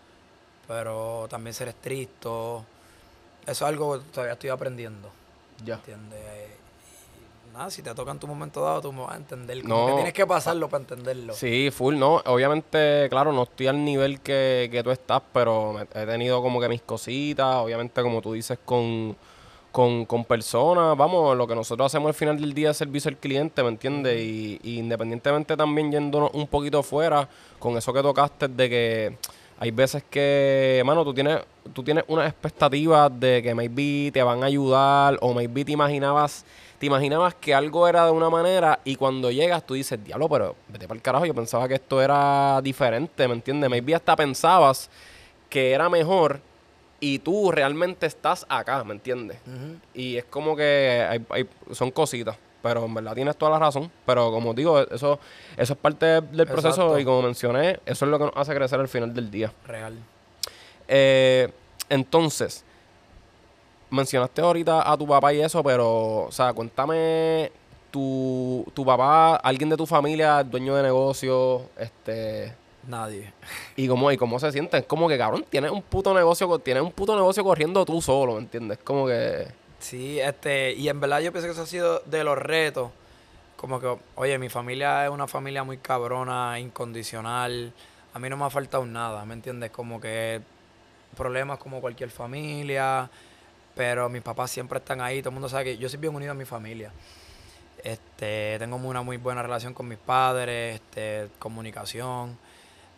pero 0.68 1.26
también 1.29 1.55
ser 1.55 1.66
estricto. 1.66 2.64
Eso 3.42 3.64
es 3.64 3.68
algo 3.68 3.98
que 3.98 4.05
todavía 4.12 4.35
estoy 4.35 4.50
aprendiendo, 4.50 5.11
Ya. 5.64 5.74
¿entiendes? 5.76 6.20
Y 7.48 7.52
nada, 7.56 7.70
si 7.70 7.82
te 7.82 7.94
toca 7.94 8.10
en 8.10 8.18
tu 8.18 8.26
momento 8.26 8.62
dado, 8.62 8.80
tú 8.82 8.92
me 8.92 9.00
vas 9.02 9.12
a 9.14 9.16
entender. 9.16 9.62
Como 9.62 9.74
No. 9.80 9.86
que 9.86 9.92
tienes 9.94 10.12
que 10.12 10.26
pasarlo 10.26 10.68
para 10.68 10.82
entenderlo. 10.82 11.32
Sí, 11.34 11.70
full, 11.70 11.96
no. 11.96 12.16
Obviamente, 12.26 13.06
claro, 13.08 13.32
no 13.32 13.44
estoy 13.44 13.66
al 13.68 13.82
nivel 13.84 14.20
que, 14.20 14.68
que 14.70 14.82
tú 14.82 14.90
estás, 14.90 15.22
pero 15.32 15.80
he 15.80 16.06
tenido 16.06 16.42
como 16.42 16.60
que 16.60 16.68
mis 16.68 16.82
cositas, 16.82 17.56
obviamente, 17.56 18.02
como 18.02 18.20
tú 18.20 18.34
dices, 18.34 18.58
con, 18.64 19.16
con, 19.72 20.04
con 20.04 20.24
personas. 20.24 20.96
Vamos, 20.96 21.36
lo 21.36 21.46
que 21.46 21.54
nosotros 21.54 21.86
hacemos 21.86 22.08
al 22.08 22.14
final 22.14 22.38
del 22.40 22.52
día 22.52 22.70
es 22.72 22.76
servicio 22.76 23.08
al 23.08 23.16
cliente, 23.16 23.62
¿me 23.62 23.70
entiendes? 23.70 24.20
Y, 24.20 24.60
y 24.62 24.78
independientemente 24.78 25.56
también 25.56 25.90
yéndonos 25.90 26.30
un 26.34 26.46
poquito 26.46 26.82
fuera, 26.82 27.26
con 27.58 27.76
eso 27.78 27.92
que 27.92 28.02
tocaste 28.02 28.48
de 28.48 28.68
que 28.68 29.18
hay 29.58 29.70
veces 29.70 30.02
que, 30.10 30.82
mano, 30.84 31.02
tú 31.04 31.14
tienes, 31.14 31.40
tú 31.72 31.82
tienes 31.82 32.04
unas 32.08 32.28
expectativas 32.28 33.10
de 33.18 33.42
que 33.42 33.54
maybe 33.54 34.10
te 34.12 34.22
van 34.22 34.42
a 34.42 34.46
ayudar 34.46 35.18
o 35.20 35.32
maybe 35.32 35.64
te 35.64 35.72
imaginabas, 35.72 36.44
te 36.78 36.86
imaginabas 36.86 37.34
que 37.34 37.54
algo 37.54 37.88
era 37.88 38.04
de 38.04 38.10
una 38.12 38.28
manera 38.28 38.80
y 38.84 38.96
cuando 38.96 39.30
llegas 39.30 39.64
tú 39.66 39.74
dices, 39.74 40.02
diablo, 40.04 40.28
pero 40.28 40.54
vete 40.68 40.86
para 40.86 40.96
el 40.96 41.02
carajo, 41.02 41.24
yo 41.24 41.34
pensaba 41.34 41.66
que 41.68 41.74
esto 41.74 42.02
era 42.02 42.60
diferente, 42.62 43.26
¿me 43.28 43.34
entiendes? 43.34 43.70
Maybe 43.70 43.94
hasta 43.94 44.14
pensabas 44.14 44.90
que 45.48 45.72
era 45.72 45.88
mejor 45.88 46.40
y 47.00 47.18
tú 47.20 47.50
realmente 47.50 48.06
estás 48.06 48.44
acá, 48.48 48.84
¿me 48.84 48.92
entiendes? 48.92 49.38
Y 49.94 50.16
es 50.16 50.24
como 50.24 50.54
que 50.54 51.06
hay, 51.08 51.24
hay- 51.30 51.48
son 51.72 51.90
cositas. 51.90 52.36
Pero 52.66 52.85
en 52.85 52.94
verdad 52.94 53.14
tienes 53.14 53.37
toda 53.37 53.52
la 53.52 53.59
razón. 53.61 53.90
Pero 54.05 54.33
como 54.33 54.52
digo, 54.52 54.81
eso, 54.81 55.20
eso 55.57 55.72
es 55.72 55.79
parte 55.79 56.07
del 56.07 56.46
proceso 56.46 56.68
Exacto. 56.68 56.98
y 56.98 57.05
como 57.05 57.22
mencioné, 57.22 57.79
eso 57.87 58.05
es 58.05 58.11
lo 58.11 58.18
que 58.18 58.24
nos 58.24 58.37
hace 58.37 58.55
crecer 58.55 58.81
al 58.81 58.88
final 58.88 59.14
del 59.14 59.31
día. 59.31 59.52
Real. 59.66 59.94
Eh, 60.88 61.48
entonces, 61.88 62.64
mencionaste 63.90 64.40
ahorita 64.42 64.90
a 64.90 64.96
tu 64.96 65.07
papá 65.07 65.33
y 65.33 65.40
eso, 65.40 65.62
pero, 65.62 66.24
o 66.24 66.33
sea, 66.33 66.52
cuéntame, 66.52 67.52
tu, 67.90 68.66
tu 68.74 68.85
papá, 68.85 69.37
alguien 69.37 69.70
de 69.70 69.76
tu 69.76 69.87
familia, 69.87 70.42
dueño 70.42 70.74
de 70.74 70.83
negocio, 70.83 71.62
este, 71.79 72.52
Nadie. 72.87 73.33
y 73.76 73.88
cómo, 73.88 74.11
y 74.11 74.16
cómo 74.16 74.38
se 74.38 74.52
siente. 74.52 74.79
Es 74.79 74.85
como 74.87 75.09
que, 75.09 75.16
cabrón, 75.16 75.44
tienes 75.48 75.70
un 75.70 75.83
puto 75.83 76.12
negocio, 76.12 76.59
tienes 76.59 76.83
un 76.83 76.92
puto 76.92 77.14
negocio 77.14 77.44
corriendo 77.44 77.85
tú 77.85 78.02
solo, 78.02 78.35
¿me 78.35 78.40
entiendes? 78.40 78.79
Como 78.85 79.07
que, 79.07 79.46
Sí, 79.78 80.18
este, 80.20 80.72
y 80.72 80.88
en 80.88 81.00
verdad 81.00 81.20
yo 81.20 81.32
pienso 81.32 81.48
que 81.48 81.52
eso 81.52 81.62
ha 81.62 81.66
sido 81.66 82.00
de 82.06 82.24
los 82.24 82.38
retos 82.38 82.90
como 83.56 83.80
que, 83.80 83.96
oye, 84.16 84.38
mi 84.38 84.48
familia 84.48 85.04
es 85.04 85.10
una 85.10 85.26
familia 85.26 85.64
muy 85.64 85.78
cabrona, 85.78 86.58
incondicional. 86.60 87.72
A 88.12 88.18
mí 88.18 88.28
no 88.28 88.36
me 88.36 88.44
ha 88.44 88.50
faltado 88.50 88.84
nada, 88.84 89.24
¿me 89.24 89.34
entiendes? 89.34 89.70
Como 89.70 90.00
que 90.00 90.40
problemas 91.16 91.58
como 91.58 91.80
cualquier 91.80 92.10
familia, 92.10 93.10
pero 93.74 94.08
mis 94.08 94.22
papás 94.22 94.50
siempre 94.50 94.78
están 94.78 95.00
ahí. 95.00 95.20
Todo 95.20 95.30
el 95.30 95.34
mundo 95.34 95.48
sabe 95.48 95.64
que 95.64 95.78
yo 95.78 95.88
soy 95.88 95.98
bien 95.98 96.14
unido 96.14 96.32
a 96.32 96.34
mi 96.34 96.44
familia. 96.44 96.92
Este, 97.82 98.58
tengo 98.58 98.76
una 98.76 99.02
muy 99.02 99.16
buena 99.16 99.42
relación 99.42 99.72
con 99.72 99.88
mis 99.88 99.98
padres, 99.98 100.76
este, 100.76 101.28
comunicación. 101.38 102.38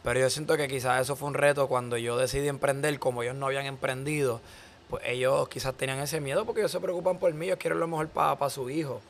Pero 0.02 0.20
yo 0.20 0.30
siento 0.30 0.56
que 0.56 0.68
quizás 0.68 1.00
eso 1.02 1.16
fue 1.16 1.28
un 1.28 1.34
reto 1.34 1.68
cuando 1.68 1.96
yo 1.98 2.16
decidí 2.16 2.48
emprender, 2.48 2.98
como 2.98 3.22
ellos 3.22 3.34
no 3.36 3.46
habían 3.46 3.66
emprendido, 3.66 4.40
pues 4.88 5.02
ellos 5.06 5.48
quizás 5.48 5.74
tenían 5.74 5.98
ese 5.98 6.20
miedo 6.20 6.44
porque 6.44 6.60
ellos 6.60 6.72
se 6.72 6.80
preocupan 6.80 7.18
por 7.18 7.32
mí, 7.34 7.46
ellos 7.46 7.58
quieren 7.58 7.78
lo 7.78 7.86
mejor 7.86 8.08
para 8.08 8.50
su 8.50 8.68
hijo. 8.70 9.00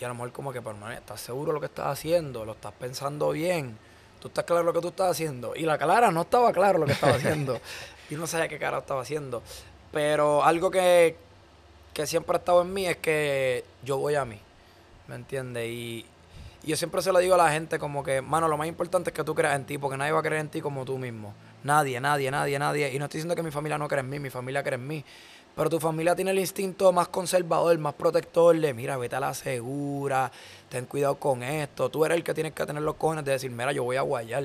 Y 0.00 0.04
a 0.04 0.08
lo 0.08 0.14
mejor 0.14 0.32
como 0.32 0.52
que, 0.52 0.62
pero 0.62 0.76
man, 0.76 0.92
¿estás 0.92 1.20
seguro 1.20 1.48
de 1.48 1.54
lo 1.54 1.60
que 1.60 1.66
estás 1.66 1.86
haciendo? 1.86 2.44
¿Lo 2.44 2.52
estás 2.52 2.72
pensando 2.72 3.30
bien? 3.30 3.76
¿Tú 4.20 4.28
estás 4.28 4.44
claro 4.44 4.62
lo 4.62 4.72
que 4.72 4.80
tú 4.80 4.88
estás 4.88 5.10
haciendo? 5.10 5.56
Y 5.56 5.62
la 5.62 5.78
Clara 5.78 6.10
no 6.10 6.22
estaba 6.22 6.52
claro 6.52 6.78
lo 6.78 6.86
que 6.86 6.92
estaba 6.92 7.14
haciendo. 7.16 7.60
y 8.10 8.14
no 8.14 8.26
sabía 8.26 8.48
qué 8.48 8.58
cara 8.58 8.78
estaba 8.78 9.02
haciendo. 9.02 9.42
Pero 9.90 10.44
algo 10.44 10.70
que, 10.70 11.16
que 11.94 12.06
siempre 12.06 12.36
ha 12.36 12.38
estado 12.38 12.62
en 12.62 12.72
mí 12.72 12.86
es 12.86 12.98
que 12.98 13.64
yo 13.82 13.96
voy 13.96 14.14
a 14.14 14.24
mí. 14.24 14.38
¿Me 15.08 15.16
entiendes? 15.16 15.66
Y, 15.68 16.06
y 16.62 16.68
yo 16.68 16.76
siempre 16.76 17.02
se 17.02 17.10
lo 17.12 17.18
digo 17.18 17.34
a 17.34 17.38
la 17.38 17.50
gente 17.50 17.78
como 17.78 18.04
que, 18.04 18.20
mano, 18.20 18.46
lo 18.46 18.56
más 18.56 18.68
importante 18.68 19.10
es 19.10 19.14
que 19.14 19.24
tú 19.24 19.34
creas 19.34 19.56
en 19.56 19.64
ti, 19.64 19.78
porque 19.78 19.96
nadie 19.96 20.12
va 20.12 20.20
a 20.20 20.22
creer 20.22 20.42
en 20.42 20.48
ti 20.48 20.60
como 20.60 20.84
tú 20.84 20.98
mismo. 20.98 21.34
Nadie, 21.68 22.00
nadie, 22.00 22.30
nadie, 22.30 22.58
nadie. 22.58 22.94
Y 22.94 22.98
no 22.98 23.04
estoy 23.04 23.18
diciendo 23.18 23.36
que 23.36 23.42
mi 23.42 23.50
familia 23.50 23.76
no 23.76 23.86
cree 23.88 24.00
en 24.00 24.08
mí, 24.08 24.18
mi 24.18 24.30
familia 24.30 24.62
cree 24.62 24.76
en 24.76 24.86
mí. 24.86 25.04
Pero 25.54 25.68
tu 25.68 25.78
familia 25.78 26.16
tiene 26.16 26.30
el 26.30 26.38
instinto 26.38 26.90
más 26.92 27.08
conservador, 27.08 27.76
más 27.76 27.92
protector 27.92 28.58
de, 28.58 28.72
mira, 28.72 28.96
vete 28.96 29.16
a 29.16 29.20
la 29.20 29.34
segura, 29.34 30.32
ten 30.70 30.86
cuidado 30.86 31.16
con 31.16 31.42
esto. 31.42 31.90
Tú 31.90 32.06
eres 32.06 32.16
el 32.16 32.24
que 32.24 32.32
tienes 32.32 32.54
que 32.54 32.64
tener 32.64 32.82
los 32.82 32.94
cojones 32.94 33.22
de 33.26 33.32
decir, 33.32 33.50
mira, 33.50 33.72
yo 33.72 33.84
voy 33.84 33.96
a 33.96 34.00
guayar. 34.00 34.44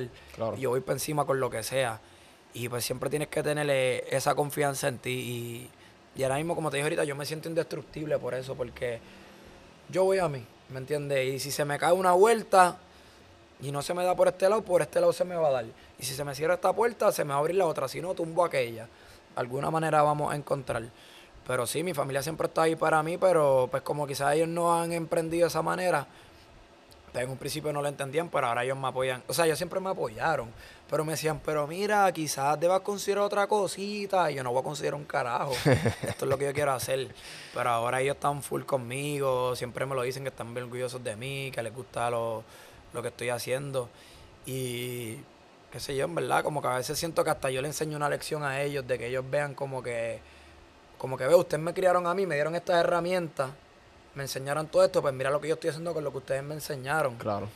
Y 0.58 0.60
yo 0.60 0.68
voy 0.68 0.80
para 0.80 0.96
encima 0.96 1.24
con 1.24 1.40
lo 1.40 1.48
que 1.48 1.62
sea. 1.62 1.98
Y 2.52 2.68
pues 2.68 2.84
siempre 2.84 3.08
tienes 3.08 3.28
que 3.28 3.42
tener 3.42 3.70
esa 3.70 4.34
confianza 4.34 4.88
en 4.88 4.98
ti. 4.98 5.10
Y, 5.10 5.70
y 6.20 6.24
ahora 6.24 6.36
mismo, 6.36 6.54
como 6.54 6.70
te 6.70 6.76
dije 6.76 6.84
ahorita, 6.84 7.04
yo 7.04 7.16
me 7.16 7.24
siento 7.24 7.48
indestructible 7.48 8.18
por 8.18 8.34
eso, 8.34 8.54
porque 8.54 9.00
yo 9.88 10.04
voy 10.04 10.18
a 10.18 10.28
mí, 10.28 10.44
¿me 10.68 10.78
entiendes? 10.78 11.26
Y 11.34 11.38
si 11.38 11.50
se 11.50 11.64
me 11.64 11.78
cae 11.78 11.92
una 11.92 12.12
vuelta 12.12 12.76
y 13.64 13.72
no 13.72 13.82
se 13.82 13.94
me 13.94 14.04
da 14.04 14.14
por 14.14 14.28
este 14.28 14.48
lado, 14.48 14.62
por 14.62 14.82
este 14.82 15.00
lado 15.00 15.12
se 15.12 15.24
me 15.24 15.34
va 15.34 15.48
a 15.48 15.52
dar. 15.52 15.64
Y 15.98 16.04
si 16.04 16.14
se 16.14 16.24
me 16.24 16.34
cierra 16.34 16.54
esta 16.54 16.72
puerta, 16.72 17.10
se 17.12 17.24
me 17.24 17.30
va 17.30 17.36
a 17.36 17.38
abrir 17.38 17.56
la 17.56 17.66
otra. 17.66 17.88
Si 17.88 18.00
no, 18.00 18.14
tumbo 18.14 18.44
aquella 18.44 18.88
alguna 19.36 19.70
manera 19.70 20.02
vamos 20.02 20.32
a 20.32 20.36
encontrar. 20.36 20.82
Pero 21.46 21.66
sí, 21.66 21.82
mi 21.82 21.92
familia 21.92 22.22
siempre 22.22 22.46
está 22.46 22.62
ahí 22.62 22.76
para 22.76 23.02
mí, 23.02 23.18
pero 23.18 23.68
pues 23.70 23.82
como 23.82 24.06
quizás 24.06 24.34
ellos 24.34 24.48
no 24.48 24.80
han 24.80 24.92
emprendido 24.92 25.44
de 25.44 25.48
esa 25.48 25.60
manera, 25.60 26.06
pues 27.12 27.24
en 27.24 27.30
un 27.30 27.36
principio 27.36 27.72
no 27.72 27.82
lo 27.82 27.88
entendían, 27.88 28.30
pero 28.30 28.46
ahora 28.46 28.64
ellos 28.64 28.78
me 28.78 28.88
apoyan. 28.88 29.22
O 29.28 29.34
sea, 29.34 29.44
ellos 29.44 29.58
siempre 29.58 29.78
me 29.78 29.90
apoyaron, 29.90 30.48
pero 30.88 31.04
me 31.04 31.12
decían, 31.12 31.40
pero 31.44 31.66
mira, 31.66 32.10
quizás 32.12 32.58
debas 32.58 32.80
considerar 32.80 33.24
otra 33.24 33.46
cosita. 33.46 34.30
Y 34.30 34.36
yo 34.36 34.42
no 34.42 34.52
voy 34.52 34.60
a 34.60 34.64
considerar 34.64 34.94
un 34.94 35.04
carajo. 35.04 35.52
Esto 36.02 36.24
es 36.24 36.30
lo 36.30 36.38
que 36.38 36.46
yo 36.46 36.52
quiero 36.54 36.72
hacer. 36.72 37.14
Pero 37.52 37.70
ahora 37.70 38.00
ellos 38.00 38.14
están 38.14 38.42
full 38.42 38.62
conmigo, 38.62 39.54
siempre 39.54 39.84
me 39.84 39.94
lo 39.94 40.02
dicen 40.02 40.22
que 40.22 40.30
están 40.30 40.54
bien 40.54 40.64
orgullosos 40.64 41.04
de 41.04 41.14
mí, 41.14 41.50
que 41.54 41.62
les 41.62 41.74
gusta 41.74 42.08
lo, 42.08 42.42
lo 42.94 43.02
que 43.02 43.08
estoy 43.08 43.28
haciendo. 43.28 43.90
Y 44.46 45.16
qué 45.70 45.80
sé 45.80 45.94
yo, 45.94 46.04
en 46.04 46.14
verdad, 46.14 46.42
como 46.42 46.62
que 46.62 46.68
a 46.68 46.76
veces 46.76 46.98
siento 46.98 47.24
que 47.24 47.30
hasta 47.30 47.50
yo 47.50 47.60
le 47.60 47.68
enseño 47.68 47.96
una 47.96 48.08
lección 48.08 48.42
a 48.42 48.62
ellos 48.62 48.86
de 48.86 48.98
que 48.98 49.08
ellos 49.08 49.24
vean 49.28 49.54
como 49.54 49.82
que, 49.82 50.20
como 50.96 51.18
que, 51.18 51.26
ve, 51.26 51.34
ustedes 51.34 51.62
me 51.62 51.74
criaron 51.74 52.06
a 52.06 52.14
mí, 52.14 52.24
me 52.24 52.36
dieron 52.36 52.54
estas 52.54 52.76
herramientas, 52.76 53.50
me 54.14 54.22
enseñaron 54.22 54.68
todo 54.68 54.84
esto, 54.84 55.02
pues 55.02 55.12
mira 55.12 55.30
lo 55.30 55.40
que 55.40 55.48
yo 55.48 55.54
estoy 55.54 55.70
haciendo 55.70 55.92
con 55.92 56.04
lo 56.04 56.12
que 56.12 56.18
ustedes 56.18 56.42
me 56.42 56.54
enseñaron. 56.54 57.16
Claro. 57.16 57.48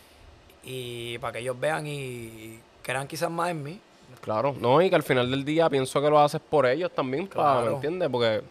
Y 0.65 1.17
para 1.19 1.35
que 1.35 1.39
ellos 1.39 1.59
vean 1.59 1.87
y 1.87 2.61
crean 2.83 3.07
quizás 3.07 3.31
más 3.31 3.51
en 3.51 3.63
mí. 3.63 3.81
Claro, 4.21 4.55
no, 4.59 4.83
y 4.83 4.91
que 4.91 4.97
al 4.97 5.03
final 5.03 5.31
del 5.31 5.45
día 5.45 5.71
pienso 5.71 6.01
que 6.03 6.11
lo 6.11 6.19
haces 6.19 6.41
por 6.41 6.67
ellos 6.67 6.91
también, 6.93 7.27
claro. 7.27 7.67
¿me 7.67 7.73
entiendes? 7.75 8.09
Porque 8.11 8.43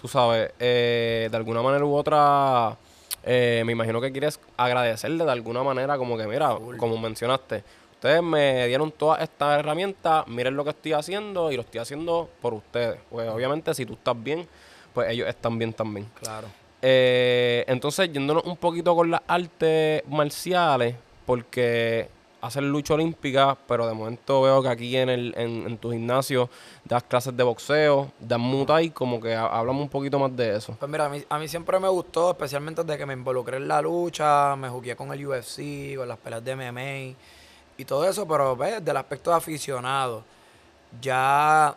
tú 0.00 0.08
sabes, 0.08 0.52
eh, 0.58 1.28
de 1.30 1.36
alguna 1.36 1.62
manera 1.62 1.84
u 1.84 1.94
otra, 1.94 2.76
eh, 3.26 3.62
me 3.66 3.72
imagino 3.72 4.00
que 4.00 4.10
quieres 4.10 4.40
agradecerle 4.56 5.24
de 5.24 5.32
alguna 5.32 5.62
manera, 5.62 5.98
como 5.98 6.16
que, 6.16 6.26
mira, 6.26 6.56
como 6.78 6.96
mencionaste, 6.96 7.62
Ustedes 7.96 8.22
me 8.22 8.66
dieron 8.66 8.92
todas 8.92 9.22
estas 9.22 9.58
herramientas, 9.58 10.28
miren 10.28 10.54
lo 10.54 10.64
que 10.64 10.70
estoy 10.70 10.92
haciendo 10.92 11.50
y 11.50 11.56
lo 11.56 11.62
estoy 11.62 11.80
haciendo 11.80 12.28
por 12.42 12.52
ustedes. 12.52 13.00
Pues 13.08 13.26
obviamente 13.30 13.72
si 13.72 13.86
tú 13.86 13.94
estás 13.94 14.22
bien, 14.22 14.46
pues 14.92 15.10
ellos 15.10 15.26
están 15.26 15.58
bien 15.58 15.72
también. 15.72 16.06
Claro. 16.20 16.46
Eh, 16.82 17.64
entonces, 17.66 18.12
yéndonos 18.12 18.44
un 18.44 18.58
poquito 18.58 18.94
con 18.94 19.10
las 19.10 19.22
artes 19.26 20.02
marciales, 20.08 20.94
porque 21.24 22.08
hacer 22.40 22.62
lucha 22.62 22.94
olímpica, 22.94 23.56
pero 23.66 23.86
de 23.86 23.94
momento 23.94 24.42
veo 24.42 24.62
que 24.62 24.68
aquí 24.68 24.96
en, 24.96 25.08
el, 25.08 25.34
en, 25.36 25.78
tu 25.78 25.90
gimnasio 25.90 26.48
das 26.84 27.02
clases 27.02 27.36
de 27.36 27.42
boxeo, 27.42 28.12
das 28.20 28.38
muay, 28.38 28.90
como 28.90 29.20
que 29.20 29.34
hablamos 29.34 29.82
un 29.82 29.88
poquito 29.88 30.18
más 30.18 30.34
de 30.36 30.56
eso. 30.56 30.76
Pues 30.78 30.90
mira, 30.90 31.06
a 31.06 31.08
mí, 31.08 31.24
a 31.28 31.38
mí 31.38 31.48
siempre 31.48 31.78
me 31.80 31.88
gustó, 31.88 32.30
especialmente 32.30 32.84
desde 32.84 32.98
que 32.98 33.06
me 33.06 33.14
involucré 33.14 33.56
en 33.56 33.68
la 33.68 33.82
lucha, 33.82 34.54
me 34.56 34.68
jugué 34.68 34.94
con 34.94 35.12
el 35.12 35.26
UFC, 35.26 35.96
con 35.96 36.08
las 36.08 36.18
peleas 36.18 36.44
de 36.44 36.56
MMA 36.56 37.16
y 37.78 37.84
todo 37.84 38.08
eso, 38.08 38.26
pero 38.26 38.56
ves, 38.56 38.84
del 38.84 38.96
aspecto 38.96 39.34
aficionado, 39.34 40.22
ya 41.00 41.76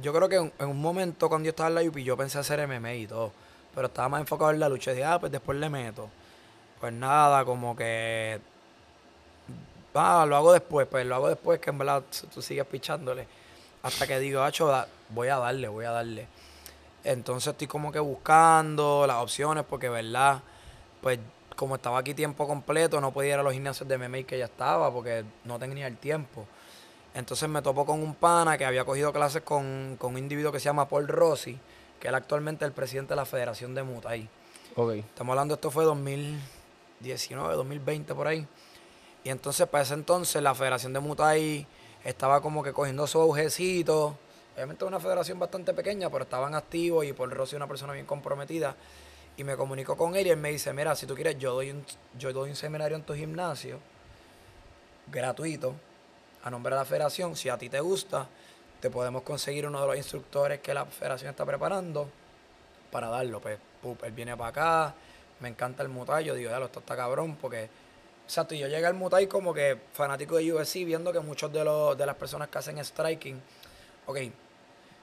yo 0.00 0.12
creo 0.12 0.28
que 0.28 0.36
en, 0.36 0.68
un 0.68 0.80
momento 0.80 1.28
cuando 1.28 1.46
yo 1.46 1.50
estaba 1.50 1.68
en 1.68 1.74
la 1.74 1.82
UP 1.82 1.98
yo 1.98 2.16
pensé 2.16 2.38
hacer 2.38 2.66
MMA 2.66 2.94
y 2.94 3.06
todo, 3.06 3.32
pero 3.74 3.88
estaba 3.88 4.08
más 4.08 4.20
enfocado 4.20 4.50
en 4.50 4.60
la 4.60 4.68
lucha 4.68 4.92
y 4.92 4.94
dije, 4.94 5.04
ah, 5.04 5.18
pues 5.18 5.30
después 5.30 5.58
le 5.58 5.68
meto. 5.68 6.08
Pues 6.80 6.92
nada, 6.92 7.44
como 7.44 7.76
que, 7.76 8.40
ah, 9.94 10.24
lo 10.28 10.36
hago 10.36 10.52
después, 10.52 10.86
pues 10.86 11.06
lo 11.06 11.14
hago 11.14 11.28
después 11.28 11.60
que 11.60 11.70
en 11.70 11.78
verdad 11.78 12.02
tú 12.32 12.42
sigues 12.42 12.66
pichándole. 12.66 13.26
Hasta 13.82 14.06
que 14.06 14.18
digo, 14.18 14.42
hacho, 14.42 14.72
voy 15.08 15.28
a 15.28 15.38
darle, 15.38 15.68
voy 15.68 15.84
a 15.84 15.90
darle. 15.90 16.26
Entonces 17.04 17.52
estoy 17.52 17.66
como 17.66 17.90
que 17.90 17.98
buscando 17.98 19.04
las 19.06 19.16
opciones 19.16 19.64
porque, 19.68 19.88
¿verdad? 19.88 20.40
Pues 21.00 21.18
como 21.56 21.76
estaba 21.76 21.98
aquí 21.98 22.14
tiempo 22.14 22.46
completo, 22.46 23.00
no 23.00 23.12
podía 23.12 23.34
ir 23.34 23.40
a 23.40 23.42
los 23.42 23.52
gimnasios 23.52 23.88
de 23.88 23.98
MMA 23.98 24.22
que 24.22 24.38
ya 24.38 24.46
estaba 24.46 24.92
porque 24.92 25.24
no 25.44 25.58
tenía 25.58 25.86
el 25.86 25.96
tiempo. 25.96 26.46
Entonces 27.14 27.48
me 27.48 27.60
topo 27.60 27.84
con 27.84 28.02
un 28.02 28.14
pana 28.14 28.56
que 28.56 28.64
había 28.64 28.84
cogido 28.84 29.12
clases 29.12 29.42
con, 29.42 29.98
un 30.00 30.18
individuo 30.18 30.50
que 30.50 30.60
se 30.60 30.66
llama 30.66 30.88
Paul 30.88 31.08
Rossi, 31.08 31.58
que 32.00 32.08
él 32.08 32.14
actualmente 32.14 32.64
es 32.64 32.68
el 32.68 32.72
presidente 32.72 33.10
de 33.10 33.16
la 33.16 33.26
Federación 33.26 33.74
de 33.74 33.82
Muay. 33.82 34.28
Okay. 34.74 35.00
Estamos 35.00 35.32
hablando, 35.32 35.54
esto 35.54 35.70
fue 35.70 35.84
2019, 35.84 37.54
2020 37.54 38.14
por 38.14 38.26
ahí. 38.26 38.46
Y 39.24 39.30
entonces 39.30 39.66
para 39.68 39.84
ese 39.84 39.94
entonces 39.94 40.42
la 40.42 40.54
Federación 40.54 40.92
de 40.92 41.00
Muay 41.00 41.66
estaba 42.04 42.40
como 42.40 42.62
que 42.62 42.72
cogiendo 42.72 43.06
su 43.06 43.20
augecito. 43.20 44.18
Obviamente 44.54 44.84
una 44.84 45.00
federación 45.00 45.38
bastante 45.38 45.72
pequeña, 45.72 46.10
pero 46.10 46.24
estaban 46.24 46.54
activos 46.54 47.04
y 47.06 47.12
Paul 47.12 47.30
Rossi 47.30 47.56
una 47.56 47.66
persona 47.66 47.92
bien 47.92 48.06
comprometida. 48.06 48.76
Y 49.36 49.44
me 49.44 49.56
comunico 49.56 49.96
con 49.96 50.14
él 50.14 50.26
y 50.26 50.30
él 50.30 50.36
me 50.36 50.50
dice, 50.50 50.72
mira, 50.74 50.94
si 50.94 51.06
tú 51.06 51.14
quieres, 51.14 51.38
yo 51.38 51.54
doy 51.54 51.70
un, 51.70 51.84
yo 52.18 52.32
doy 52.32 52.50
un 52.50 52.56
seminario 52.56 52.96
en 52.96 53.02
tu 53.02 53.14
gimnasio, 53.14 53.78
gratuito, 55.10 55.74
a 56.42 56.50
nombre 56.50 56.74
de 56.74 56.80
la 56.80 56.84
federación. 56.84 57.34
Si 57.34 57.48
a 57.48 57.56
ti 57.56 57.70
te 57.70 57.80
gusta, 57.80 58.28
te 58.80 58.90
podemos 58.90 59.22
conseguir 59.22 59.66
uno 59.66 59.80
de 59.80 59.86
los 59.86 59.96
instructores 59.96 60.60
que 60.60 60.74
la 60.74 60.84
federación 60.84 61.30
está 61.30 61.46
preparando 61.46 62.10
para 62.90 63.08
darlo. 63.08 63.40
Pues, 63.40 63.58
él 64.02 64.12
viene 64.12 64.36
para 64.36 64.50
acá, 64.50 64.94
me 65.40 65.48
encanta 65.48 65.82
el 65.82 65.88
mutai, 65.88 66.24
yo 66.24 66.34
digo, 66.34 66.50
ya 66.50 66.58
lo 66.58 66.66
está, 66.66 66.80
está 66.80 66.94
cabrón, 66.94 67.36
porque, 67.40 67.70
exacto, 68.32 68.54
y 68.54 68.58
yo 68.60 68.66
llegué 68.66 68.86
al 68.86 68.94
mutai 68.94 69.26
como 69.26 69.52
que 69.52 69.76
fanático 69.92 70.36
de 70.36 70.50
UFC, 70.50 70.86
viendo 70.86 71.12
que 71.12 71.20
muchos 71.20 71.52
de, 71.52 71.62
los, 71.62 71.98
de 71.98 72.06
las 72.06 72.16
personas 72.16 72.48
que 72.48 72.56
hacen 72.56 72.82
striking, 72.82 73.38
ok, 74.06 74.18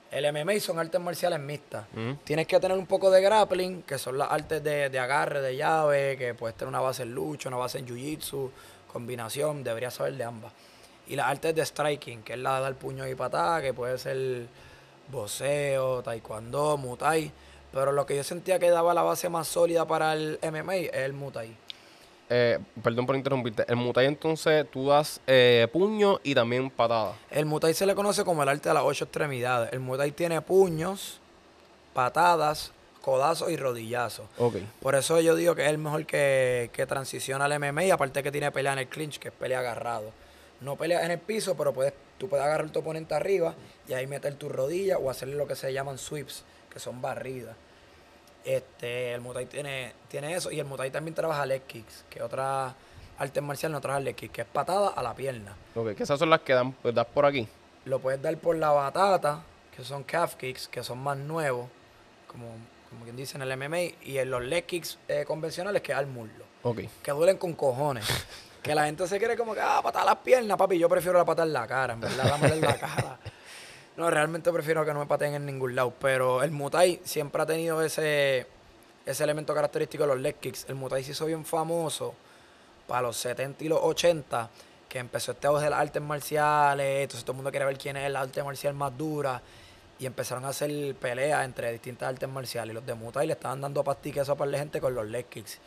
el 0.09 0.33
MMA 0.33 0.59
son 0.59 0.79
artes 0.79 0.99
marciales 0.99 1.39
mixtas. 1.39 1.85
Tienes 2.23 2.47
que 2.47 2.59
tener 2.59 2.75
un 2.75 2.87
poco 2.87 3.11
de 3.11 3.21
grappling, 3.21 3.83
que 3.83 3.99
son 3.99 4.17
las 4.17 4.31
artes 4.31 4.63
de, 4.63 4.97
agarre, 4.97 5.41
de 5.41 5.55
llave, 5.55 6.17
que 6.17 6.33
puedes 6.33 6.57
tener 6.57 6.69
una 6.69 6.79
base 6.79 7.03
en 7.03 7.13
lucha, 7.13 7.49
una 7.49 7.57
base 7.57 7.77
en 7.77 7.85
jiu-jitsu, 7.85 8.49
combinación, 8.91 9.63
deberías 9.63 9.93
saber 9.93 10.15
de 10.15 10.23
ambas. 10.23 10.51
Y 11.07 11.15
las 11.15 11.27
artes 11.27 11.53
de 11.53 11.63
striking, 11.63 12.23
que 12.23 12.33
es 12.33 12.39
la 12.39 12.55
de 12.55 12.61
dar 12.61 12.73
puño 12.73 13.07
y 13.07 13.13
patada, 13.13 13.61
que 13.61 13.75
puede 13.75 13.99
ser 13.99 14.47
boxeo, 15.11 16.01
taekwondo, 16.01 16.77
muay. 16.77 17.31
Pero 17.71 17.91
lo 17.91 18.07
que 18.07 18.15
yo 18.15 18.23
sentía 18.23 18.57
que 18.57 18.71
daba 18.71 18.95
la 18.95 19.03
base 19.03 19.29
más 19.29 19.47
sólida 19.47 19.85
para 19.85 20.13
el 20.13 20.39
MMA 20.41 20.75
es 20.77 20.93
el 20.95 21.13
muay. 21.13 21.55
Eh, 22.29 22.59
perdón 22.83 23.07
por 23.07 23.15
interrumpirte. 23.15 23.65
El 23.67 23.77
mutai 23.77 24.05
entonces 24.05 24.65
tú 24.69 24.87
das 24.87 25.19
eh, 25.25 25.67
puño 25.73 26.19
y 26.23 26.35
también 26.35 26.69
patada. 26.69 27.15
El 27.31 27.45
mutai 27.45 27.73
se 27.73 27.87
le 27.87 27.95
conoce 27.95 28.23
como 28.23 28.43
el 28.43 28.49
arte 28.49 28.69
de 28.69 28.75
las 28.75 28.83
ocho 28.83 29.05
extremidades. 29.05 29.73
El 29.73 29.79
mutai 29.79 30.11
tiene 30.11 30.39
puños, 30.41 31.19
patadas, 31.93 32.71
codazos 33.01 33.49
y 33.49 33.57
rodillazos. 33.57 34.27
Okay. 34.37 34.67
Por 34.79 34.93
eso 34.93 35.19
yo 35.19 35.35
digo 35.35 35.55
que 35.55 35.63
es 35.63 35.69
el 35.69 35.79
mejor 35.79 36.05
que, 36.05 36.69
que 36.71 36.85
transiciona 36.85 37.45
al 37.45 37.59
MMA 37.59 37.85
y 37.85 37.91
aparte 37.91 38.21
que 38.21 38.31
tiene 38.31 38.51
pelea 38.51 38.73
en 38.73 38.79
el 38.79 38.87
clinch, 38.87 39.17
que 39.17 39.29
es 39.29 39.33
pelea 39.33 39.59
agarrado. 39.59 40.11
No 40.61 40.75
pelea 40.75 41.03
en 41.05 41.11
el 41.11 41.19
piso, 41.19 41.55
pero 41.57 41.73
puedes, 41.73 41.93
tú 42.19 42.29
puedes 42.29 42.45
agarrar 42.45 42.69
tu 42.69 42.79
oponente 42.79 43.15
arriba 43.15 43.55
y 43.87 43.93
ahí 43.93 44.05
meter 44.05 44.35
tu 44.35 44.49
rodilla 44.49 44.99
o 44.99 45.09
hacerle 45.09 45.35
lo 45.35 45.47
que 45.47 45.55
se 45.55 45.73
llaman 45.73 45.97
sweeps, 45.97 46.43
que 46.71 46.79
son 46.79 47.01
barridas. 47.01 47.55
Este, 48.45 49.13
el 49.13 49.21
Muay 49.21 49.45
tiene, 49.45 49.93
tiene 50.07 50.33
eso 50.35 50.51
y 50.51 50.59
el 50.59 50.65
Muay 50.65 50.91
también 50.91 51.13
trabaja 51.13 51.45
leg 51.45 51.63
kicks, 51.63 52.05
que 52.09 52.21
otra 52.23 52.73
arte 53.17 53.41
marcial 53.41 53.71
no 53.71 53.81
trabaja 53.81 53.99
leg 54.01 54.15
kicks, 54.15 54.33
que 54.33 54.41
es 54.41 54.47
patada 54.47 54.89
a 54.89 55.03
la 55.03 55.13
pierna. 55.13 55.55
Ok, 55.75 55.93
que 55.95 56.03
esas 56.03 56.17
son 56.19 56.29
las 56.29 56.39
que 56.41 56.53
dan, 56.53 56.71
pues, 56.71 56.95
das 56.95 57.05
por 57.07 57.25
aquí. 57.25 57.47
Lo 57.85 57.99
puedes 57.99 58.21
dar 58.21 58.35
por 58.37 58.55
la 58.55 58.71
batata, 58.71 59.41
que 59.75 59.83
son 59.83 60.03
calf 60.03 60.35
kicks, 60.35 60.67
que 60.67 60.83
son 60.83 60.99
más 60.99 61.17
nuevos, 61.17 61.67
como, 62.27 62.47
como 62.89 63.03
quien 63.03 63.15
dice 63.15 63.37
en 63.37 63.43
el 63.43 63.57
MMA, 63.57 63.79
y 64.03 64.17
en 64.17 64.31
los 64.31 64.41
leg 64.43 64.65
kicks 64.65 64.97
eh, 65.07 65.25
convencionales, 65.27 65.81
que 65.81 65.91
es 65.91 65.97
al 65.97 66.07
muslo, 66.07 66.45
Ok. 66.63 66.81
que 67.03 67.11
duelen 67.11 67.37
con 67.37 67.53
cojones. 67.53 68.05
que 68.63 68.75
la 68.75 68.85
gente 68.85 69.07
se 69.07 69.17
quiere 69.19 69.37
como 69.37 69.53
que, 69.53 69.61
ah, 69.61 69.79
patada 69.81 70.03
a 70.03 70.13
las 70.15 70.17
piernas, 70.17 70.57
papi. 70.57 70.77
Yo 70.77 70.89
prefiero 70.89 71.17
la 71.17 71.23
patada 71.25 71.45
en 71.47 71.53
la 71.53 71.65
cara, 71.67 71.93
en 71.93 72.01
verdad, 72.01 72.25
dámela 72.25 72.55
en 72.55 72.61
la 72.61 72.77
cara. 72.77 73.19
No, 73.99 74.09
realmente 74.09 74.49
prefiero 74.53 74.85
que 74.85 74.93
no 74.93 74.99
me 74.99 75.07
pateen 75.07 75.33
en 75.33 75.45
ningún 75.45 75.75
lado. 75.75 75.93
Pero 75.99 76.41
el 76.41 76.51
Muay 76.51 77.01
siempre 77.03 77.41
ha 77.41 77.45
tenido 77.45 77.81
ese, 77.81 78.47
ese 79.05 79.23
elemento 79.25 79.53
característico 79.53 80.03
de 80.03 80.07
los 80.07 80.19
leg 80.19 80.37
kicks. 80.37 80.67
El 80.69 80.75
Muay 80.75 81.03
se 81.03 81.11
hizo 81.11 81.25
bien 81.25 81.43
famoso 81.43 82.13
para 82.87 83.01
los 83.01 83.17
70 83.17 83.61
y 83.65 83.67
los 83.67 83.81
80, 83.81 84.49
que 84.87 84.99
empezó 84.99 85.33
este 85.33 85.47
auge 85.47 85.65
de 85.65 85.71
las 85.71 85.81
artes 85.81 86.01
marciales. 86.01 87.01
Entonces 87.01 87.25
todo 87.25 87.33
el 87.33 87.35
mundo 87.35 87.51
quiere 87.51 87.65
ver 87.65 87.77
quién 87.77 87.97
es 87.97 88.09
la 88.09 88.21
arte 88.21 88.41
marcial 88.41 88.73
más 88.73 88.97
dura. 88.97 89.41
Y 89.99 90.05
empezaron 90.05 90.45
a 90.45 90.49
hacer 90.49 90.95
peleas 90.95 91.43
entre 91.43 91.69
distintas 91.73 92.07
artes 92.07 92.29
marciales. 92.29 92.71
Y 92.71 92.75
los 92.75 92.85
de 92.85 92.93
Muay 92.93 93.27
le 93.27 93.33
estaban 93.33 93.59
dando 93.59 93.83
pastique 93.83 94.21
a 94.21 94.23
esa 94.23 94.33
par 94.33 94.47
de 94.47 94.59
gente 94.59 94.79
con 94.79 94.95
los 94.95 95.05
leg 95.07 95.25
kicks. 95.25 95.59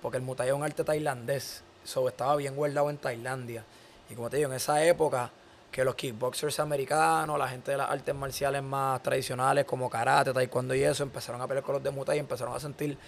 Porque 0.00 0.18
el 0.18 0.22
Muay 0.22 0.46
es 0.46 0.54
un 0.54 0.62
arte 0.62 0.84
tailandés. 0.84 1.64
So, 1.82 2.08
estaba 2.08 2.36
bien 2.36 2.54
guardado 2.54 2.90
en 2.90 2.98
Tailandia. 2.98 3.64
Y 4.08 4.14
como 4.14 4.30
te 4.30 4.36
digo, 4.36 4.50
en 4.50 4.54
esa 4.54 4.84
época 4.84 5.32
que 5.70 5.84
los 5.84 5.94
kickboxers 5.94 6.58
americanos, 6.60 7.38
la 7.38 7.48
gente 7.48 7.70
de 7.70 7.76
las 7.76 7.90
artes 7.90 8.14
marciales 8.14 8.62
más 8.62 9.02
tradicionales 9.02 9.64
como 9.64 9.88
karate, 9.88 10.32
taekwondo 10.32 10.74
y 10.74 10.82
eso, 10.82 11.02
empezaron 11.02 11.40
a 11.40 11.46
pelear 11.46 11.64
con 11.64 11.74
los 11.74 11.82
de 11.82 11.90
Muay 11.90 12.16
y 12.16 12.20
empezaron 12.20 12.54
a 12.54 12.60
sentir 12.60 12.98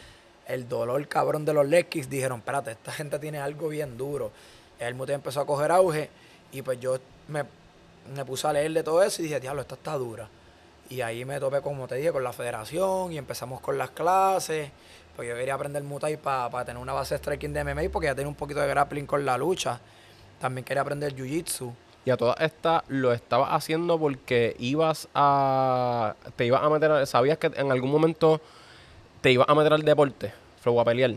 el 0.47 0.69
dolor 0.69 1.07
cabrón 1.09 1.45
de 1.45 1.53
los 1.53 1.67
leg 1.67 1.89
kicks. 1.89 2.09
Dijeron, 2.09 2.39
espérate, 2.39 2.73
esta 2.73 2.93
gente 2.93 3.19
tiene 3.19 3.39
algo 3.39 3.69
bien 3.69 3.97
duro. 3.97 4.31
El 4.79 4.95
Muay 4.95 5.13
empezó 5.13 5.41
a 5.41 5.47
coger 5.47 5.73
auge 5.73 6.09
y 6.53 6.63
pues 6.63 6.79
yo 6.79 6.99
me, 7.29 7.45
me 8.15 8.25
puse 8.25 8.47
a 8.47 8.53
leer 8.53 8.73
de 8.73 8.83
todo 8.83 9.03
eso 9.03 9.23
y 9.23 9.25
dije, 9.25 9.41
diablo, 9.41 9.63
esta 9.63 9.75
está 9.75 9.95
dura. 9.95 10.29
Y 10.89 11.01
ahí 11.01 11.25
me 11.25 11.41
topé, 11.41 11.63
como 11.63 11.89
te 11.89 11.97
dije, 11.97 12.13
con 12.13 12.23
la 12.23 12.33
federación 12.33 13.13
y 13.13 13.19
empezamos 13.19 13.61
con 13.61 13.77
las 13.77 13.91
clases. 13.91 14.71
Pues 15.17 15.29
yo 15.29 15.35
quería 15.35 15.55
aprender 15.55 15.83
Muay 15.83 16.17
para 16.17 16.65
tener 16.65 16.81
una 16.81 16.93
base 16.93 17.15
de 17.15 17.19
striking 17.19 17.53
de 17.53 17.65
MMA 17.65 17.91
porque 17.91 18.07
ya 18.07 18.15
tenía 18.15 18.29
un 18.29 18.37
poquito 18.37 18.61
de 18.61 18.69
grappling 18.69 19.07
con 19.07 19.25
la 19.25 19.37
lucha. 19.37 19.81
También 20.41 20.65
quería 20.65 20.83
aprender 20.83 21.15
Jiu-Jitsu. 21.15 21.73
Y 22.05 22.11
a 22.11 22.17
todas 22.17 22.41
estas 22.41 22.83
lo 22.89 23.13
estabas 23.13 23.51
haciendo 23.53 23.99
porque 23.99 24.57
ibas 24.59 25.09
a. 25.15 26.15
Te 26.37 26.47
ibas 26.47 26.63
a 26.63 26.69
meter. 26.69 27.07
¿Sabías 27.07 27.39
que 27.39 27.47
en 27.55 27.71
algún 27.71 27.91
momento 27.93 28.41
te 29.21 29.31
ibas 29.31 29.49
a 29.49 29.55
meter 29.55 29.73
al 29.73 29.83
deporte? 29.83 30.33
Fue 30.61 30.79
a 30.81 30.85
pelear. 30.85 31.13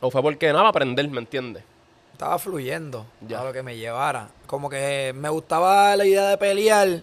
O 0.00 0.10
fue 0.10 0.22
porque 0.22 0.52
nada, 0.52 0.68
aprender, 0.68 1.08
¿me 1.08 1.18
entiendes? 1.20 1.64
Estaba 2.12 2.38
fluyendo 2.38 3.06
Ya. 3.20 3.40
a 3.40 3.44
lo 3.44 3.52
que 3.52 3.62
me 3.62 3.76
llevara. 3.76 4.28
Como 4.46 4.68
que 4.68 5.12
me 5.14 5.28
gustaba 5.28 5.96
la 5.96 6.04
idea 6.04 6.28
de 6.28 6.38
pelear, 6.38 7.02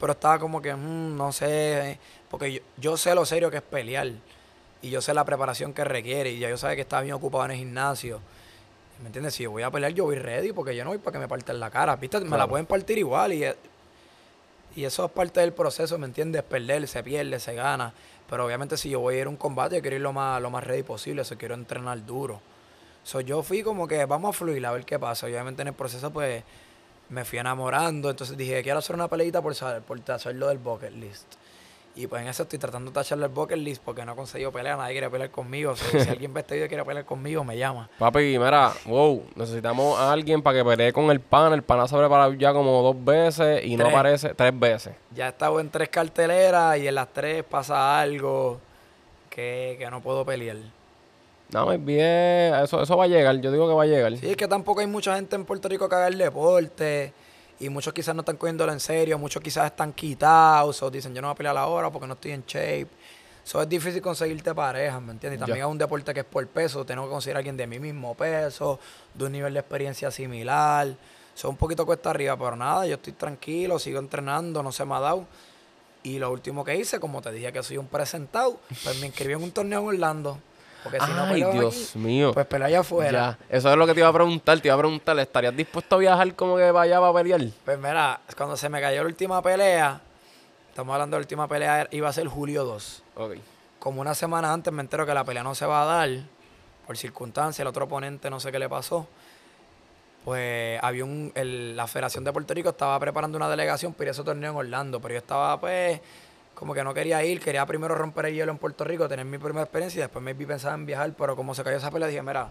pero 0.00 0.12
estaba 0.12 0.38
como 0.38 0.60
que, 0.62 0.74
mm, 0.74 1.16
no 1.16 1.30
sé, 1.32 1.98
porque 2.30 2.52
yo, 2.52 2.60
yo 2.78 2.96
sé 2.96 3.14
lo 3.14 3.24
serio 3.24 3.50
que 3.50 3.58
es 3.58 3.62
pelear. 3.62 4.08
Y 4.82 4.90
yo 4.90 5.00
sé 5.00 5.14
la 5.14 5.24
preparación 5.24 5.72
que 5.72 5.84
requiere. 5.84 6.30
Y 6.30 6.38
ya 6.40 6.48
yo 6.48 6.56
sabía 6.56 6.76
que 6.76 6.82
estaba 6.82 7.02
bien 7.02 7.14
ocupado 7.14 7.44
en 7.46 7.52
el 7.52 7.56
gimnasio. 7.58 8.20
¿Me 9.00 9.06
entiendes? 9.08 9.34
Si 9.34 9.42
yo 9.42 9.50
voy 9.50 9.62
a 9.62 9.70
pelear, 9.70 9.92
yo 9.92 10.04
voy 10.04 10.16
ready, 10.16 10.52
porque 10.52 10.74
yo 10.74 10.82
no 10.84 10.90
voy 10.90 10.98
para 10.98 11.12
que 11.12 11.18
me 11.18 11.28
partan 11.28 11.60
la 11.60 11.70
cara. 11.70 11.96
¿Viste? 11.96 12.18
Me 12.20 12.36
la 12.36 12.46
pueden 12.48 12.66
partir 12.66 12.96
igual. 12.98 13.32
Y, 13.32 13.44
y 14.74 14.84
eso 14.84 15.04
es 15.04 15.10
parte 15.10 15.40
del 15.40 15.52
proceso, 15.52 15.98
¿me 15.98 16.06
entiendes? 16.06 16.42
Perder, 16.42 16.86
se 16.88 17.02
pierde, 17.02 17.38
se 17.40 17.54
gana. 17.54 17.92
Pero 18.28 18.46
obviamente 18.46 18.76
si 18.76 18.90
yo 18.90 19.00
voy 19.00 19.16
a 19.16 19.20
ir 19.20 19.26
a 19.26 19.30
un 19.30 19.36
combate, 19.36 19.76
yo 19.76 19.82
quiero 19.82 19.96
ir 19.96 20.02
lo 20.02 20.12
más, 20.12 20.40
lo 20.42 20.50
más 20.50 20.64
ready 20.64 20.82
posible. 20.82 21.22
Eso 21.22 21.36
quiero 21.36 21.54
entrenar 21.54 22.04
duro. 22.04 22.40
So, 23.04 23.20
yo 23.20 23.42
fui 23.42 23.62
como 23.62 23.86
que 23.86 24.04
vamos 24.04 24.34
a 24.34 24.38
fluir 24.38 24.64
a 24.66 24.72
ver 24.72 24.84
qué 24.84 24.98
pasa. 24.98 25.28
Y 25.28 25.32
obviamente 25.32 25.62
en 25.62 25.68
el 25.68 25.74
proceso, 25.74 26.10
pues, 26.10 26.42
me 27.08 27.24
fui 27.24 27.38
enamorando. 27.38 28.10
Entonces 28.10 28.36
dije, 28.36 28.62
quiero 28.62 28.78
hacer 28.80 28.96
una 28.96 29.08
peleita 29.08 29.40
por, 29.42 29.54
saber- 29.54 29.82
por 29.82 30.00
hacerlo 30.10 30.48
del 30.48 30.58
bucket 30.58 30.92
list. 30.92 31.26
Y 31.96 32.06
pues 32.06 32.20
en 32.20 32.28
eso 32.28 32.42
estoy 32.42 32.58
tratando 32.58 32.90
de 32.90 32.94
tacharle 32.94 33.24
el 33.24 33.32
bucket 33.32 33.56
list 33.56 33.82
porque 33.82 34.04
no 34.04 34.12
he 34.12 34.16
conseguido 34.16 34.52
pelear. 34.52 34.76
Nadie 34.76 34.92
quiere 34.92 35.08
pelear 35.08 35.30
conmigo. 35.30 35.74
Si 35.74 35.96
alguien 36.10 36.34
ve 36.34 36.40
este 36.40 36.54
video 36.54 36.66
y 36.66 36.68
quiere 36.68 36.84
pelear 36.84 37.06
conmigo, 37.06 37.42
me 37.42 37.56
llama. 37.56 37.88
Papi, 37.98 38.38
mira, 38.38 38.74
wow, 38.84 39.24
necesitamos 39.34 39.98
a 39.98 40.12
alguien 40.12 40.42
para 40.42 40.58
que 40.58 40.64
pelee 40.64 40.92
con 40.92 41.10
el 41.10 41.20
pana. 41.20 41.54
El 41.54 41.62
pana 41.62 41.88
se 41.88 41.96
ha 41.96 41.98
preparado 41.98 42.34
ya 42.34 42.52
como 42.52 42.82
dos 42.82 43.02
veces 43.02 43.64
y 43.64 43.78
no 43.78 43.86
aparece 43.86 44.34
tres 44.34 44.58
veces. 44.58 44.94
Ya 45.14 45.24
he 45.26 45.28
estado 45.30 45.58
en 45.58 45.70
tres 45.70 45.88
carteleras 45.88 46.76
y 46.78 46.86
en 46.86 46.94
las 46.94 47.08
tres 47.08 47.42
pasa 47.44 47.98
algo 47.98 48.60
que, 49.30 49.76
que 49.78 49.90
no 49.90 50.02
puedo 50.02 50.22
pelear. 50.26 50.58
No, 51.48 51.64
más 51.64 51.82
bien, 51.82 52.54
eso, 52.62 52.82
eso 52.82 52.96
va 52.98 53.04
a 53.04 53.08
llegar. 53.08 53.40
Yo 53.40 53.50
digo 53.50 53.66
que 53.68 53.74
va 53.74 53.84
a 53.84 53.86
llegar. 53.86 54.14
Sí, 54.18 54.28
es 54.28 54.36
que 54.36 54.48
tampoco 54.48 54.80
hay 54.80 54.86
mucha 54.86 55.14
gente 55.16 55.34
en 55.34 55.46
Puerto 55.46 55.66
Rico 55.66 55.88
que 55.88 55.94
haga 55.94 56.08
el 56.08 56.18
deporte. 56.18 57.14
Y 57.58 57.68
muchos 57.68 57.92
quizás 57.92 58.14
no 58.14 58.20
están 58.20 58.36
cogiéndolo 58.36 58.72
en 58.72 58.80
serio. 58.80 59.18
Muchos 59.18 59.42
quizás 59.42 59.66
están 59.66 59.92
quitados. 59.92 60.82
O 60.82 60.90
dicen, 60.90 61.14
yo 61.14 61.22
no 61.22 61.28
voy 61.28 61.32
a 61.32 61.36
pelear 61.36 61.56
ahora 61.56 61.90
porque 61.90 62.06
no 62.06 62.14
estoy 62.14 62.32
en 62.32 62.44
shape. 62.46 62.88
Eso 63.44 63.62
es 63.62 63.68
difícil 63.68 64.02
conseguirte 64.02 64.52
parejas, 64.54 65.00
¿me 65.00 65.12
entiendes? 65.12 65.38
Y 65.38 65.40
también 65.40 65.64
es 65.64 65.70
un 65.70 65.78
deporte 65.78 66.12
que 66.12 66.20
es 66.20 66.26
por 66.26 66.44
peso. 66.48 66.84
Tengo 66.84 67.04
que 67.04 67.10
conseguir 67.10 67.36
a 67.36 67.38
alguien 67.38 67.56
de 67.56 67.66
mi 67.66 67.78
mismo 67.78 68.14
peso, 68.16 68.80
de 69.14 69.24
un 69.24 69.32
nivel 69.32 69.54
de 69.54 69.60
experiencia 69.60 70.10
similar. 70.10 70.88
Eso 70.88 70.98
es 71.34 71.44
un 71.44 71.56
poquito 71.56 71.86
cuesta 71.86 72.10
arriba, 72.10 72.36
pero 72.36 72.56
nada, 72.56 72.86
yo 72.86 72.94
estoy 72.94 73.12
tranquilo, 73.12 73.78
sigo 73.78 74.00
entrenando, 74.00 74.62
no 74.62 74.72
se 74.72 74.84
me 74.84 74.96
ha 74.96 75.00
dado. 75.00 75.26
Y 76.02 76.18
lo 76.18 76.32
último 76.32 76.64
que 76.64 76.74
hice, 76.74 76.98
como 76.98 77.22
te 77.22 77.30
dije 77.30 77.52
que 77.52 77.62
soy 77.62 77.78
un 77.78 77.86
presentado, 77.86 78.58
pues 78.82 78.98
me 79.00 79.06
inscribí 79.06 79.34
en 79.34 79.42
un 79.42 79.52
torneo 79.52 79.80
en 79.80 79.86
Orlando. 79.86 80.38
Porque 80.86 81.00
si 81.04 81.12
no 81.12 81.22
Ay, 81.24 81.32
peleo 81.32 81.52
Dios 81.52 81.90
aquí, 81.90 81.98
mío. 81.98 82.30
pues 82.32 82.46
peleo 82.46 82.66
allá 82.68 82.80
afuera. 82.80 83.38
Ya, 83.50 83.56
eso 83.56 83.70
es 83.72 83.76
lo 83.76 83.86
que 83.86 83.94
te 83.94 83.98
iba 84.00 84.08
a 84.08 84.12
preguntar. 84.12 84.60
Te 84.60 84.68
iba 84.68 84.74
a 84.74 84.78
preguntar, 84.78 85.18
¿estarías 85.18 85.56
dispuesto 85.56 85.96
a 85.96 85.98
viajar 85.98 86.32
como 86.36 86.56
que 86.56 86.70
vaya 86.70 86.98
a 86.98 87.12
pelear? 87.12 87.40
Pues 87.64 87.76
mira, 87.78 88.20
cuando 88.36 88.56
se 88.56 88.68
me 88.68 88.80
cayó 88.80 89.02
la 89.02 89.08
última 89.08 89.42
pelea, 89.42 90.00
estamos 90.68 90.92
hablando 90.92 91.16
de 91.16 91.20
la 91.20 91.24
última 91.24 91.48
pelea, 91.48 91.88
iba 91.90 92.08
a 92.08 92.12
ser 92.12 92.28
julio 92.28 92.64
2. 92.64 93.02
Ok. 93.16 93.32
Como 93.80 94.00
una 94.00 94.14
semana 94.14 94.52
antes 94.52 94.72
me 94.72 94.80
entero 94.80 95.04
que 95.04 95.12
la 95.14 95.24
pelea 95.24 95.42
no 95.42 95.54
se 95.56 95.66
va 95.66 95.82
a 95.82 95.84
dar, 95.86 96.10
por 96.86 96.96
circunstancias, 96.96 97.60
el 97.60 97.66
otro 97.66 97.86
oponente 97.86 98.30
no 98.30 98.38
sé 98.38 98.52
qué 98.52 98.58
le 98.60 98.68
pasó. 98.68 99.08
Pues 100.24 100.78
había 100.82 101.04
un, 101.04 101.30
el- 101.34 101.76
la 101.76 101.86
Federación 101.86 102.24
de 102.24 102.32
Puerto 102.32 102.52
Rico 102.54 102.70
estaba 102.70 102.98
preparando 102.98 103.36
una 103.36 103.48
delegación 103.48 103.92
para 103.92 104.04
ir 104.04 104.08
a 104.08 104.12
ese 104.12 104.24
torneo 104.24 104.50
en 104.52 104.56
Orlando, 104.56 105.00
pero 105.00 105.14
yo 105.14 105.18
estaba 105.18 105.58
pues 105.60 106.00
como 106.56 106.72
que 106.72 106.82
no 106.82 106.94
quería 106.94 107.22
ir, 107.22 107.38
quería 107.38 107.66
primero 107.66 107.94
romper 107.94 108.26
el 108.26 108.34
hielo 108.34 108.50
en 108.50 108.56
Puerto 108.56 108.82
Rico, 108.82 109.06
tener 109.06 109.26
mi 109.26 109.36
primera 109.36 109.62
experiencia 109.62 109.98
y 109.98 110.02
después 110.02 110.24
me 110.24 110.34
pensaba 110.34 110.74
en 110.74 110.86
viajar, 110.86 111.12
pero 111.16 111.36
como 111.36 111.54
se 111.54 111.62
cayó 111.62 111.76
esa 111.76 111.90
pelea 111.90 112.08
dije, 112.08 112.22
mira, 112.22 112.48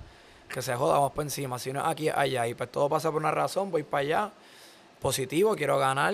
que 0.48 0.62
se 0.62 0.76
joda, 0.76 0.94
vamos 0.94 1.12
por 1.14 1.24
encima, 1.24 1.58
si 1.58 1.74
no 1.74 1.82
es 1.82 1.88
aquí, 1.88 2.10
allá, 2.10 2.48
y 2.48 2.54
pues 2.54 2.72
todo 2.72 2.88
pasa 2.88 3.12
por 3.12 3.20
una 3.20 3.32
razón, 3.32 3.72
voy 3.72 3.82
para 3.82 4.02
allá, 4.02 4.32
positivo, 5.02 5.56
quiero 5.56 5.80
ganar, 5.80 6.14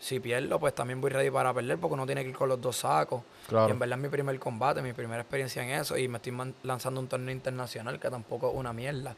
si 0.00 0.18
pierdo, 0.18 0.58
pues 0.58 0.74
también 0.74 1.00
voy 1.00 1.10
ready 1.10 1.30
para 1.30 1.54
perder, 1.54 1.78
porque 1.78 1.94
uno 1.94 2.06
tiene 2.06 2.24
que 2.24 2.30
ir 2.30 2.36
con 2.36 2.48
los 2.48 2.60
dos 2.60 2.78
sacos. 2.78 3.22
Claro. 3.46 3.68
Y 3.68 3.70
en 3.70 3.78
verdad 3.78 3.98
es 4.00 4.02
mi 4.02 4.08
primer 4.08 4.36
combate, 4.40 4.82
mi 4.82 4.92
primera 4.92 5.20
experiencia 5.20 5.62
en 5.62 5.80
eso, 5.80 5.96
y 5.96 6.08
me 6.08 6.16
estoy 6.16 6.36
lanzando 6.64 6.98
un 6.98 7.06
torneo 7.06 7.32
internacional 7.32 8.00
que 8.00 8.10
tampoco 8.10 8.50
es 8.50 8.56
una 8.56 8.72
mierda. 8.72 9.14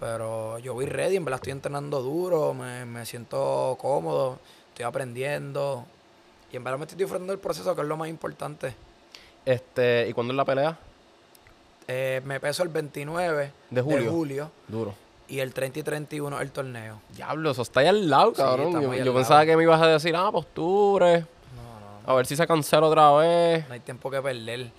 Pero 0.00 0.58
yo 0.58 0.74
voy 0.74 0.86
ready, 0.86 1.14
en 1.14 1.24
verdad 1.24 1.38
estoy 1.38 1.52
entrenando 1.52 2.02
duro, 2.02 2.54
me, 2.54 2.84
me 2.84 3.06
siento 3.06 3.78
cómodo, 3.80 4.40
estoy 4.70 4.84
aprendiendo. 4.84 5.86
Y 6.54 6.56
en 6.56 6.62
verdad 6.62 6.78
me 6.78 6.84
estoy 6.84 6.96
disfrutando 6.98 7.32
del 7.32 7.40
proceso, 7.40 7.74
que 7.74 7.80
es 7.82 7.86
lo 7.88 7.96
más 7.96 8.08
importante. 8.08 8.76
Este, 9.44 10.06
¿y 10.08 10.12
cuándo 10.12 10.32
es 10.32 10.36
la 10.36 10.44
pelea? 10.44 10.78
Eh, 11.88 12.22
me 12.24 12.38
peso 12.38 12.62
el 12.62 12.68
29 12.68 13.50
De 13.70 13.82
julio. 13.82 14.52
Duro. 14.68 14.94
y 15.26 15.40
el 15.40 15.52
30 15.52 15.80
y 15.80 15.82
31 15.82 16.40
el 16.40 16.52
torneo. 16.52 17.00
Diablo, 17.10 17.50
eso 17.50 17.62
está 17.62 17.80
ahí 17.80 17.88
al 17.88 18.08
lado, 18.08 18.30
Sí, 18.30 18.36
cabrón. 18.36 18.68
está 18.68 18.80
yo 18.82 18.92
yo 18.94 18.98
lado. 19.04 19.14
pensaba 19.14 19.44
que 19.44 19.56
me 19.56 19.64
ibas 19.64 19.82
a 19.82 19.88
decir, 19.88 20.14
ah, 20.14 20.30
posture. 20.30 21.20
No, 21.22 21.26
no, 22.06 22.12
A 22.12 22.14
ver 22.14 22.24
si 22.26 22.36
se 22.36 22.46
cancela 22.46 22.86
otra 22.86 23.10
vez. 23.14 23.66
no 23.66 23.74
hay 23.74 23.80
tiempo 23.80 24.08
que 24.08 24.22
perder. 24.22 24.70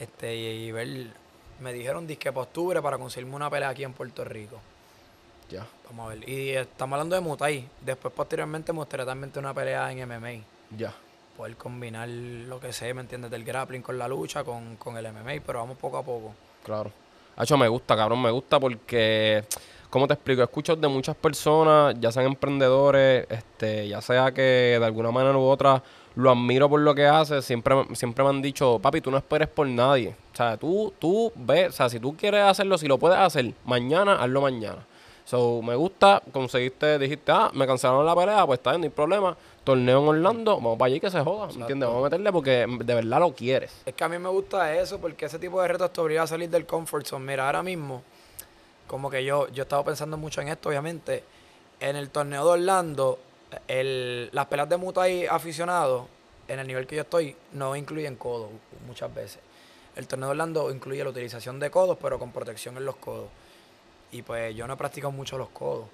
Este, 0.00 0.34
y, 0.34 0.46
y 0.66 0.72
ver, 0.72 1.12
me 1.60 1.72
dijeron 1.72 2.08
disque 2.08 2.32
posture 2.32 2.82
para 2.82 2.98
conseguirme 2.98 3.36
una 3.36 3.48
pelea 3.48 3.68
aquí 3.68 3.84
en 3.84 3.92
Puerto 3.92 4.24
Rico. 4.24 4.58
Ya. 5.48 5.64
Vamos 5.88 6.06
a 6.06 6.14
ver. 6.16 6.28
Y 6.28 6.50
estamos 6.50 6.94
hablando 6.96 7.14
de 7.14 7.20
Muay. 7.22 7.68
Después, 7.82 8.12
posteriormente, 8.12 8.72
me 8.72 8.80
gustaría 8.80 9.06
también 9.06 9.30
tener 9.30 9.46
una 9.46 9.54
pelea 9.54 9.92
en 9.92 10.08
MMA. 10.08 10.44
Ya. 10.76 10.92
Poder 11.40 11.56
combinar 11.56 12.06
lo 12.06 12.60
que 12.60 12.70
sé, 12.70 12.92
¿me 12.92 13.00
entiendes? 13.00 13.30
Del 13.30 13.44
grappling 13.44 13.80
con 13.80 13.96
la 13.96 14.06
lucha, 14.06 14.44
con, 14.44 14.76
con 14.76 14.98
el 14.98 15.10
MMA, 15.10 15.40
pero 15.46 15.60
vamos 15.60 15.78
poco 15.78 15.96
a 15.96 16.02
poco. 16.02 16.34
Claro. 16.62 16.92
Hacho, 17.34 17.56
me 17.56 17.66
gusta, 17.66 17.96
cabrón, 17.96 18.20
me 18.20 18.30
gusta 18.30 18.60
porque, 18.60 19.42
¿cómo 19.88 20.06
te 20.06 20.12
explico? 20.12 20.42
Escucho 20.42 20.76
de 20.76 20.86
muchas 20.86 21.16
personas, 21.16 21.94
ya 21.98 22.12
sean 22.12 22.26
emprendedores, 22.26 23.26
este, 23.30 23.88
ya 23.88 24.02
sea 24.02 24.32
que 24.32 24.76
de 24.78 24.84
alguna 24.84 25.10
manera 25.10 25.34
u 25.38 25.40
otra 25.40 25.82
lo 26.14 26.30
admiro 26.30 26.68
por 26.68 26.80
lo 26.80 26.94
que 26.94 27.06
hace, 27.06 27.40
siempre, 27.40 27.86
siempre 27.94 28.22
me 28.22 28.28
han 28.28 28.42
dicho, 28.42 28.78
papi, 28.78 29.00
tú 29.00 29.10
no 29.10 29.16
esperes 29.16 29.48
por 29.48 29.66
nadie. 29.66 30.14
O 30.34 30.36
sea, 30.36 30.58
tú, 30.58 30.92
tú 30.98 31.32
ves, 31.36 31.70
o 31.70 31.72
sea, 31.72 31.88
si 31.88 31.98
tú 31.98 32.14
quieres 32.18 32.42
hacerlo, 32.42 32.76
si 32.76 32.86
lo 32.86 32.98
puedes 32.98 33.16
hacer 33.18 33.54
mañana, 33.64 34.16
hazlo 34.16 34.42
mañana. 34.42 34.84
So, 35.24 35.62
me 35.62 35.76
gusta, 35.76 36.20
conseguiste, 36.32 36.98
dijiste, 36.98 37.30
ah, 37.30 37.50
me 37.54 37.64
cancelaron 37.64 38.04
la 38.04 38.16
pelea, 38.16 38.44
pues 38.44 38.58
está 38.58 38.72
bien, 38.72 38.80
no 38.80 38.84
hay 38.86 38.90
problema. 38.90 39.36
Torneo 39.64 40.00
en 40.00 40.08
Orlando, 40.08 40.56
vamos 40.56 40.78
para 40.78 40.88
allí 40.88 41.00
que 41.00 41.10
se 41.10 41.20
joda, 41.20 41.46
¿me 41.48 41.60
entiendes? 41.60 41.88
Vamos 41.88 42.02
a 42.02 42.04
meterle 42.04 42.32
porque 42.32 42.66
de 42.66 42.94
verdad 42.94 43.20
lo 43.20 43.34
quieres. 43.34 43.72
Es 43.84 43.94
que 43.94 44.04
a 44.04 44.08
mí 44.08 44.18
me 44.18 44.28
gusta 44.28 44.74
eso 44.74 45.00
porque 45.00 45.26
ese 45.26 45.38
tipo 45.38 45.60
de 45.60 45.68
retos 45.68 45.92
te 45.92 46.00
obliga 46.00 46.22
a 46.22 46.26
salir 46.26 46.48
del 46.48 46.66
comfort 46.66 47.06
zone. 47.06 47.24
Mira, 47.24 47.46
ahora 47.46 47.62
mismo, 47.62 48.02
como 48.86 49.10
que 49.10 49.24
yo, 49.24 49.48
yo 49.48 49.64
estaba 49.64 49.84
pensando 49.84 50.16
mucho 50.16 50.40
en 50.40 50.48
esto, 50.48 50.68
obviamente. 50.68 51.24
En 51.78 51.96
el 51.96 52.10
torneo 52.10 52.44
de 52.44 52.50
Orlando, 52.50 53.18
el, 53.68 54.30
las 54.32 54.46
pelas 54.46 54.68
de 54.68 54.76
Muay 54.76 55.26
aficionados, 55.26 56.06
en 56.48 56.58
el 56.58 56.66
nivel 56.66 56.86
que 56.86 56.96
yo 56.96 57.02
estoy, 57.02 57.36
no 57.52 57.76
incluyen 57.76 58.16
codos 58.16 58.50
muchas 58.86 59.14
veces. 59.14 59.40
El 59.96 60.06
torneo 60.06 60.28
de 60.28 60.32
Orlando 60.32 60.70
incluye 60.70 61.02
la 61.04 61.10
utilización 61.10 61.58
de 61.58 61.70
codos, 61.70 61.96
pero 62.00 62.18
con 62.18 62.32
protección 62.32 62.76
en 62.76 62.84
los 62.84 62.96
codos. 62.96 63.28
Y 64.12 64.22
pues 64.22 64.54
yo 64.54 64.66
no 64.66 64.74
he 64.74 64.76
practicado 64.76 65.12
mucho 65.12 65.38
los 65.38 65.48
codos. 65.50 65.86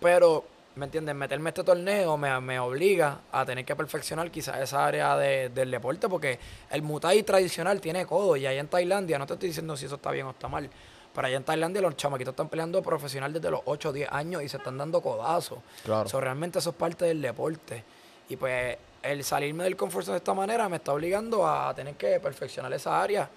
Pero 0.00 0.44
¿me 0.76 0.84
entiendes? 0.84 1.14
Meterme 1.14 1.48
a 1.48 1.50
este 1.50 1.64
torneo 1.64 2.16
me, 2.16 2.40
me, 2.40 2.60
obliga 2.60 3.20
a 3.32 3.44
tener 3.44 3.64
que 3.64 3.74
perfeccionar 3.74 4.30
quizás 4.30 4.58
esa 4.58 4.86
área 4.86 5.16
de, 5.16 5.48
del 5.48 5.70
deporte, 5.70 6.08
porque 6.08 6.38
el 6.70 6.82
mutai 6.82 7.22
tradicional 7.22 7.80
tiene 7.80 8.06
codo, 8.06 8.36
y 8.36 8.46
allá 8.46 8.60
en 8.60 8.68
Tailandia, 8.68 9.18
no 9.18 9.26
te 9.26 9.34
estoy 9.34 9.48
diciendo 9.48 9.76
si 9.76 9.86
eso 9.86 9.96
está 9.96 10.10
bien 10.10 10.26
o 10.26 10.30
está 10.30 10.48
mal, 10.48 10.70
pero 11.14 11.28
allá 11.28 11.38
en 11.38 11.44
Tailandia 11.44 11.80
los 11.80 11.96
chamaquitos 11.96 12.32
están 12.32 12.50
peleando 12.50 12.82
profesional 12.82 13.32
desde 13.32 13.50
los 13.50 13.62
8 13.64 13.88
o 13.88 13.92
10 13.92 14.12
años 14.12 14.42
y 14.42 14.50
se 14.50 14.58
están 14.58 14.76
dando 14.76 15.00
codazos. 15.00 15.60
Claro. 15.82 16.06
So, 16.10 16.20
realmente 16.20 16.58
eso 16.58 16.70
es 16.70 16.76
parte 16.76 17.06
del 17.06 17.22
deporte. 17.22 17.82
Y 18.28 18.36
pues 18.36 18.76
el 19.02 19.24
salirme 19.24 19.64
del 19.64 19.76
confort 19.76 20.06
de 20.06 20.16
esta 20.18 20.34
manera 20.34 20.68
me 20.68 20.76
está 20.76 20.92
obligando 20.92 21.46
a 21.46 21.72
tener 21.74 21.94
que 21.94 22.20
perfeccionar 22.20 22.70
esa 22.74 23.02
área. 23.02 23.30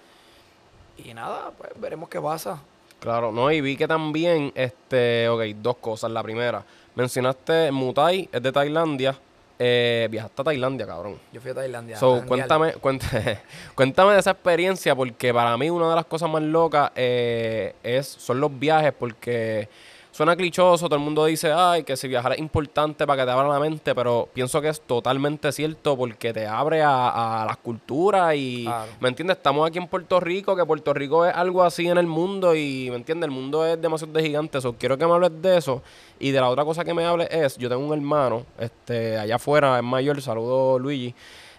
Y 0.98 1.14
nada, 1.14 1.52
pues 1.56 1.70
veremos 1.76 2.10
qué 2.10 2.20
pasa. 2.20 2.60
Claro, 3.00 3.32
no, 3.32 3.50
y 3.50 3.62
vi 3.62 3.78
que 3.78 3.88
también, 3.88 4.52
este, 4.54 5.26
ok, 5.30 5.42
dos 5.56 5.78
cosas. 5.78 6.10
La 6.10 6.22
primera, 6.22 6.62
mencionaste 6.94 7.70
Mutai, 7.72 8.28
es 8.32 8.42
de 8.42 8.52
Tailandia. 8.52 9.18
Eh, 9.62 10.08
viajaste 10.10 10.40
a 10.40 10.44
Tailandia, 10.44 10.86
cabrón. 10.86 11.18
Yo 11.32 11.40
fui 11.40 11.50
a 11.50 11.54
Tailandia. 11.54 11.96
So, 11.98 12.24
cuéntame, 12.26 12.72
cuéntame, 12.74 13.38
cuéntame 13.74 14.14
de 14.14 14.20
esa 14.20 14.30
experiencia, 14.30 14.96
porque 14.96 15.34
para 15.34 15.54
mí 15.58 15.68
una 15.68 15.90
de 15.90 15.96
las 15.96 16.06
cosas 16.06 16.30
más 16.30 16.42
locas 16.42 16.90
eh, 16.96 17.74
es, 17.82 18.06
son 18.06 18.40
los 18.40 18.58
viajes, 18.58 18.94
porque 18.98 19.68
suena 20.12 20.36
clichoso, 20.36 20.86
todo 20.86 20.96
el 20.96 21.04
mundo 21.04 21.24
dice, 21.24 21.52
ay, 21.52 21.84
que 21.84 21.96
si 21.96 22.08
viajar 22.08 22.32
es 22.32 22.38
importante 22.38 23.06
para 23.06 23.22
que 23.22 23.26
te 23.26 23.32
abra 23.32 23.48
la 23.48 23.60
mente, 23.60 23.94
pero 23.94 24.28
pienso 24.32 24.60
que 24.60 24.68
es 24.68 24.80
totalmente 24.80 25.52
cierto 25.52 25.96
porque 25.96 26.32
te 26.32 26.46
abre 26.46 26.82
a, 26.82 27.44
las 27.46 27.56
culturas 27.58 28.34
y, 28.34 28.68
¿me 29.00 29.08
entiendes? 29.08 29.36
Estamos 29.36 29.68
aquí 29.68 29.78
en 29.78 29.86
Puerto 29.86 30.20
Rico, 30.20 30.56
que 30.56 30.64
Puerto 30.64 30.92
Rico 30.92 31.24
es 31.26 31.34
algo 31.34 31.62
así 31.62 31.88
en 31.88 31.98
el 31.98 32.06
mundo 32.06 32.54
y, 32.54 32.88
¿me 32.90 32.96
entiendes? 32.96 33.28
El 33.28 33.34
mundo 33.34 33.66
es 33.66 33.80
demasiado 33.80 34.12
de 34.12 34.22
gigante, 34.22 34.60
so, 34.60 34.74
quiero 34.74 34.98
que 34.98 35.06
me 35.06 35.12
hables 35.12 35.40
de 35.40 35.56
eso 35.56 35.82
y 36.18 36.30
de 36.30 36.40
la 36.40 36.48
otra 36.48 36.64
cosa 36.64 36.84
que 36.84 36.94
me 36.94 37.04
hables 37.04 37.28
es, 37.30 37.56
yo 37.56 37.68
tengo 37.68 37.86
un 37.86 37.92
hermano, 37.92 38.44
este, 38.58 39.16
allá 39.16 39.36
afuera, 39.36 39.78
es 39.78 39.84
mayor, 39.84 40.20
saludo 40.20 40.78
Luigi, 40.78 41.14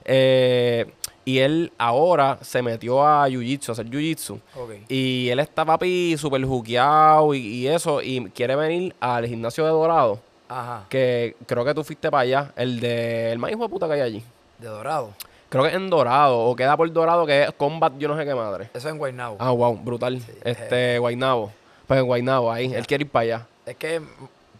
eh, 0.06 0.91
y 1.24 1.39
él 1.39 1.72
ahora 1.78 2.39
se 2.41 2.61
metió 2.61 3.05
a 3.05 3.28
Jiu-Jitsu, 3.28 3.69
a 3.69 3.72
hacer 3.74 3.86
Jiu-Jitsu. 3.88 4.39
Y 4.88 5.30
él 5.30 5.39
está, 5.39 5.63
papi, 5.63 6.17
súper 6.17 6.43
juqueado 6.43 7.34
y, 7.34 7.67
eso. 7.67 8.01
Y 8.01 8.26
quiere 8.32 8.55
venir 8.55 8.95
al 8.99 9.28
gimnasio 9.28 9.63
de 9.65 9.72
Dorado. 9.72 10.19
Ajá. 10.49 10.86
Que 10.89 11.36
creo 11.45 11.63
que 11.63 11.74
tú 11.74 11.84
fuiste 11.84 12.09
para 12.09 12.22
allá. 12.22 12.51
El 12.55 12.80
de... 12.80 13.32
El 13.32 13.39
más 13.39 13.51
hijo 13.51 13.63
de 13.63 13.69
puta 13.69 13.88
que 13.88 13.93
hay 13.93 14.01
allí. 14.01 14.24
¿De 14.57 14.67
Dorado? 14.67 15.11
Creo 15.49 15.63
que 15.63 15.69
es 15.69 15.76
en 15.76 15.89
Dorado. 15.89 16.39
O 16.39 16.55
queda 16.55 16.76
por 16.76 16.91
Dorado, 16.91 17.26
que 17.26 17.43
es 17.43 17.51
Combat 17.53 17.93
yo 17.97 18.07
no 18.07 18.17
sé 18.17 18.26
qué 18.26 18.34
madre. 18.34 18.69
Eso 18.74 18.88
es 18.88 18.93
en 18.93 18.97
Guaynabo. 18.97 19.38
Ah, 19.39 19.51
wow. 19.51 19.78
Brutal. 19.78 20.22
este, 20.43 20.97
Guaynabo. 20.97 21.51
Pues 21.88 21.99
en 21.99 22.05
Guaynabo, 22.05 22.51
ahí. 22.51 22.74
Él 22.74 22.88
quiere 22.88 23.03
ir 23.03 23.09
para 23.11 23.24
allá. 23.24 23.47
Es 23.65 23.76
que 23.76 24.01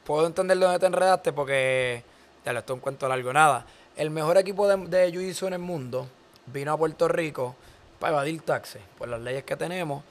puedo 0.06 0.28
entender 0.28 0.60
dónde 0.60 0.80
te 0.80 0.86
enredaste 0.86 1.34
porque... 1.34 2.04
Ya 2.46 2.54
lo 2.54 2.60
estoy 2.60 2.76
un 2.76 2.80
cuento 2.80 3.08
largo. 3.08 3.34
Nada. 3.34 3.66
El 3.96 4.10
mejor 4.12 4.38
equipo 4.38 4.68
de, 4.68 4.78
de 4.88 5.12
Jiu-Jitsu 5.12 5.48
en 5.48 5.54
el 5.54 5.60
mundo 5.60 6.08
vino 6.52 6.74
a 6.74 6.78
Puerto 6.78 7.08
Rico 7.08 7.56
para 8.00 8.14
evadir 8.14 8.42
taxes 8.42 8.82
por 8.98 9.08
las 9.08 9.22
leyes 9.22 9.44
que 9.44 9.56
tenemos. 9.56 10.04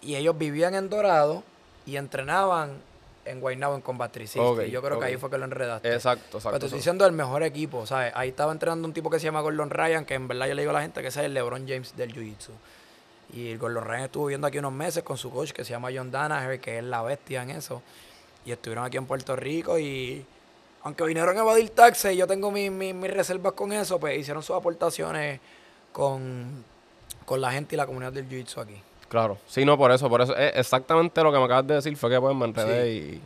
Y 0.00 0.16
ellos 0.16 0.36
vivían 0.36 0.74
en 0.74 0.88
Dorado 0.88 1.42
y 1.86 1.96
entrenaban 1.96 2.80
en 3.24 3.40
Guaynabo 3.40 3.74
en 3.74 3.80
Combatriz. 3.80 4.34
y 4.36 4.70
yo 4.70 4.82
creo 4.82 4.98
que 4.98 5.06
ahí 5.06 5.16
fue 5.16 5.30
que 5.30 5.38
lo 5.38 5.44
enredaste. 5.44 5.92
Exacto, 5.92 6.38
exacto. 6.38 6.50
Pero 6.50 6.58
te 6.58 6.66
estoy 6.66 6.78
diciendo 6.78 7.06
el 7.06 7.12
mejor 7.12 7.42
equipo, 7.42 7.86
¿sabes? 7.86 8.12
Ahí 8.14 8.30
estaba 8.30 8.52
entrenando 8.52 8.86
un 8.86 8.94
tipo 8.94 9.10
que 9.10 9.18
se 9.18 9.24
llama 9.24 9.40
Gordon 9.40 9.70
Ryan, 9.70 10.04
que 10.04 10.14
en 10.14 10.28
verdad 10.28 10.48
yo 10.48 10.54
le 10.54 10.62
digo 10.62 10.70
a 10.70 10.74
la 10.74 10.82
gente 10.82 11.00
que 11.02 11.08
ese 11.08 11.20
es 11.20 11.26
el 11.26 11.34
LeBron 11.34 11.66
James 11.68 11.96
del 11.96 12.12
Jiu-Jitsu. 12.12 12.50
Y 13.32 13.56
Gordon 13.56 13.84
Ryan 13.84 14.04
estuvo 14.04 14.26
viendo 14.26 14.46
aquí 14.46 14.58
unos 14.58 14.72
meses 14.72 15.02
con 15.02 15.16
su 15.16 15.30
coach 15.30 15.52
que 15.52 15.64
se 15.64 15.70
llama 15.70 15.90
John 15.94 16.10
Danaher, 16.10 16.60
que 16.60 16.78
es 16.78 16.84
la 16.84 17.02
bestia 17.02 17.42
en 17.42 17.50
eso. 17.50 17.82
Y 18.44 18.52
estuvieron 18.52 18.84
aquí 18.84 18.96
en 18.96 19.06
Puerto 19.06 19.36
Rico 19.36 19.78
y 19.78 20.26
aunque 20.82 21.04
vinieron 21.04 21.36
a 21.36 21.40
evadir 21.40 21.70
taxes, 21.70 22.16
yo 22.16 22.26
tengo 22.26 22.50
mis, 22.50 22.70
mis 22.70 23.10
reservas 23.10 23.52
con 23.52 23.72
eso, 23.72 24.00
pues 24.00 24.18
hicieron 24.18 24.42
sus 24.42 24.56
aportaciones 24.56 25.40
con, 25.92 26.64
la 27.36 27.52
gente 27.52 27.74
y 27.74 27.78
la 27.78 27.86
comunidad 27.86 28.12
del 28.12 28.28
jiu-jitsu 28.28 28.62
aquí. 28.62 28.82
Claro, 29.08 29.38
sí, 29.46 29.64
no, 29.64 29.76
por 29.76 29.90
eso, 29.92 30.08
por 30.08 30.22
eso. 30.22 30.36
Es 30.36 30.56
exactamente 30.56 31.22
lo 31.22 31.32
que 31.32 31.38
me 31.38 31.44
acabas 31.44 31.66
de 31.66 31.74
decir 31.74 31.96
fue 31.96 32.10
que 32.10 32.20
pues 32.20 32.34
me 32.34 32.46
enredé 32.46 32.92
y, 32.92 33.22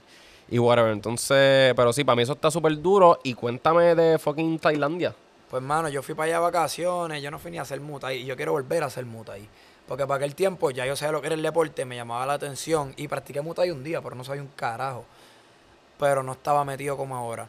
y 0.51 0.59
whatever. 0.59 0.93
Entonces, 0.93 1.75
pero 1.75 1.93
sí, 1.93 2.05
para 2.05 2.17
mí 2.17 2.23
eso 2.23 2.33
está 2.33 2.51
súper 2.51 2.81
duro. 2.81 3.19
Y 3.23 3.35
cuéntame 3.35 3.95
de 3.95 4.19
fucking 4.19 4.59
Tailandia. 4.59 5.15
Pues, 5.57 5.65
mano, 5.65 5.89
yo 5.89 6.03
fui 6.03 6.15
para 6.15 6.27
allá 6.27 6.37
a 6.37 6.41
vacaciones, 6.41 7.23
yo 7.23 7.31
no 7.31 7.39
fui 7.39 7.51
ni 7.51 7.57
a 7.57 7.63
hacer 7.63 7.81
muta 7.81 8.13
y 8.13 8.27
yo 8.27 8.37
quiero 8.37 8.53
volver 8.53 8.83
a 8.83 8.87
hacer 8.87 9.07
muta 9.07 9.33
ahí. 9.33 9.49
Porque 9.89 10.07
para 10.07 10.17
aquel 10.17 10.35
tiempo 10.35 10.71
ya 10.71 10.85
yo 10.85 10.97
sabía 10.97 11.13
lo 11.13 11.23
que 11.23 11.29
era 11.29 11.35
el 11.35 11.41
deporte, 11.41 11.87
me 11.87 11.97
llamaba 11.97 12.27
la 12.27 12.35
atención 12.35 12.93
y 12.99 13.09
practiqué 13.09 13.41
muta 13.41 13.63
ahí 13.63 13.71
un 13.71 13.83
día, 13.83 14.03
pero 14.03 14.15
no 14.15 14.23
sabía 14.23 14.43
un 14.43 14.51
carajo. 14.55 15.07
Pero 15.99 16.23
no 16.23 16.33
estaba 16.33 16.63
metido 16.67 16.99
como 16.99 17.17
ahora. 17.17 17.49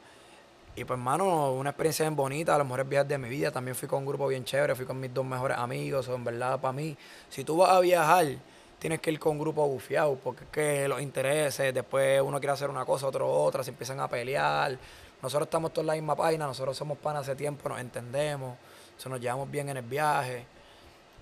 Y 0.78 0.86
pues, 0.86 0.96
hermano, 0.96 1.54
una 1.54 1.72
experiencia 1.72 2.06
bien 2.06 2.16
bonita, 2.16 2.56
los 2.56 2.68
mejores 2.68 2.88
viajes 2.88 3.10
de 3.10 3.18
mi 3.18 3.28
vida. 3.30 3.50
También 3.50 3.74
fui 3.74 3.88
con 3.88 3.98
un 3.98 4.06
grupo 4.06 4.28
bien 4.28 4.46
chévere, 4.46 4.76
fui 4.76 4.86
con 4.86 5.00
mis 5.00 5.12
dos 5.12 5.26
mejores 5.26 5.58
amigos. 5.58 6.08
En 6.08 6.24
verdad, 6.24 6.60
para 6.60 6.72
mí, 6.72 6.96
si 7.30 7.44
tú 7.44 7.58
vas 7.58 7.72
a 7.72 7.80
viajar, 7.80 8.28
tienes 8.78 9.00
que 9.00 9.12
ir 9.12 9.20
con 9.20 9.32
un 9.32 9.40
grupo 9.40 9.68
bufiado, 9.68 10.20
porque 10.24 10.44
es 10.44 10.50
que 10.52 10.88
los 10.88 11.02
intereses, 11.02 11.74
después 11.74 12.22
uno 12.22 12.40
quiere 12.40 12.54
hacer 12.54 12.70
una 12.70 12.86
cosa, 12.86 13.08
otro 13.08 13.28
otra, 13.28 13.64
se 13.64 13.72
empiezan 13.72 14.00
a 14.00 14.08
pelear. 14.08 14.78
Nosotros 15.20 15.48
estamos 15.48 15.74
todos 15.74 15.82
en 15.82 15.88
la 15.88 15.94
misma 15.94 16.16
página, 16.16 16.46
nosotros 16.46 16.78
somos 16.78 17.00
pan 17.00 17.16
hace 17.16 17.36
tiempo, 17.36 17.68
nos 17.70 17.80
entendemos, 17.80 18.56
se 19.00 19.10
nos 19.10 19.20
llevamos 19.20 19.50
bien 19.50 19.70
en 19.70 19.78
el 19.78 19.84
viaje. 19.84 20.46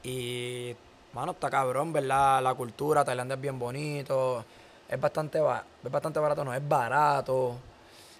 Y, 0.03 0.75
mano, 1.13 1.31
está 1.31 1.49
cabrón, 1.49 1.93
¿verdad? 1.93 2.43
La 2.43 2.53
cultura, 2.55 3.05
Tailandia 3.05 3.35
es 3.35 3.41
bien 3.41 3.57
bonito, 3.57 4.43
es 4.89 4.99
bastante, 4.99 5.39
es 5.39 5.91
bastante 5.91 6.19
barato, 6.19 6.43
no 6.43 6.53
es 6.53 6.67
barato. 6.67 7.55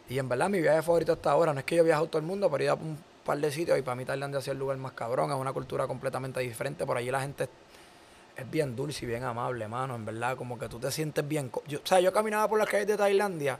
Y 0.09 0.19
en 0.19 0.29
verdad 0.29 0.49
mi 0.49 0.61
viaje 0.61 0.81
favorito 0.81 1.13
hasta 1.13 1.31
ahora, 1.31 1.53
no 1.53 1.59
es 1.59 1.65
que 1.65 1.75
yo 1.75 1.83
viaje 1.83 2.03
a 2.03 2.07
todo 2.07 2.19
el 2.19 2.25
mundo, 2.25 2.49
pero 2.49 2.61
he 2.61 2.65
ido 2.65 2.73
a 2.73 2.77
un 2.77 2.97
par 3.23 3.37
de 3.39 3.51
sitios 3.51 3.77
y 3.77 3.81
para 3.81 3.95
mí 3.95 4.05
Tailandia 4.05 4.39
es 4.39 4.47
el 4.47 4.57
lugar 4.57 4.77
más 4.77 4.93
cabrón, 4.93 5.31
es 5.31 5.37
una 5.37 5.51
cultura 5.51 5.87
completamente 5.87 6.39
diferente, 6.41 6.85
por 6.85 6.97
allí 6.97 7.09
la 7.09 7.21
gente 7.21 7.49
es 8.37 8.51
bien 8.51 8.75
dulce 8.75 9.05
y 9.05 9.07
bien 9.07 9.23
amable, 9.23 9.67
mano, 9.67 9.95
en 9.95 10.05
verdad, 10.05 10.37
como 10.37 10.59
que 10.59 10.67
tú 10.69 10.77
te 10.77 10.91
sientes 10.91 11.27
bien. 11.27 11.49
Yo, 11.67 11.79
o 11.83 11.87
sea, 11.87 11.99
yo 11.99 12.13
caminaba 12.13 12.47
por 12.47 12.59
las 12.59 12.67
calles 12.67 12.85
de 12.85 12.97
Tailandia, 12.97 13.57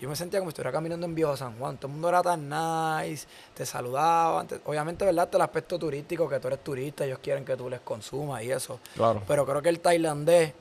yo 0.00 0.08
me 0.08 0.16
sentía 0.16 0.40
como 0.40 0.50
si 0.50 0.54
estuviera 0.54 0.72
caminando 0.72 1.06
en 1.06 1.14
Viejo 1.14 1.36
San 1.36 1.56
Juan, 1.58 1.76
todo 1.76 1.86
el 1.86 1.92
mundo 1.92 2.08
era 2.08 2.22
tan 2.22 2.48
nice, 2.48 3.26
te 3.54 3.64
saludaban, 3.64 4.48
obviamente, 4.64 5.04
¿verdad? 5.04 5.28
El 5.32 5.40
aspecto 5.40 5.78
turístico, 5.78 6.28
que 6.28 6.40
tú 6.40 6.48
eres 6.48 6.64
turista, 6.64 7.04
ellos 7.04 7.20
quieren 7.20 7.44
que 7.44 7.56
tú 7.56 7.70
les 7.70 7.80
consumas 7.80 8.42
y 8.42 8.50
eso. 8.50 8.80
Claro. 8.94 9.22
Pero 9.26 9.46
creo 9.46 9.62
que 9.62 9.68
el 9.68 9.80
tailandés 9.80 10.52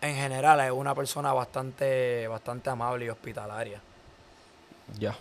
en 0.00 0.14
general 0.14 0.60
es 0.60 0.70
una 0.70 0.94
persona 0.94 1.32
bastante, 1.32 2.26
bastante 2.26 2.70
amable 2.70 3.04
y 3.04 3.08
hospitalaria. 3.08 3.80
Ya. 4.98 5.16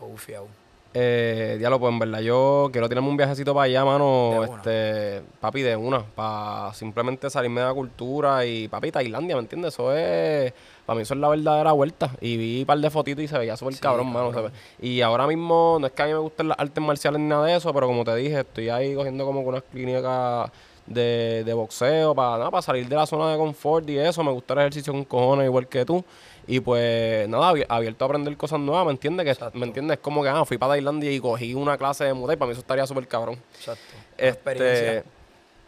Ufiao. 0.00 0.46
Eh, 0.92 1.54
diablo, 1.58 1.78
pues 1.78 1.92
en 1.92 2.00
verdad 2.00 2.18
yo 2.18 2.68
quiero 2.72 2.88
tirarme 2.88 3.08
un 3.08 3.16
viajecito 3.16 3.54
para 3.54 3.64
allá, 3.66 3.84
mano. 3.84 4.42
Este, 4.44 5.22
papi, 5.40 5.62
de 5.62 5.76
una. 5.76 6.02
Para 6.02 6.74
simplemente 6.74 7.30
salirme 7.30 7.60
de 7.60 7.68
la 7.68 7.74
cultura 7.74 8.44
y, 8.44 8.66
papi, 8.66 8.90
Tailandia, 8.90 9.36
¿me 9.36 9.42
entiendes? 9.42 9.74
Eso 9.74 9.94
es. 9.94 10.52
Para 10.86 10.96
mí 10.96 11.02
eso 11.02 11.14
es 11.14 11.20
la 11.20 11.28
verdadera 11.28 11.72
vuelta. 11.72 12.10
Y 12.20 12.36
vi 12.36 12.60
un 12.60 12.66
par 12.66 12.78
de 12.78 12.90
fotitos 12.90 13.22
y 13.22 13.28
se 13.28 13.38
veía 13.38 13.56
súper 13.56 13.78
cabrón, 13.78 14.12
mano. 14.12 14.32
Y 14.80 15.00
ahora 15.02 15.28
mismo, 15.28 15.78
no 15.80 15.86
es 15.86 15.92
que 15.92 16.02
a 16.02 16.06
mí 16.06 16.12
me 16.12 16.18
gusten 16.18 16.48
las 16.48 16.58
artes 16.58 16.82
marciales 16.82 17.20
ni 17.20 17.28
nada 17.28 17.46
de 17.46 17.56
eso, 17.56 17.72
pero 17.72 17.86
como 17.86 18.02
te 18.04 18.16
dije, 18.16 18.40
estoy 18.40 18.68
ahí 18.70 18.94
cogiendo 18.94 19.24
como 19.24 19.40
unas 19.42 19.62
clínicas 19.62 20.50
de, 20.86 21.44
de 21.44 21.54
boxeo 21.54 22.16
para, 22.16 22.38
nada, 22.38 22.50
para 22.50 22.62
salir 22.62 22.88
de 22.88 22.96
la 22.96 23.06
zona 23.06 23.30
de 23.30 23.38
confort 23.38 23.88
y 23.88 23.98
eso. 23.98 24.24
Me 24.24 24.32
gusta 24.32 24.54
el 24.54 24.60
ejercicio 24.60 24.92
con 24.92 25.04
cojones 25.04 25.46
igual 25.46 25.68
que 25.68 25.84
tú. 25.84 26.04
Y 26.46 26.60
pues 26.60 27.28
nada, 27.28 27.54
abierto 27.68 28.04
a 28.04 28.08
aprender 28.08 28.36
cosas 28.36 28.60
nuevas, 28.60 28.86
¿me 28.86 28.92
entiendes? 28.92 29.38
Que, 29.38 29.58
¿Me 29.58 29.66
entiendes? 29.66 29.98
Es 29.98 30.02
como 30.02 30.22
que 30.22 30.28
ah, 30.28 30.44
fui 30.44 30.58
para 30.58 30.72
Tailandia 30.72 31.12
y 31.12 31.20
cogí 31.20 31.54
una 31.54 31.78
clase 31.78 32.04
de 32.04 32.14
muda 32.14 32.34
y 32.34 32.36
para 32.36 32.48
mí 32.48 32.52
eso 32.52 32.60
estaría 32.60 32.86
súper 32.86 33.06
cabrón. 33.06 33.38
Exacto. 33.54 33.82
La 34.18 34.26
este, 34.26 34.28
experiencia. 34.28 35.04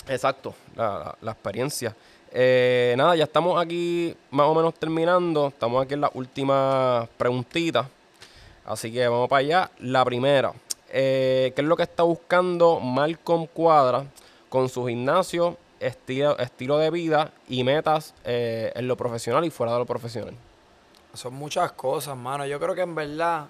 Exacto, 0.09 0.55
la, 0.75 1.17
experiencia. 1.23 1.95
Eh, 2.33 2.95
nada, 2.97 3.15
ya 3.15 3.25
estamos 3.25 3.61
aquí 3.61 4.17
más 4.31 4.47
o 4.47 4.55
menos 4.55 4.75
terminando. 4.75 5.49
Estamos 5.49 5.85
aquí 5.85 5.95
en 5.95 6.01
las 6.01 6.11
últimas 6.15 7.09
preguntitas. 7.17 7.87
Así 8.65 8.93
que 8.93 9.07
vamos 9.07 9.29
para 9.29 9.41
allá. 9.41 9.71
La 9.79 10.05
primera, 10.05 10.53
eh, 10.91 11.53
¿qué 11.55 11.63
es 11.63 11.67
lo 11.67 11.77
que 11.77 11.85
está 11.85 12.03
buscando 12.03 12.81
Malcolm 12.81 13.47
Cuadra 13.47 14.05
con 14.49 14.69
su 14.69 14.87
gimnasio, 14.87 15.57
estilo, 15.79 16.39
estilo 16.39 16.79
de 16.79 16.91
vida 16.91 17.33
y 17.49 17.65
metas 17.65 18.15
eh, 18.25 18.73
en 18.75 18.89
lo 18.89 18.97
profesional 18.97 19.45
y 19.45 19.51
fuera 19.51 19.73
de 19.73 19.79
lo 19.79 19.87
profesional? 19.87 20.35
Son 21.15 21.35
muchas 21.35 21.73
cosas, 21.73 22.17
mano. 22.17 22.47
Yo 22.47 22.59
creo 22.59 22.75
que 22.75 22.83
en 22.83 22.95
verdad 22.95 23.49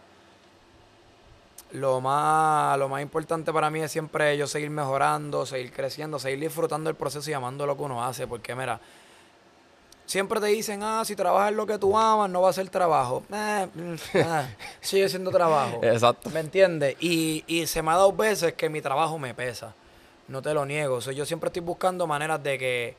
lo 1.72 2.00
más, 2.00 2.78
lo 2.78 2.88
más 2.88 3.02
importante 3.02 3.52
para 3.52 3.70
mí 3.70 3.80
es 3.80 3.90
siempre 3.90 4.36
yo 4.36 4.46
seguir 4.46 4.70
mejorando, 4.70 5.46
seguir 5.46 5.72
creciendo, 5.72 6.18
seguir 6.18 6.40
disfrutando 6.40 6.90
el 6.90 6.96
proceso 6.96 7.30
y 7.30 7.32
amando 7.32 7.66
lo 7.66 7.76
que 7.76 7.82
uno 7.82 8.04
hace. 8.04 8.26
Porque, 8.26 8.54
mira, 8.54 8.80
siempre 10.04 10.40
te 10.40 10.46
dicen, 10.46 10.82
ah, 10.82 11.02
si 11.04 11.16
trabajas 11.16 11.52
lo 11.54 11.66
que 11.66 11.78
tú 11.78 11.96
amas, 11.96 12.28
no 12.28 12.42
va 12.42 12.50
a 12.50 12.52
ser 12.52 12.68
trabajo. 12.68 13.22
Eh, 13.32 13.68
mm, 13.74 13.94
ah, 14.26 14.48
sigue 14.80 15.08
siendo 15.08 15.30
trabajo. 15.30 15.80
Exacto. 15.82 16.28
¿Me 16.30 16.40
entiendes? 16.40 16.96
Y, 17.00 17.44
y 17.46 17.66
se 17.66 17.80
me 17.80 17.90
ha 17.90 17.94
dado 17.94 18.12
veces 18.12 18.52
que 18.54 18.68
mi 18.68 18.82
trabajo 18.82 19.18
me 19.18 19.34
pesa. 19.34 19.74
No 20.28 20.42
te 20.42 20.52
lo 20.52 20.66
niego. 20.66 20.96
O 20.96 21.10
yo 21.10 21.24
siempre 21.24 21.48
estoy 21.48 21.62
buscando 21.62 22.06
maneras 22.06 22.42
de 22.42 22.58
que, 22.58 22.96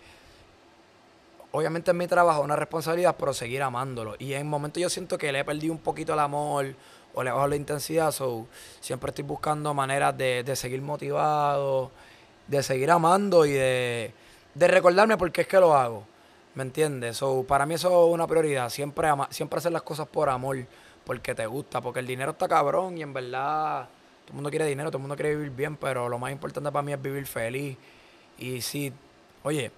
obviamente 1.54 1.92
es 1.92 1.98
mi 1.98 2.08
trabajo, 2.08 2.42
una 2.42 2.56
responsabilidad, 2.56 3.16
pero 3.18 3.34
seguir 3.34 3.62
amándolo. 3.62 4.16
Y 4.18 4.34
en 4.34 4.48
momentos 4.48 4.82
yo 4.82 4.90
siento 4.90 5.18
que 5.18 5.32
le 5.32 5.40
he 5.40 5.46
perdido 5.46 5.72
un 5.72 5.80
poquito 5.80 6.14
el 6.14 6.20
amor 6.20 6.74
o 7.14 7.24
le 7.24 7.32
bajo 7.32 7.48
la 7.48 7.56
intensidad. 7.56 8.12
So, 8.12 8.48
siempre 8.80 9.10
estoy 9.10 9.24
buscando 9.24 9.74
maneras 9.74 10.18
de, 10.18 10.44
de 10.44 10.56
seguir 10.56 10.82
motivado, 10.82 11.92
de 12.48 12.64
seguir 12.64 12.90
amando 12.90 13.46
y 13.46 13.52
de, 13.52 14.14
de 14.56 14.68
recordarme 14.68 15.16
por 15.16 15.32
qué 15.32 15.42
es 15.42 15.48
que 15.48 15.60
lo 15.60 15.76
hago. 15.76 16.06
¿Me 16.56 16.64
entiendes? 16.64 17.18
So, 17.18 17.44
para 17.44 17.68
mí 17.68 17.76
eso 17.76 18.08
es 18.08 18.14
una 18.14 18.26
prioridad. 18.26 18.70
Siempre, 18.72 19.10
siempre 19.30 19.60
hacer 19.60 19.72
las 19.72 19.84
cosas 19.84 20.08
por 20.08 20.30
amor, 20.30 20.58
porque 21.06 21.36
te 21.36 21.46
gusta, 21.46 21.82
porque 21.82 22.00
el 22.00 22.08
dinero 22.08 22.32
está 22.32 22.48
cabrón 22.48 22.98
y 22.98 23.04
en 23.04 23.14
verdad 23.14 23.90
todo 24.26 24.30
el 24.30 24.36
mundo 24.36 24.50
quiere 24.50 24.66
dinero, 24.66 24.90
todo 24.90 24.98
el 24.98 25.02
mundo 25.02 25.16
quiere 25.16 25.36
vivir 25.36 25.52
bien, 25.52 25.78
pero 25.78 26.10
lo 26.10 26.18
más 26.18 26.32
importante 26.32 26.72
para 26.72 26.82
mí 26.82 26.94
es 26.94 27.02
vivir 27.02 27.28
feliz. 27.28 27.78
Y 28.40 28.62
si, 28.62 28.92
oye, 29.44 29.72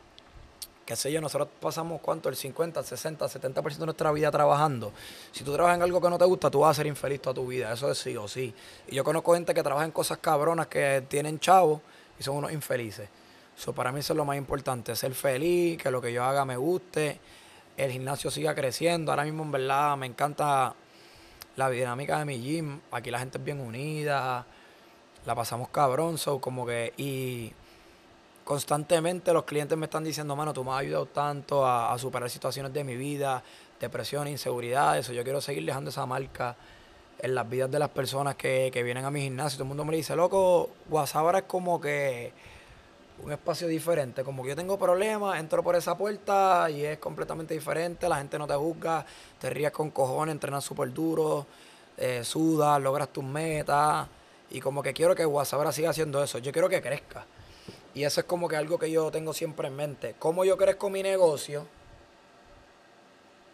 qué 0.86 0.96
sé 0.96 1.12
yo, 1.12 1.20
nosotros 1.20 1.50
pasamos 1.60 2.00
cuánto, 2.02 2.30
el 2.30 2.36
50, 2.36 2.80
el 2.80 2.86
60, 2.86 3.26
el 3.26 3.32
70% 3.32 3.78
de 3.78 3.86
nuestra 3.86 4.12
vida 4.12 4.30
trabajando. 4.30 4.94
Si 5.32 5.44
tú 5.44 5.54
trabajas 5.54 5.78
en 5.78 5.84
algo 5.84 6.00
que 6.00 6.10
no 6.10 6.18
te 6.18 6.26
gusta, 6.26 6.52
tú 6.52 6.60
vas 6.60 6.72
a 6.72 6.74
ser 6.76 6.88
infeliz 6.88 7.22
toda 7.22 7.34
tu 7.34 7.48
vida, 7.48 7.74
eso 7.74 7.90
es 7.90 7.98
sí 7.98 8.16
o 8.16 8.28
sí. 8.28 8.54
Y 8.88 8.96
yo 8.96 9.04
conozco 9.04 9.34
gente 9.34 9.54
que 9.54 9.64
trabaja 9.64 9.86
en 9.86 9.92
cosas 9.92 10.20
cabronas 10.20 10.68
que 10.68 11.04
tienen 11.08 11.40
chavos 11.40 11.82
y 12.20 12.24
son 12.24 12.38
unos 12.38 12.52
infelices. 12.52 13.10
Eso 13.58 13.74
para 13.74 13.92
mí 13.92 14.02
eso 14.02 14.14
es 14.14 14.18
lo 14.18 14.26
más 14.26 14.38
importante, 14.38 14.96
ser 14.96 15.16
feliz, 15.16 15.82
que 15.82 15.90
lo 15.90 16.02
que 16.02 16.14
yo 16.14 16.24
haga 16.24 16.46
me 16.46 16.58
guste, 16.58 17.20
el 17.78 17.92
gimnasio 17.92 18.30
siga 18.30 18.54
creciendo. 18.54 19.12
Ahora 19.12 19.24
mismo 19.24 19.44
en 19.44 19.52
verdad 19.52 19.98
me 19.98 20.06
encanta 20.06 20.76
la 21.56 21.70
dinámica 21.70 22.20
de 22.20 22.26
mi 22.26 22.40
gym. 22.40 22.80
Aquí 22.92 23.10
la 23.10 23.20
gente 23.20 23.38
es 23.38 23.44
bien 23.44 23.60
unida, 23.60 24.46
la 25.26 25.36
pasamos 25.36 25.70
cabrón, 25.70 26.18
so 26.18 26.40
como 26.40 26.66
que 26.66 26.94
y 26.98 27.54
constantemente 28.46 29.34
los 29.34 29.44
clientes 29.44 29.78
me 29.78 29.86
están 29.86 30.04
diciendo, 30.04 30.36
mano, 30.36 30.54
tú 30.54 30.64
me 30.64 30.72
has 30.72 30.78
ayudado 30.78 31.08
tanto 31.08 31.66
a, 31.68 31.98
superar 31.98 32.30
situaciones 32.30 32.72
de 32.72 32.84
mi 32.84 32.96
vida, 32.96 33.44
depresión, 33.80 34.28
inseguridad, 34.28 34.98
eso. 34.98 35.12
Yo 35.12 35.24
quiero 35.24 35.42
seguir 35.42 35.66
dejando 35.66 35.90
esa 35.90 36.06
marca 36.06 36.56
en 37.20 37.34
las 37.34 37.50
vidas 37.50 37.72
de 37.72 37.80
las 37.80 37.90
personas 37.90 38.36
que, 38.36 38.70
que 38.72 38.84
vienen 38.84 39.04
a 39.04 39.10
mi 39.12 39.22
gimnasio. 39.22 39.58
Todo 39.58 39.64
el 39.64 39.70
mundo 39.70 39.84
me 39.84 39.96
dice, 39.96 40.16
loco, 40.16 40.70
WhatsApp 40.90 41.36
es 41.36 41.44
como 41.44 41.82
que 41.82 42.32
un 43.24 43.32
espacio 43.32 43.68
diferente. 43.68 44.24
Como 44.24 44.44
que 44.44 44.50
yo 44.50 44.56
tengo 44.56 44.78
problemas, 44.78 45.40
entro 45.40 45.64
por 45.64 45.76
esa 45.76 45.98
puerta 45.98 46.70
y 46.70 46.86
es 46.86 47.00
completamente 47.00 47.56
diferente. 47.56 48.08
La 48.08 48.18
gente 48.18 48.38
no 48.38 48.46
te 48.46 48.54
juzga, 48.54 49.04
te 49.40 49.50
ríes 49.50 49.72
con 49.72 49.90
cojones, 49.90 50.34
entrenas 50.34 50.64
súper 50.64 50.94
duro, 50.94 51.48
eh, 51.98 52.24
sudas, 52.24 52.80
logras 52.80 53.10
tus 53.10 53.24
metas. 53.24 54.08
Y 54.52 54.60
como 54.60 54.84
que 54.84 54.94
quiero 54.94 55.16
que 55.16 55.26
WhatsApp 55.26 55.72
siga 55.72 55.90
haciendo 55.90 56.24
eso. 56.24 56.38
Yo 56.38 56.52
quiero 56.52 56.70
que 56.70 56.80
crezca. 56.80 57.26
Y 57.96 58.04
eso 58.04 58.20
es 58.20 58.28
como 58.28 58.50
que 58.50 58.58
algo 58.58 58.78
que 58.78 58.92
yo 58.92 59.10
tengo 59.10 59.34
siempre 59.34 59.70
en 59.70 59.76
mente. 59.76 60.16
¿Cómo 60.20 60.44
yo 60.44 60.58
crezco 60.58 60.90
mi 60.90 61.02
negocio? 61.02 61.66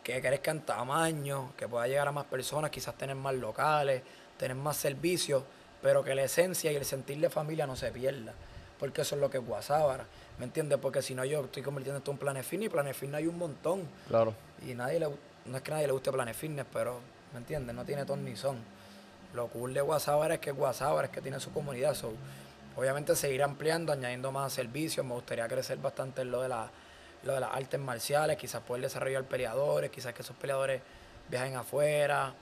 Que 0.03 0.19
crezca 0.19 0.49
en 0.49 0.61
tamaño, 0.61 1.53
que 1.55 1.67
pueda 1.67 1.87
llegar 1.87 2.07
a 2.07 2.11
más 2.11 2.25
personas, 2.25 2.71
quizás 2.71 2.95
tener 2.95 3.15
más 3.15 3.35
locales, 3.35 4.01
tener 4.37 4.57
más 4.57 4.77
servicios, 4.77 5.43
pero 5.83 6.03
que 6.03 6.15
la 6.15 6.23
esencia 6.23 6.71
y 6.71 6.75
el 6.75 6.85
sentir 6.85 7.19
de 7.19 7.29
familia 7.29 7.67
no 7.67 7.75
se 7.75 7.91
pierda. 7.91 8.33
Porque 8.79 9.03
eso 9.03 9.13
es 9.13 9.21
lo 9.21 9.29
que 9.29 9.37
es 9.37 9.43
WhatsApp 9.47 10.01
¿Me 10.39 10.45
entiendes? 10.45 10.79
Porque 10.79 11.03
si 11.03 11.13
no, 11.13 11.23
yo 11.23 11.45
estoy 11.45 11.61
convirtiendo 11.61 11.99
esto 11.99 12.09
en 12.09 12.17
Planet 12.17 12.43
Fitness 12.43 12.65
y 12.65 12.69
Planet 12.69 12.95
Fitness 12.95 13.19
hay 13.19 13.27
un 13.27 13.37
montón. 13.37 13.87
Claro. 14.07 14.33
Y 14.67 14.73
nadie 14.73 14.99
le, 14.99 15.07
no 15.45 15.57
es 15.57 15.61
que 15.61 15.69
nadie 15.69 15.85
le 15.85 15.93
guste 15.93 16.11
Planet 16.11 16.35
Fitness, 16.35 16.65
pero, 16.73 16.99
¿me 17.31 17.37
entiendes? 17.37 17.75
No 17.75 17.85
tiene 17.85 18.05
ton 18.05 18.25
ni 18.25 18.35
son. 18.35 18.57
Lo 19.35 19.49
cool 19.49 19.75
de 19.75 19.83
WhatsApp 19.83 20.31
es 20.31 20.39
que 20.39 20.51
WhatsApp 20.51 21.03
es 21.03 21.09
que 21.11 21.21
tiene 21.21 21.39
su 21.39 21.51
comunidad. 21.51 21.95
Obviamente 22.75 23.15
seguir 23.15 23.43
ampliando, 23.43 23.91
añadiendo 23.91 24.31
más 24.31 24.53
servicios. 24.53 25.05
Me 25.05 25.13
gustaría 25.13 25.47
crecer 25.47 25.77
bastante 25.77 26.21
en 26.21 26.31
lo 26.31 26.41
de, 26.41 26.49
la, 26.49 26.69
lo 27.23 27.33
de 27.33 27.39
las 27.39 27.53
artes 27.53 27.79
marciales, 27.79 28.37
quizás 28.37 28.61
poder 28.61 28.83
desarrollar 28.83 29.23
peleadores, 29.25 29.91
quizás 29.91 30.13
que 30.13 30.21
esos 30.21 30.35
peleadores 30.35 30.81
viajen 31.29 31.55
afuera. 31.55 32.33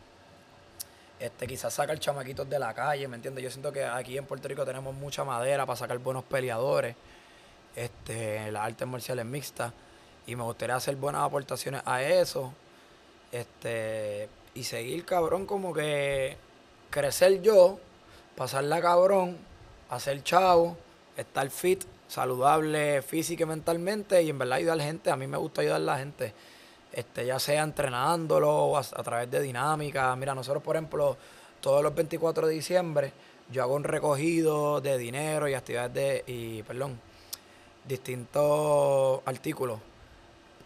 Este, 1.19 1.47
quizás 1.47 1.73
sacar 1.73 1.99
chamaquitos 1.99 2.49
de 2.49 2.57
la 2.59 2.73
calle, 2.73 3.07
¿me 3.09 3.17
entiendes? 3.17 3.43
Yo 3.43 3.51
siento 3.51 3.73
que 3.73 3.83
aquí 3.83 4.17
en 4.17 4.25
Puerto 4.25 4.47
Rico 4.47 4.63
tenemos 4.65 4.95
mucha 4.95 5.25
madera 5.25 5.65
para 5.65 5.75
sacar 5.75 5.97
buenos 5.97 6.23
peleadores, 6.23 6.95
este, 7.75 8.49
las 8.53 8.63
artes 8.63 8.87
marciales 8.87 9.25
mixtas, 9.25 9.73
y 10.27 10.37
me 10.37 10.43
gustaría 10.43 10.77
hacer 10.77 10.95
buenas 10.95 11.23
aportaciones 11.23 11.81
a 11.83 12.01
eso, 12.03 12.53
este, 13.33 14.29
y 14.53 14.63
seguir 14.63 15.03
cabrón 15.03 15.45
como 15.45 15.73
que 15.73 16.37
crecer 16.89 17.41
yo, 17.41 17.79
pasarla 18.37 18.79
cabrón, 18.79 19.37
hacer 19.89 20.23
chavo, 20.23 20.77
estar 21.17 21.49
fit, 21.49 21.83
saludable 22.07 23.01
física 23.01 23.43
y 23.43 23.47
mentalmente 23.47 24.21
y 24.21 24.29
en 24.29 24.37
verdad 24.37 24.57
ayudar 24.57 24.73
a 24.73 24.77
la 24.77 24.83
gente. 24.83 25.11
A 25.11 25.15
mí 25.15 25.27
me 25.27 25.37
gusta 25.37 25.61
ayudar 25.61 25.77
a 25.77 25.85
la 25.85 25.97
gente, 25.97 26.33
este, 26.91 27.25
ya 27.25 27.39
sea 27.39 27.63
entrenándolo 27.63 28.49
o 28.49 28.77
a, 28.77 28.83
través 28.83 29.29
de 29.29 29.41
dinámica. 29.41 30.15
Mira, 30.15 30.33
nosotros, 30.35 30.63
por 30.63 30.75
ejemplo, 30.75 31.17
todos 31.61 31.83
los 31.83 31.93
24 31.93 32.47
de 32.47 32.53
diciembre, 32.53 33.13
yo 33.51 33.63
hago 33.63 33.75
un 33.75 33.83
recogido 33.83 34.81
de 34.81 34.97
dinero 34.97 35.47
y 35.47 35.53
actividades 35.53 35.93
de, 35.93 36.23
y, 36.27 36.63
perdón, 36.63 36.99
distintos 37.85 39.21
artículos 39.25 39.79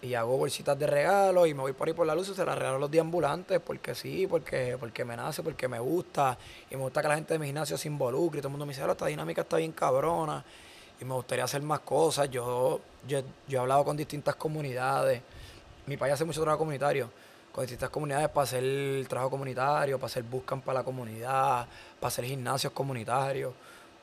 y 0.03 0.15
hago 0.15 0.37
bolsitas 0.37 0.77
de 0.77 0.85
regalo 0.85 1.45
y 1.47 1.53
me 1.53 1.61
voy 1.61 1.71
por 1.71 1.87
ahí 1.87 1.93
por 1.93 2.05
la 2.05 2.13
luz 2.13 2.27
y 2.27 2.33
se 2.33 2.45
las 2.45 2.57
regalo 2.57 2.75
a 2.75 2.79
los 2.79 2.91
deambulantes 2.91 3.61
porque 3.61 3.95
sí, 3.95 4.27
porque, 4.27 4.75
porque 4.77 5.05
me 5.05 5.15
nace, 5.15 5.41
porque 5.41 5.69
me 5.69 5.79
gusta 5.79 6.37
y 6.69 6.75
me 6.75 6.81
gusta 6.81 7.01
que 7.01 7.07
la 7.07 7.15
gente 7.15 7.33
de 7.33 7.39
mi 7.39 7.45
gimnasio 7.45 7.77
se 7.77 7.87
involucre 7.87 8.39
y 8.39 8.41
todo 8.41 8.49
el 8.49 8.51
mundo 8.51 8.65
me 8.65 8.73
dice, 8.73 8.85
esta 8.85 9.05
dinámica 9.05 9.43
está 9.43 9.57
bien 9.57 9.71
cabrona 9.71 10.43
y 10.99 11.05
me 11.05 11.13
gustaría 11.13 11.45
hacer 11.45 11.61
más 11.61 11.79
cosas. 11.79 12.29
Yo, 12.29 12.81
yo, 13.07 13.21
he 13.49 13.57
hablado 13.57 13.85
con 13.85 13.95
distintas 13.95 14.35
comunidades. 14.35 15.21
Mi 15.85 15.95
país 15.95 16.13
hace 16.13 16.25
mucho 16.25 16.41
trabajo 16.41 16.59
comunitario 16.59 17.09
con 17.53 17.63
distintas 17.63 17.89
comunidades 17.89 18.27
para 18.27 18.43
hacer 18.43 19.07
trabajo 19.07 19.29
comunitario, 19.29 19.97
para 19.97 20.07
hacer 20.07 20.23
buscan 20.23 20.59
para 20.59 20.79
la 20.79 20.83
comunidad, 20.83 21.65
para 21.99 22.07
hacer 22.09 22.25
gimnasios 22.25 22.73
comunitarios. 22.73 23.53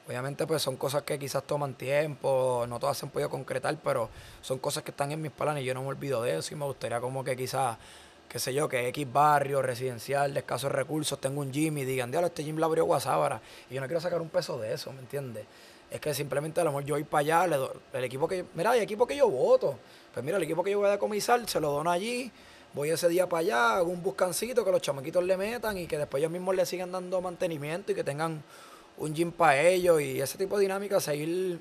Obviamente 0.06 0.46
pues 0.46 0.60
son 0.62 0.76
cosas 0.76 1.02
que 1.02 1.18
quizás 1.18 1.44
toman 1.44 1.74
tiempo, 1.74 2.64
no 2.68 2.80
todas 2.80 2.98
se 2.98 3.06
han 3.06 3.10
podido 3.10 3.30
concretar, 3.30 3.76
pero 3.82 4.08
son 4.42 4.58
cosas 4.58 4.82
que 4.82 4.90
están 4.90 5.12
en 5.12 5.22
mis 5.22 5.30
planes 5.30 5.62
y 5.62 5.66
yo 5.66 5.74
no 5.74 5.82
me 5.82 5.88
olvido 5.88 6.22
de 6.22 6.38
eso. 6.38 6.52
Y 6.52 6.56
me 6.56 6.64
gustaría 6.64 7.00
como 7.00 7.22
que 7.22 7.36
quizás, 7.36 7.76
qué 8.28 8.38
sé 8.38 8.52
yo, 8.52 8.68
que 8.68 8.88
X 8.88 9.12
barrio 9.12 9.62
residencial 9.62 10.34
de 10.34 10.40
escasos 10.40 10.72
recursos 10.72 11.20
tengo 11.20 11.40
un 11.40 11.52
gym 11.52 11.78
y 11.78 11.84
digan, 11.84 12.10
diablo, 12.10 12.26
este 12.26 12.42
gym 12.42 12.56
lo 12.56 12.66
abrió 12.66 12.84
Guasábara 12.86 13.40
y 13.70 13.74
yo 13.74 13.80
no 13.80 13.86
quiero 13.86 14.00
sacar 14.00 14.20
un 14.20 14.30
peso 14.30 14.58
de 14.58 14.72
eso, 14.72 14.92
¿me 14.92 15.00
entiendes? 15.00 15.44
Es 15.90 16.00
que 16.00 16.14
simplemente 16.14 16.60
a 16.60 16.64
lo 16.64 16.70
mejor 16.70 16.84
yo 16.84 16.94
voy 16.94 17.04
para 17.04 17.44
allá, 17.44 17.70
el 17.92 18.04
equipo 18.04 18.26
que, 18.26 18.44
mira, 18.54 18.70
hay 18.70 18.80
equipo 18.80 19.06
que 19.06 19.16
yo 19.16 19.28
voto, 19.28 19.78
pues 20.12 20.24
mira, 20.24 20.36
el 20.36 20.42
equipo 20.44 20.62
que 20.62 20.70
yo 20.70 20.78
voy 20.78 20.88
a 20.88 20.92
decomisar 20.92 21.48
se 21.48 21.60
lo 21.60 21.70
dono 21.70 21.90
allí, 21.90 22.30
voy 22.72 22.90
ese 22.90 23.08
día 23.08 23.28
para 23.28 23.40
allá, 23.40 23.76
hago 23.76 23.90
un 23.90 24.02
buscancito 24.02 24.64
que 24.64 24.70
los 24.70 24.80
chamaquitos 24.80 25.24
le 25.24 25.36
metan 25.36 25.76
y 25.78 25.86
que 25.86 25.98
después 25.98 26.20
ellos 26.20 26.30
mismos 26.30 26.54
le 26.54 26.64
sigan 26.64 26.92
dando 26.92 27.20
mantenimiento 27.20 27.90
y 27.90 27.94
que 27.96 28.04
tengan 28.04 28.42
un 29.00 29.14
gym 29.14 29.32
para 29.32 29.60
ellos 29.60 30.00
y 30.00 30.20
ese 30.20 30.38
tipo 30.38 30.56
de 30.56 30.62
dinámica, 30.62 31.00
seguir 31.00 31.58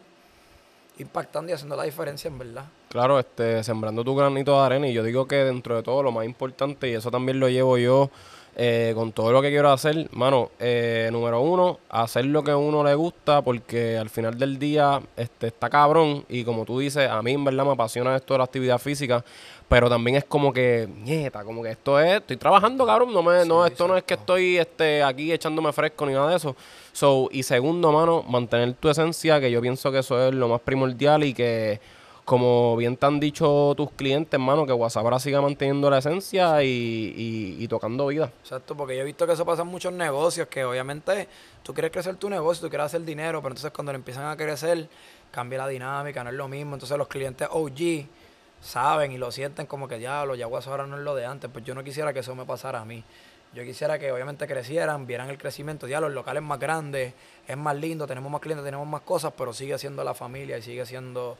impactando 1.00 1.50
y 1.50 1.54
haciendo 1.54 1.76
la 1.76 1.84
diferencia 1.84 2.28
en 2.28 2.38
verdad. 2.38 2.66
Claro, 2.90 3.18
este, 3.18 3.64
sembrando 3.64 4.04
tu 4.04 4.16
granito 4.16 4.60
de 4.60 4.66
arena 4.66 4.88
y 4.88 4.94
yo 4.94 5.04
digo 5.04 5.26
que 5.26 5.38
dentro 5.38 5.76
de 5.76 5.84
todo 5.84 6.04
lo 6.04 6.12
más 6.12 6.26
importante 6.26 6.90
y 6.90 6.94
eso 6.94 7.10
también 7.10 7.40
lo 7.40 7.48
llevo 7.48 7.78
yo 7.78 8.12
eh, 8.56 8.92
con 8.94 9.14
todo 9.14 9.32
lo 9.32 9.42
que 9.42 9.50
quiero 9.52 9.72
hacer, 9.72 10.10
mano, 10.12 10.50
eh, 10.60 11.08
número 11.14 11.40
uno, 11.40 11.80
hacer 11.88 12.26
lo 12.26 12.44
que 12.44 12.52
a 12.52 12.58
uno 12.58 12.84
le 12.84 12.94
gusta 12.94 13.42
porque 13.42 13.98
al 13.98 14.10
final 14.10 14.38
del 14.38 14.60
día 14.60 15.02
este, 15.16 15.48
está 15.48 15.70
cabrón 15.70 16.26
y 16.28 16.44
como 16.44 16.66
tú 16.66 16.80
dices, 16.80 17.10
a 17.10 17.22
mí 17.22 17.32
en 17.32 17.46
verdad 17.46 17.64
me 17.64 17.72
apasiona 17.72 18.18
esto 18.18 18.34
de 18.34 18.40
la 18.40 18.44
actividad 18.44 18.78
física, 18.78 19.24
pero 19.70 19.88
también 19.88 20.18
es 20.18 20.26
como 20.26 20.52
que, 20.52 20.90
nieta, 21.04 21.46
como 21.46 21.64
que 21.64 21.70
esto 21.70 22.02
es, 22.02 22.18
estoy 22.18 22.36
trabajando, 22.36 22.86
cabrón, 22.86 23.14
no 23.14 23.24
me, 23.24 23.46
no, 23.46 23.66
esto 23.66 23.88
no 23.88 23.96
es 23.96 24.04
que 24.04 24.16
estoy 24.16 24.58
este, 24.58 25.04
aquí 25.04 25.32
echándome 25.32 25.72
fresco 25.72 26.06
ni 26.06 26.12
nada 26.12 26.32
de 26.32 26.36
eso. 26.36 26.54
So, 26.94 27.30
y 27.32 27.44
segundo, 27.44 27.92
mano, 27.92 28.24
mantener 28.24 28.74
tu 28.74 28.90
esencia, 28.90 29.40
que 29.40 29.52
yo 29.52 29.62
pienso 29.62 29.92
que 29.92 30.00
eso 30.00 30.28
es 30.28 30.34
lo 30.34 30.48
más 30.48 30.62
primordial 30.62 31.24
y 31.24 31.34
que, 31.34 31.80
como 32.26 32.76
bien 32.78 32.96
te 32.96 33.06
han 33.06 33.20
dicho 33.20 33.74
tus 33.76 33.90
clientes, 33.92 34.40
mano, 34.40 34.66
que 34.66 34.74
WhatsApp 34.74 35.18
siga 35.20 35.42
manteniendo 35.42 35.90
la 35.90 35.98
esencia 35.98 36.64
y, 36.64 37.56
y, 37.60 37.68
tocando 37.68 38.06
vida. 38.06 38.32
Exacto, 38.42 38.76
porque 38.76 38.96
yo 38.96 39.02
he 39.02 39.06
visto 39.06 39.26
que 39.26 39.34
eso 39.34 39.46
pasa 39.46 39.64
en 39.64 39.70
muchos 39.70 39.94
negocios, 39.94 40.48
que 40.48 40.64
obviamente 40.64 41.28
tú 41.64 41.74
quieres 41.74 41.92
crecer 41.92 42.18
tu 42.18 42.30
negocio, 42.30 42.62
tú 42.62 42.70
quieres 42.70 42.86
hacer 42.86 43.04
dinero, 43.04 43.42
pero 43.42 43.54
entonces 43.54 43.72
cuando 43.72 43.92
le 43.92 43.98
empiezan 43.98 44.28
a 44.28 44.38
crecer, 44.38 44.88
cambia 45.32 45.58
la 45.58 45.68
dinámica, 45.68 46.24
no 46.24 46.30
es 46.30 46.36
lo 46.36 46.48
mismo. 46.48 46.76
Entonces 46.76 46.98
los 46.98 47.08
clientes 47.08 47.48
OG 47.52 48.06
saben 48.62 49.12
y 49.12 49.18
lo 49.18 49.32
sienten 49.32 49.66
como 49.66 49.88
que 49.88 50.00
ya 50.00 50.26
los 50.26 50.38
yaguas 50.38 50.68
ahora 50.68 50.86
no 50.86 50.98
es 50.98 51.04
lo 51.04 51.16
de 51.16 51.26
antes, 51.26 51.50
pues 51.52 51.66
yo 51.66 51.74
no 51.74 51.84
quisiera 51.84 52.14
que 52.14 52.20
eso 52.20 52.36
me 52.36 52.46
pasara 52.46 52.82
a 52.82 52.86
mí. 52.86 53.04
Yo 53.54 53.64
quisiera 53.64 53.98
que 53.98 54.12
obviamente 54.12 54.46
crecieran, 54.48 55.08
vieran 55.08 55.30
el 55.30 55.38
crecimiento, 55.38 55.88
ya 55.88 56.00
los 56.00 56.12
locales 56.12 56.44
más 56.44 56.60
grandes, 56.60 57.14
es 57.48 57.58
más 57.58 57.76
lindo, 57.76 58.06
tenemos 58.06 58.32
más 58.32 58.42
clientes, 58.42 58.64
tenemos 58.64 58.88
más 58.88 59.02
cosas, 59.02 59.34
pero 59.36 59.54
sigue 59.54 59.78
siendo 59.80 60.04
la 60.04 60.14
familia 60.14 60.58
y 60.58 60.62
sigue 60.62 60.86
siendo 60.86 61.36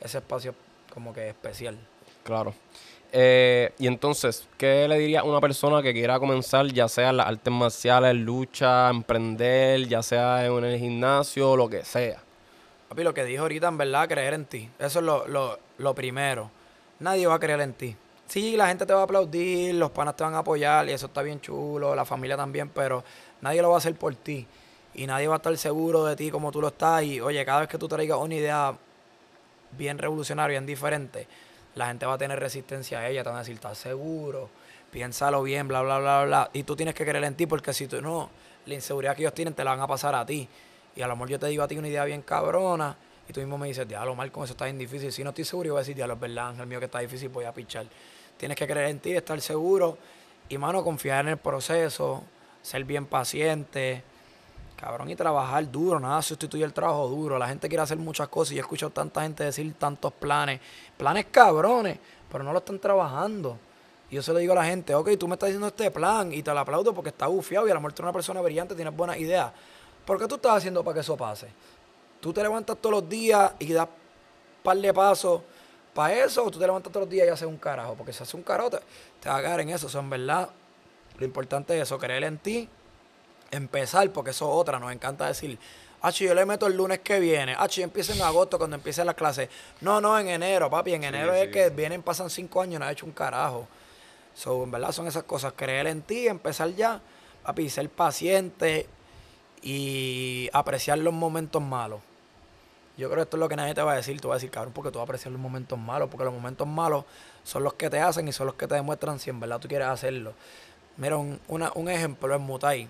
ese 0.00 0.18
espacio 0.18 0.54
como 0.92 1.12
que 1.12 1.28
especial. 1.28 1.78
Claro. 2.24 2.52
Eh, 3.12 3.72
y 3.78 3.86
entonces, 3.86 4.48
¿qué 4.56 4.88
le 4.88 4.98
diría 4.98 5.20
a 5.20 5.24
una 5.24 5.40
persona 5.40 5.82
que 5.82 5.92
quiera 5.92 6.18
comenzar, 6.18 6.66
ya 6.66 6.88
sea 6.88 7.10
en 7.10 7.18
las 7.18 7.26
artes 7.26 7.52
marciales, 7.52 8.16
lucha, 8.16 8.88
emprender, 8.88 9.86
ya 9.86 10.02
sea 10.02 10.44
en 10.46 10.64
el 10.64 10.78
gimnasio, 10.78 11.56
lo 11.56 11.68
que 11.68 11.84
sea? 11.84 12.20
Papi, 12.88 13.04
lo 13.04 13.14
que 13.14 13.24
dijo 13.24 13.42
ahorita, 13.42 13.68
en 13.68 13.78
verdad, 13.78 14.08
creer 14.08 14.34
en 14.34 14.46
ti. 14.46 14.68
Eso 14.78 14.98
es 14.98 15.04
lo, 15.04 15.28
lo, 15.28 15.58
lo 15.78 15.94
primero. 15.94 16.50
Nadie 17.00 17.26
va 17.26 17.34
a 17.34 17.38
creer 17.38 17.60
en 17.60 17.74
ti. 17.74 17.96
Sí, 18.32 18.56
la 18.56 18.68
gente 18.68 18.86
te 18.86 18.94
va 18.94 19.00
a 19.00 19.04
aplaudir, 19.04 19.74
los 19.74 19.90
panas 19.90 20.16
te 20.16 20.24
van 20.24 20.32
a 20.34 20.38
apoyar 20.38 20.88
y 20.88 20.92
eso 20.92 21.04
está 21.04 21.20
bien 21.20 21.38
chulo, 21.42 21.94
la 21.94 22.06
familia 22.06 22.34
también, 22.34 22.70
pero 22.70 23.04
nadie 23.42 23.60
lo 23.60 23.68
va 23.68 23.74
a 23.74 23.76
hacer 23.76 23.94
por 23.94 24.14
ti. 24.14 24.46
Y 24.94 25.06
nadie 25.06 25.28
va 25.28 25.34
a 25.34 25.36
estar 25.36 25.54
seguro 25.58 26.06
de 26.06 26.16
ti 26.16 26.30
como 26.30 26.50
tú 26.50 26.62
lo 26.62 26.68
estás. 26.68 27.02
Y 27.02 27.20
oye, 27.20 27.44
cada 27.44 27.60
vez 27.60 27.68
que 27.68 27.76
tú 27.76 27.88
traigas 27.88 28.16
una 28.16 28.34
idea 28.34 28.74
bien 29.72 29.98
revolucionaria, 29.98 30.58
bien 30.58 30.64
diferente, 30.64 31.28
la 31.74 31.88
gente 31.88 32.06
va 32.06 32.14
a 32.14 32.16
tener 32.16 32.40
resistencia 32.40 33.00
a 33.00 33.08
ella, 33.10 33.22
te 33.22 33.28
van 33.28 33.36
a 33.36 33.40
decir, 33.40 33.56
¿estás 33.56 33.76
seguro? 33.76 34.48
Piénsalo 34.90 35.42
bien, 35.42 35.68
bla, 35.68 35.82
bla, 35.82 35.98
bla, 35.98 36.24
bla. 36.24 36.50
Y 36.54 36.62
tú 36.62 36.74
tienes 36.74 36.94
que 36.94 37.04
creer 37.04 37.24
en 37.24 37.34
ti 37.34 37.44
porque 37.44 37.74
si 37.74 37.86
tú 37.86 38.00
no, 38.00 38.30
la 38.64 38.72
inseguridad 38.72 39.14
que 39.14 39.24
ellos 39.24 39.34
tienen 39.34 39.52
te 39.52 39.62
la 39.62 39.72
van 39.72 39.80
a 39.80 39.86
pasar 39.86 40.14
a 40.14 40.24
ti. 40.24 40.48
Y 40.96 41.02
a 41.02 41.06
lo 41.06 41.16
mejor 41.16 41.28
yo 41.28 41.38
te 41.38 41.48
digo 41.48 41.64
a 41.64 41.68
ti 41.68 41.76
una 41.76 41.88
idea 41.88 42.06
bien 42.06 42.22
cabrona 42.22 42.96
y 43.28 43.32
tú 43.34 43.40
mismo 43.40 43.58
me 43.58 43.68
dices, 43.68 43.86
diablo, 43.86 44.14
mal 44.14 44.28
eso 44.34 44.44
está 44.44 44.64
bien 44.64 44.78
difícil. 44.78 45.12
Si 45.12 45.22
no 45.22 45.30
estoy 45.30 45.44
seguro, 45.44 45.66
yo 45.66 45.72
voy 45.74 45.80
a 45.80 45.82
decir, 45.82 45.96
diablo, 45.96 46.14
es 46.14 46.20
verdad, 46.20 46.48
Ángel 46.48 46.66
mío, 46.66 46.78
que 46.78 46.86
está 46.86 47.00
difícil, 47.00 47.28
voy 47.28 47.44
a 47.44 47.52
pichar. 47.52 47.84
Tienes 48.42 48.58
que 48.58 48.66
creer 48.66 48.88
en 48.88 48.98
ti, 48.98 49.12
estar 49.12 49.40
seguro 49.40 49.96
y, 50.48 50.58
mano, 50.58 50.82
confiar 50.82 51.26
en 51.26 51.28
el 51.28 51.36
proceso, 51.36 52.24
ser 52.60 52.82
bien 52.82 53.06
paciente, 53.06 54.02
cabrón, 54.74 55.08
y 55.10 55.14
trabajar 55.14 55.70
duro, 55.70 56.00
nada 56.00 56.20
sustituye 56.22 56.64
el 56.64 56.72
trabajo 56.72 57.06
duro. 57.06 57.38
La 57.38 57.46
gente 57.46 57.68
quiere 57.68 57.84
hacer 57.84 57.98
muchas 57.98 58.26
cosas 58.26 58.54
y 58.54 58.56
he 58.56 58.60
escuchado 58.60 58.90
tanta 58.90 59.22
gente 59.22 59.44
decir 59.44 59.72
tantos 59.74 60.12
planes, 60.14 60.60
planes 60.96 61.26
cabrones, 61.30 62.00
pero 62.32 62.42
no 62.42 62.50
lo 62.52 62.58
están 62.58 62.80
trabajando. 62.80 63.58
Y 64.10 64.16
yo 64.16 64.22
se 64.24 64.32
lo 64.32 64.40
digo 64.40 64.54
a 64.54 64.56
la 64.56 64.64
gente, 64.64 64.92
ok, 64.92 65.10
tú 65.16 65.28
me 65.28 65.34
estás 65.34 65.46
diciendo 65.46 65.68
este 65.68 65.92
plan 65.92 66.32
y 66.32 66.42
te 66.42 66.52
lo 66.52 66.58
aplaudo 66.58 66.92
porque 66.92 67.10
está 67.10 67.28
bufiado 67.28 67.68
y 67.68 67.70
a 67.70 67.74
tú 67.74 67.86
eres 67.86 68.00
una 68.00 68.12
persona 68.12 68.40
brillante, 68.40 68.74
tienes 68.74 68.96
buenas 68.96 69.18
ideas. 69.18 69.52
¿Por 70.04 70.18
qué 70.18 70.26
tú 70.26 70.34
estás 70.34 70.56
haciendo 70.56 70.82
para 70.82 70.94
que 70.94 71.00
eso 71.02 71.16
pase? 71.16 71.46
Tú 72.20 72.32
te 72.32 72.42
levantas 72.42 72.76
todos 72.78 73.02
los 73.02 73.08
días 73.08 73.52
y 73.60 73.72
das 73.72 73.86
par 74.64 74.78
de 74.78 74.92
pasos 74.92 75.42
para 75.94 76.24
eso, 76.24 76.44
o 76.44 76.50
tú 76.50 76.58
te 76.58 76.66
levantas 76.66 76.92
todos 76.92 77.06
los 77.06 77.10
días 77.10 77.26
y 77.26 77.30
haces 77.30 77.46
un 77.46 77.58
carajo. 77.58 77.94
Porque 77.94 78.12
si 78.12 78.22
haces 78.22 78.34
un 78.34 78.42
carajo, 78.42 78.70
te, 78.70 78.78
te 79.20 79.28
va 79.28 79.36
a 79.36 79.42
caer 79.42 79.60
en 79.60 79.70
eso. 79.70 79.86
Eso 79.86 80.00
en 80.00 80.10
verdad, 80.10 80.48
lo 81.18 81.24
importante 81.24 81.76
es 81.76 81.82
eso, 81.82 81.98
creer 81.98 82.24
en 82.24 82.38
ti, 82.38 82.68
empezar, 83.50 84.10
porque 84.10 84.30
eso 84.30 84.46
es 84.46 84.54
otra. 84.54 84.78
Nos 84.78 84.92
encanta 84.92 85.26
decir, 85.26 85.58
ah, 86.00 86.10
yo 86.10 86.34
le 86.34 86.46
meto 86.46 86.66
el 86.66 86.76
lunes 86.76 87.00
que 87.00 87.20
viene. 87.20 87.54
Ah, 87.58 87.66
yo 87.66 87.82
empiezo 87.82 88.12
en 88.12 88.22
agosto 88.22 88.58
cuando 88.58 88.76
empiece 88.76 89.04
la 89.04 89.14
clase. 89.14 89.48
No, 89.80 90.00
no, 90.00 90.18
en 90.18 90.28
enero, 90.28 90.70
papi. 90.70 90.94
En 90.94 91.04
enero 91.04 91.34
es 91.34 91.48
que 91.50 91.70
vienen, 91.70 92.02
pasan 92.02 92.30
cinco 92.30 92.62
años 92.62 92.76
y 92.76 92.78
no 92.78 92.84
has 92.86 92.92
hecho 92.92 93.06
un 93.06 93.12
carajo. 93.12 93.68
So, 94.34 94.64
en 94.64 94.70
verdad 94.70 94.92
son 94.92 95.06
esas 95.06 95.24
cosas. 95.24 95.52
Creer 95.54 95.86
en 95.86 96.02
ti, 96.02 96.26
empezar 96.26 96.74
ya, 96.74 97.00
papi, 97.42 97.68
ser 97.68 97.88
paciente 97.90 98.86
y 99.62 100.48
apreciar 100.52 100.98
los 100.98 101.12
momentos 101.12 101.62
malos. 101.62 102.00
Yo 102.96 103.08
creo 103.08 103.16
que 103.16 103.22
esto 103.22 103.36
es 103.36 103.40
lo 103.40 103.48
que 103.48 103.56
nadie 103.56 103.74
te 103.74 103.82
va 103.82 103.92
a 103.92 103.96
decir. 103.96 104.20
Tú 104.20 104.28
vas 104.28 104.34
a 104.34 104.38
decir, 104.38 104.50
cabrón, 104.50 104.72
porque 104.74 104.90
tú 104.90 104.98
vas 104.98 105.04
a 105.04 105.06
apreciar 105.06 105.32
los 105.32 105.40
momentos 105.40 105.78
malos. 105.78 106.08
Porque 106.10 106.24
los 106.24 106.34
momentos 106.34 106.66
malos 106.66 107.04
son 107.42 107.64
los 107.64 107.74
que 107.74 107.88
te 107.88 108.00
hacen 108.00 108.28
y 108.28 108.32
son 108.32 108.46
los 108.46 108.54
que 108.56 108.66
te 108.66 108.74
demuestran 108.74 109.18
si 109.18 109.30
en 109.30 109.40
verdad 109.40 109.58
tú 109.58 109.68
quieres 109.68 109.88
hacerlo. 109.88 110.34
Mira, 110.96 111.16
un, 111.16 111.40
una, 111.48 111.72
un 111.74 111.88
ejemplo 111.88 112.34
es 112.34 112.40
Mutai. 112.40 112.88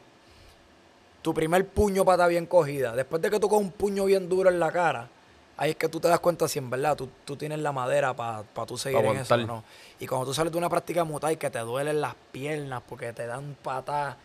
Tu 1.23 1.33
primer 1.33 1.67
puño 1.69 2.05
pata 2.05 2.27
bien 2.27 2.47
cogida. 2.47 2.97
Después 2.97 3.23
de 3.23 3.31
que 3.31 3.39
tú 3.39 3.49
coges 3.49 3.65
un 3.65 3.73
puño 3.73 4.05
bien 4.07 4.29
duro 4.29 4.51
en 4.51 4.59
la 4.59 4.73
cara, 4.73 5.09
ahí 5.57 5.71
es 5.71 5.77
que 5.77 5.89
tú 5.89 6.01
te 6.01 6.09
das 6.09 6.19
cuenta 6.19 6.49
si 6.49 6.59
en 6.59 6.69
verdad 6.69 6.97
tú, 6.97 7.09
tú 7.25 7.37
tienes 7.37 7.61
la 7.61 7.71
madera 7.71 8.13
para 8.15 8.43
pa 8.43 8.67
tú 8.67 8.77
seguir 8.77 9.05
en 9.05 9.19
eso 9.19 9.35
o 9.35 9.39
no. 9.39 9.65
Y 10.01 10.07
cuando 10.09 10.27
tú 10.27 10.35
sales 10.35 10.51
de 10.53 10.59
una 10.59 10.69
práctica 10.69 11.05
Mutai 11.05 11.37
que 11.37 11.49
te 11.49 11.61
duelen 11.61 12.01
las 12.01 12.17
piernas 12.33 12.83
porque 12.89 13.13
te 13.13 13.27
dan 13.27 13.57
patas 13.63 14.17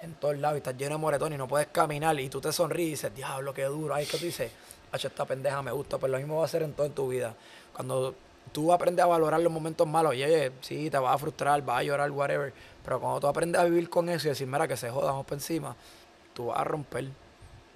en 0.00 0.14
todos 0.14 0.36
lados 0.38 0.56
y 0.56 0.58
estás 0.58 0.76
lleno 0.76 0.96
de 0.96 0.98
moretón 1.00 1.32
y 1.32 1.36
no 1.36 1.48
puedes 1.48 1.68
caminar 1.68 2.18
y 2.20 2.28
tú 2.28 2.40
te 2.40 2.52
sonríes 2.52 2.86
y 2.86 2.90
dices, 2.90 3.14
diablo, 3.14 3.52
qué 3.52 3.64
duro. 3.64 3.94
Ahí 3.94 4.04
es 4.04 4.10
que 4.10 4.18
tú 4.18 4.24
dices, 4.26 4.52
esta 5.04 5.24
pendeja 5.24 5.62
me 5.62 5.70
gusta, 5.72 5.98
pues 5.98 6.10
lo 6.10 6.18
mismo 6.18 6.38
va 6.38 6.44
a 6.44 6.48
ser 6.48 6.62
en 6.62 6.72
toda 6.72 6.88
tu 6.88 7.08
vida. 7.08 7.34
Cuando 7.74 8.14
tú 8.52 8.72
aprendes 8.72 9.04
a 9.04 9.06
valorar 9.06 9.40
los 9.40 9.52
momentos 9.52 9.86
malos, 9.86 10.12
oye, 10.12 10.52
sí, 10.60 10.90
te 10.90 10.98
vas 10.98 11.14
a 11.14 11.18
frustrar, 11.18 11.62
vas 11.62 11.80
a 11.80 11.82
llorar, 11.82 12.10
whatever, 12.10 12.52
pero 12.84 13.00
cuando 13.00 13.20
tú 13.20 13.26
aprendes 13.26 13.60
a 13.60 13.64
vivir 13.64 13.90
con 13.90 14.08
eso 14.08 14.28
y 14.28 14.30
decir, 14.30 14.46
mira, 14.46 14.66
que 14.66 14.76
se 14.76 14.90
jodan, 14.90 15.10
vamos 15.10 15.26
para 15.26 15.36
encima, 15.36 15.76
tú 16.34 16.46
vas 16.46 16.58
a 16.58 16.64
romper. 16.64 17.06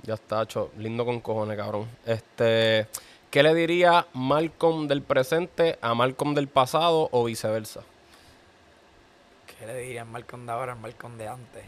Ya 0.02 0.14
está, 0.14 0.42
hecho. 0.42 0.70
Lindo 0.78 1.04
con 1.04 1.20
cojones, 1.20 1.56
cabrón. 1.56 1.86
Este, 2.06 2.86
¿qué 3.30 3.42
le 3.42 3.54
diría 3.54 4.06
Malcolm 4.14 4.88
del 4.88 5.02
presente 5.02 5.78
a 5.82 5.94
Malcolm 5.94 6.34
del 6.34 6.48
pasado 6.48 7.08
o 7.12 7.24
viceversa? 7.24 7.82
¿Qué 9.46 9.66
le 9.66 9.78
diría 9.78 10.04
Malcolm 10.06 10.46
de 10.46 10.52
ahora 10.52 10.72
a 10.72 10.76
Malcolm 10.76 11.18
de 11.18 11.28
antes? 11.28 11.64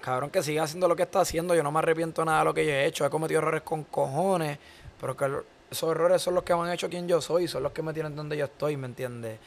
Cabrón, 0.00 0.30
que 0.30 0.42
siga 0.44 0.62
haciendo 0.62 0.86
lo 0.86 0.94
que 0.94 1.02
está 1.02 1.20
haciendo. 1.20 1.56
Yo 1.56 1.64
no 1.64 1.72
me 1.72 1.80
arrepiento 1.80 2.24
nada 2.24 2.38
de 2.40 2.44
lo 2.44 2.54
que 2.54 2.64
yo 2.64 2.70
he 2.70 2.86
hecho. 2.86 3.04
He 3.04 3.10
cometido 3.10 3.38
errores 3.38 3.62
con 3.62 3.82
cojones. 3.82 4.58
Pero 5.00 5.16
que 5.16 5.42
esos 5.70 5.90
errores 5.90 6.22
son 6.22 6.34
los 6.34 6.44
que 6.44 6.54
me 6.54 6.62
han 6.62 6.72
hecho 6.72 6.88
quien 6.88 7.08
yo 7.08 7.20
soy. 7.20 7.48
Son 7.48 7.62
los 7.62 7.72
que 7.72 7.82
me 7.82 7.92
tienen 7.92 8.14
donde 8.16 8.36
yo 8.36 8.46
estoy, 8.46 8.76
¿me 8.76 8.86
entiendes? 8.86 9.38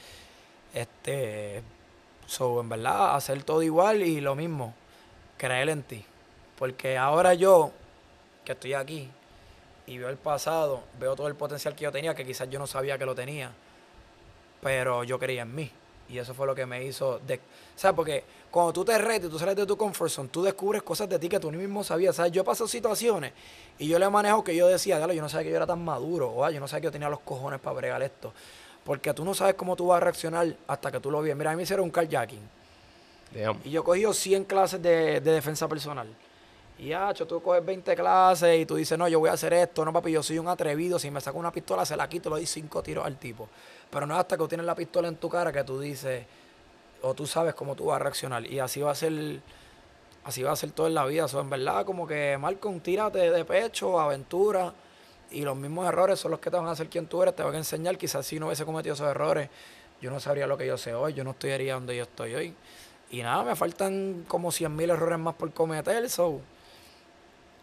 Este. 0.74 1.64
So, 2.26 2.62
en 2.62 2.70
verdad, 2.70 3.16
hacer 3.16 3.42
todo 3.44 3.64
igual 3.64 4.04
y 4.04 4.22
lo 4.22 4.36
mismo. 4.36 4.74
Creer 5.38 5.70
en 5.70 5.84
ti. 5.84 6.06
Porque 6.58 6.98
ahora 6.98 7.34
yo, 7.34 7.72
que 8.46 8.52
estoy 8.52 8.74
aquí, 8.74 9.10
y 9.88 9.98
veo 9.98 10.10
el 10.10 10.18
pasado, 10.18 10.84
veo 11.00 11.16
todo 11.16 11.28
el 11.28 11.36
potencial 11.36 11.74
que 11.74 11.86
yo 11.86 11.92
tenía, 11.92 12.14
que 12.14 12.24
quizás 12.24 12.50
yo 12.50 12.60
no 12.60 12.68
sabía 12.68 12.98
que 13.00 13.06
lo 13.06 13.16
tenía. 13.16 13.52
Pero 14.62 15.04
yo 15.04 15.18
creía 15.18 15.42
en 15.42 15.56
mí. 15.56 15.72
Y 16.10 16.18
eso 16.18 16.34
fue 16.34 16.48
lo 16.48 16.56
que 16.56 16.66
me 16.66 16.84
hizo. 16.84 17.20
De, 17.20 17.36
o 17.36 17.40
sea, 17.76 17.94
porque 17.94 18.24
cuando 18.50 18.74
tú 18.74 18.84
te 18.84 18.98
retes, 18.98 19.30
tú 19.30 19.38
sales 19.38 19.56
de 19.56 19.66
tu 19.66 19.78
comfort 19.78 20.10
zone, 20.10 20.30
tú 20.30 20.42
descubres 20.42 20.82
cosas 20.82 21.08
de 21.08 21.20
ti 21.20 21.30
que 21.30 21.40
tú 21.40 21.52
ni 21.52 21.58
mismo 21.58 21.84
sabías. 21.84 22.16
¿Sabes? 22.16 22.32
Yo 22.32 22.44
paso 22.44 22.68
situaciones 22.68 23.34
y 23.78 23.88
yo 23.88 24.00
le 24.00 24.10
manejo 24.10 24.44
que 24.44 24.56
yo 24.56 24.68
decía, 24.68 24.98
dale, 24.98 25.16
yo 25.16 25.22
no 25.22 25.30
sabía 25.30 25.46
que 25.46 25.50
yo 25.52 25.58
era 25.58 25.68
tan 25.68 25.84
maduro, 25.84 26.34
o 26.36 26.50
yo 26.50 26.60
no 26.60 26.68
sabía 26.68 26.82
que 26.82 26.86
yo 26.86 26.92
tenía 26.92 27.10
los 27.10 27.20
cojones 27.20 27.60
para 27.60 27.76
bregar 27.76 28.02
esto. 28.02 28.34
Porque 28.84 29.14
tú 29.14 29.24
no 29.24 29.34
sabes 29.34 29.54
cómo 29.54 29.76
tú 29.76 29.88
vas 29.88 29.98
a 29.98 30.00
reaccionar 30.00 30.56
hasta 30.68 30.92
que 30.92 31.00
tú 31.00 31.12
lo 31.12 31.22
veas. 31.22 31.38
Mira, 31.38 31.52
a 31.52 31.54
mí 31.54 31.58
me 31.58 31.64
hicieron 31.64 31.86
un 31.86 31.92
carjacking. 31.92 32.60
Y 33.64 33.70
yo 33.70 33.84
cogí 33.84 34.04
100 34.12 34.46
clases 34.46 34.82
de, 34.82 35.22
de 35.22 35.32
defensa 35.32 35.68
personal. 35.68 36.08
Y 36.80 36.88
ya, 36.88 37.14
tú 37.14 37.42
coges 37.42 37.64
20 37.64 37.94
clases 37.94 38.58
y 38.58 38.66
tú 38.66 38.78
dices, 38.78 38.98
no, 38.98 39.08
yo 39.10 39.20
voy 39.20 39.30
a 39.30 39.34
hacer 39.34 39.52
esto, 39.52 39.84
no, 39.84 39.92
papi, 39.92 40.14
yo 40.14 40.24
soy 40.24 40.40
un 40.40 40.48
atrevido. 40.48 40.98
Si 40.98 41.12
me 41.12 41.20
saco 41.20 41.38
una 41.38 41.52
pistola, 41.52 41.86
se 41.86 41.98
la 41.98 42.08
quito, 42.08 42.30
le 42.30 42.38
doy 42.38 42.46
cinco 42.46 42.82
tiros 42.82 43.06
al 43.06 43.18
tipo. 43.18 43.50
Pero 43.90 44.06
no 44.06 44.14
es 44.14 44.20
hasta 44.20 44.36
que 44.36 44.44
tú 44.44 44.48
tienes 44.48 44.66
la 44.66 44.76
pistola 44.76 45.08
en 45.08 45.16
tu 45.16 45.30
cara 45.30 45.52
que 45.52 45.64
tú 45.64 45.80
dices, 45.80 46.26
o 47.02 47.14
tú 47.14 47.26
sabes 47.26 47.54
cómo 47.56 47.76
tú 47.76 47.86
vas 47.86 47.98
a 47.98 48.00
reaccionar. 48.00 48.46
Y 48.46 48.60
así 48.60 48.82
va 48.82 48.92
a 48.92 48.96
ser, 48.96 49.42
así 50.24 50.44
va 50.44 50.52
a 50.52 50.56
ser 50.56 50.72
todo 50.72 50.88
en 50.88 50.94
la 50.94 51.06
vida. 51.06 51.26
Eso 51.26 51.40
en 51.40 51.50
verdad, 51.50 51.86
como 51.86 52.06
que 52.06 52.38
Malcolm, 52.40 52.80
tírate 52.80 53.32
de 53.32 53.46
pecho, 53.46 54.00
aventura. 54.00 54.74
Y 55.32 55.42
los 55.42 55.56
mismos 55.56 55.88
errores 55.88 56.20
son 56.20 56.32
los 56.32 56.40
que 56.40 56.50
te 56.50 56.58
van 56.58 56.68
a 56.68 56.72
hacer 56.72 56.88
quien 56.90 57.08
tú 57.08 57.22
eres, 57.22 57.36
te 57.36 57.44
van 57.44 57.54
a 57.56 57.58
enseñar. 57.58 57.98
Quizás 57.98 58.26
si 58.26 58.40
no 58.40 58.48
hubiese 58.48 58.66
cometido 58.66 58.94
esos 58.94 59.08
errores, 59.08 59.50
yo 60.02 60.12
no 60.12 60.20
sabría 60.20 60.48
lo 60.48 60.58
que 60.58 60.66
yo 60.66 60.78
sé 60.78 60.94
hoy, 60.94 61.14
yo 61.14 61.24
no 61.24 61.32
estaría 61.32 61.74
donde 61.74 61.96
yo 61.96 62.04
estoy 62.04 62.36
hoy. 62.36 62.56
Y 63.12 63.24
nada, 63.24 63.44
me 63.44 63.56
faltan 63.56 64.26
como 64.28 64.52
100 64.52 64.76
mil 64.76 64.90
errores 64.92 65.18
más 65.18 65.36
por 65.36 65.52
cometer, 65.52 66.10
so. 66.10 66.42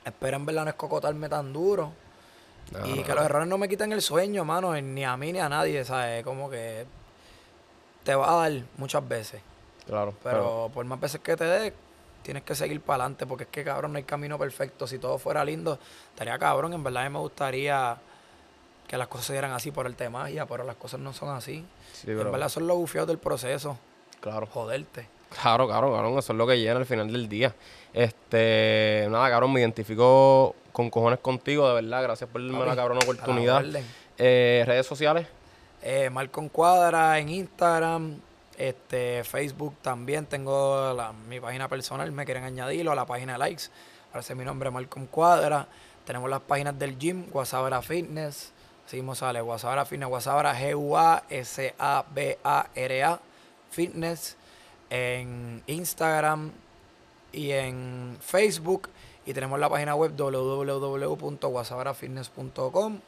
Espero 0.04 0.36
en 0.36 0.46
verdad 0.46 0.64
no 0.64 0.70
escocotarme 0.70 1.28
tan 1.28 1.52
duro 1.52 1.92
y 2.84 3.02
que 3.02 3.14
los 3.14 3.24
errores 3.24 3.48
no 3.48 3.58
me 3.58 3.68
quiten 3.68 3.92
el 3.92 4.02
sueño, 4.02 4.44
mano, 4.44 4.74
ni 4.80 5.04
a 5.04 5.16
mí 5.16 5.32
ni 5.32 5.38
a 5.38 5.48
nadie, 5.48 5.84
¿sabes? 5.84 6.24
Como 6.24 6.50
que 6.50 6.84
te 8.04 8.14
va 8.14 8.32
a 8.32 8.48
dar 8.48 8.62
muchas 8.76 9.06
veces. 9.06 9.40
Claro. 9.86 10.14
Pero, 10.22 10.70
por 10.74 10.84
más 10.84 10.98
veces 10.98 11.20
que 11.20 11.36
te 11.36 11.44
dé, 11.44 11.72
tienes 12.22 12.42
que 12.42 12.54
seguir 12.54 12.80
para 12.80 13.04
adelante, 13.04 13.26
porque 13.26 13.44
es 13.44 13.50
que, 13.50 13.64
cabrón, 13.64 13.92
no 13.92 13.98
hay 13.98 14.04
camino 14.04 14.38
perfecto. 14.38 14.86
Si 14.86 14.98
todo 14.98 15.18
fuera 15.18 15.44
lindo, 15.44 15.78
estaría 16.10 16.38
cabrón. 16.38 16.72
En 16.72 16.82
verdad, 16.82 17.04
a 17.04 17.08
mí 17.08 17.12
me 17.12 17.20
gustaría 17.20 17.96
que 18.88 18.96
las 18.96 19.08
cosas 19.08 19.26
se 19.26 19.32
dieran 19.32 19.52
así 19.52 19.70
por 19.70 19.86
el 19.86 19.94
tema 19.94 20.20
magia, 20.20 20.46
pero 20.46 20.64
las 20.64 20.76
cosas 20.76 21.00
no 21.00 21.12
son 21.12 21.30
así. 21.30 21.64
En 22.06 22.16
verdad, 22.16 22.48
son 22.48 22.66
los 22.66 22.76
bufiados 22.76 23.08
del 23.08 23.18
proceso. 23.18 23.78
Claro. 24.20 24.46
Joderte. 24.46 25.08
Claro, 25.40 25.66
claro, 25.66 25.92
cabrón, 25.92 26.18
eso 26.18 26.32
es 26.32 26.36
lo 26.38 26.46
que 26.46 26.58
llena 26.58 26.78
al 26.78 26.86
final 26.86 27.12
del 27.12 27.28
día. 27.28 27.54
Este, 27.92 29.06
nada, 29.10 29.28
cabrón, 29.30 29.52
me 29.52 29.60
identifico 29.60 30.54
con 30.76 30.90
cojones 30.90 31.20
contigo, 31.20 31.66
de 31.66 31.80
verdad. 31.80 32.02
Gracias 32.02 32.28
por 32.28 32.42
darme 32.42 32.66
la 32.66 32.76
cabrona 32.76 33.00
oportunidad. 33.02 33.64
Eh, 34.18 34.62
redes 34.66 34.84
sociales. 34.84 35.26
Eh, 35.80 36.10
Malcom 36.10 36.50
Cuadra 36.50 37.18
en 37.18 37.30
Instagram, 37.30 38.20
este, 38.58 39.24
Facebook 39.24 39.76
también 39.80 40.26
tengo 40.26 40.94
mi 41.30 41.40
página 41.40 41.66
personal, 41.66 42.12
me 42.12 42.26
quieren 42.26 42.44
añadirlo 42.44 42.92
a 42.92 42.94
la 42.94 43.06
página 43.06 43.32
de 43.32 43.38
likes. 43.38 43.62
Parece 44.12 44.34
mi 44.34 44.44
nombre 44.44 44.70
Malcom 44.70 45.06
Cuadra. 45.06 45.66
Tenemos 46.04 46.28
las 46.28 46.42
páginas 46.42 46.78
del 46.78 46.98
gym, 46.98 47.24
Guasabra 47.30 47.80
Fitness. 47.80 48.52
Seguimos 48.84 49.16
sale 49.16 49.40
Guasabra 49.40 49.86
Fitness, 49.86 50.10
Guasabra 50.10 50.54
G-U-A-S-A-B-A-R-A 50.54 51.70
Fitness. 53.70 54.36
En 54.90 55.62
Instagram 55.66 56.52
y 57.32 57.52
en 57.52 58.18
Facebook. 58.20 58.90
Y 59.26 59.34
tenemos 59.34 59.58
la 59.58 59.68
página 59.68 59.94
web 59.94 60.16
www.guasabarafitness.com. 60.16 63.00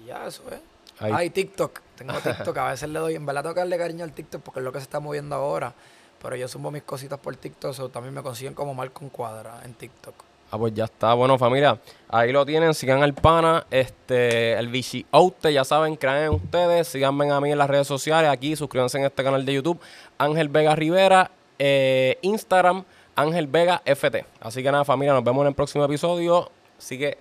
Y 0.00 0.06
ya, 0.06 0.26
eso 0.26 0.44
es. 0.50 0.60
Hay 1.00 1.30
TikTok. 1.30 1.80
Tengo 1.96 2.14
TikTok. 2.14 2.56
A 2.58 2.70
veces 2.70 2.88
le 2.88 2.98
doy, 2.98 3.16
en 3.16 3.26
verdad, 3.26 3.54
darle 3.54 3.76
cariño 3.76 4.04
al 4.04 4.12
TikTok 4.12 4.40
porque 4.42 4.60
es 4.60 4.64
lo 4.64 4.72
que 4.72 4.78
se 4.78 4.84
está 4.84 5.00
moviendo 5.00 5.36
ahora. 5.36 5.74
Pero 6.22 6.36
yo 6.36 6.48
subo 6.48 6.70
mis 6.70 6.82
cositas 6.82 7.18
por 7.18 7.36
TikTok, 7.36 7.74
so 7.74 7.88
también 7.88 8.14
me 8.14 8.22
consiguen 8.22 8.54
como 8.54 8.74
Malcolm 8.74 9.10
Cuadra 9.10 9.60
en 9.64 9.74
TikTok. 9.74 10.14
Ah, 10.50 10.56
pues 10.56 10.72
ya 10.74 10.84
está. 10.84 11.12
Bueno, 11.14 11.38
familia, 11.38 11.78
ahí 12.08 12.32
lo 12.32 12.44
tienen. 12.46 12.74
Sigan 12.74 13.02
al 13.02 13.14
pana, 13.14 13.66
este, 13.70 14.54
el 14.54 14.68
Vichy 14.68 15.04
Oute, 15.10 15.52
ya 15.52 15.62
saben, 15.62 15.96
crean 15.96 16.30
ustedes. 16.30 16.88
Síganme 16.88 17.30
a 17.30 17.40
mí 17.40 17.52
en 17.52 17.58
las 17.58 17.68
redes 17.68 17.86
sociales. 17.86 18.30
Aquí, 18.30 18.56
suscríbanse 18.56 18.98
en 18.98 19.04
este 19.04 19.22
canal 19.22 19.44
de 19.44 19.52
YouTube. 19.52 19.78
Ángel 20.16 20.48
Vega 20.48 20.74
Rivera, 20.74 21.30
eh, 21.58 22.18
Instagram, 22.22 22.84
Ángel 23.18 23.48
Vega 23.48 23.82
FT. 23.84 24.24
Así 24.40 24.62
que 24.62 24.70
nada, 24.70 24.84
familia, 24.84 25.12
nos 25.12 25.24
vemos 25.24 25.42
en 25.42 25.48
el 25.48 25.54
próximo 25.54 25.84
episodio. 25.84 26.50
Así 26.78 26.96
que, 26.96 27.18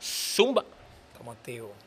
zumba. 0.00 0.64
Estamos 1.12 1.36
activos. 1.36 1.79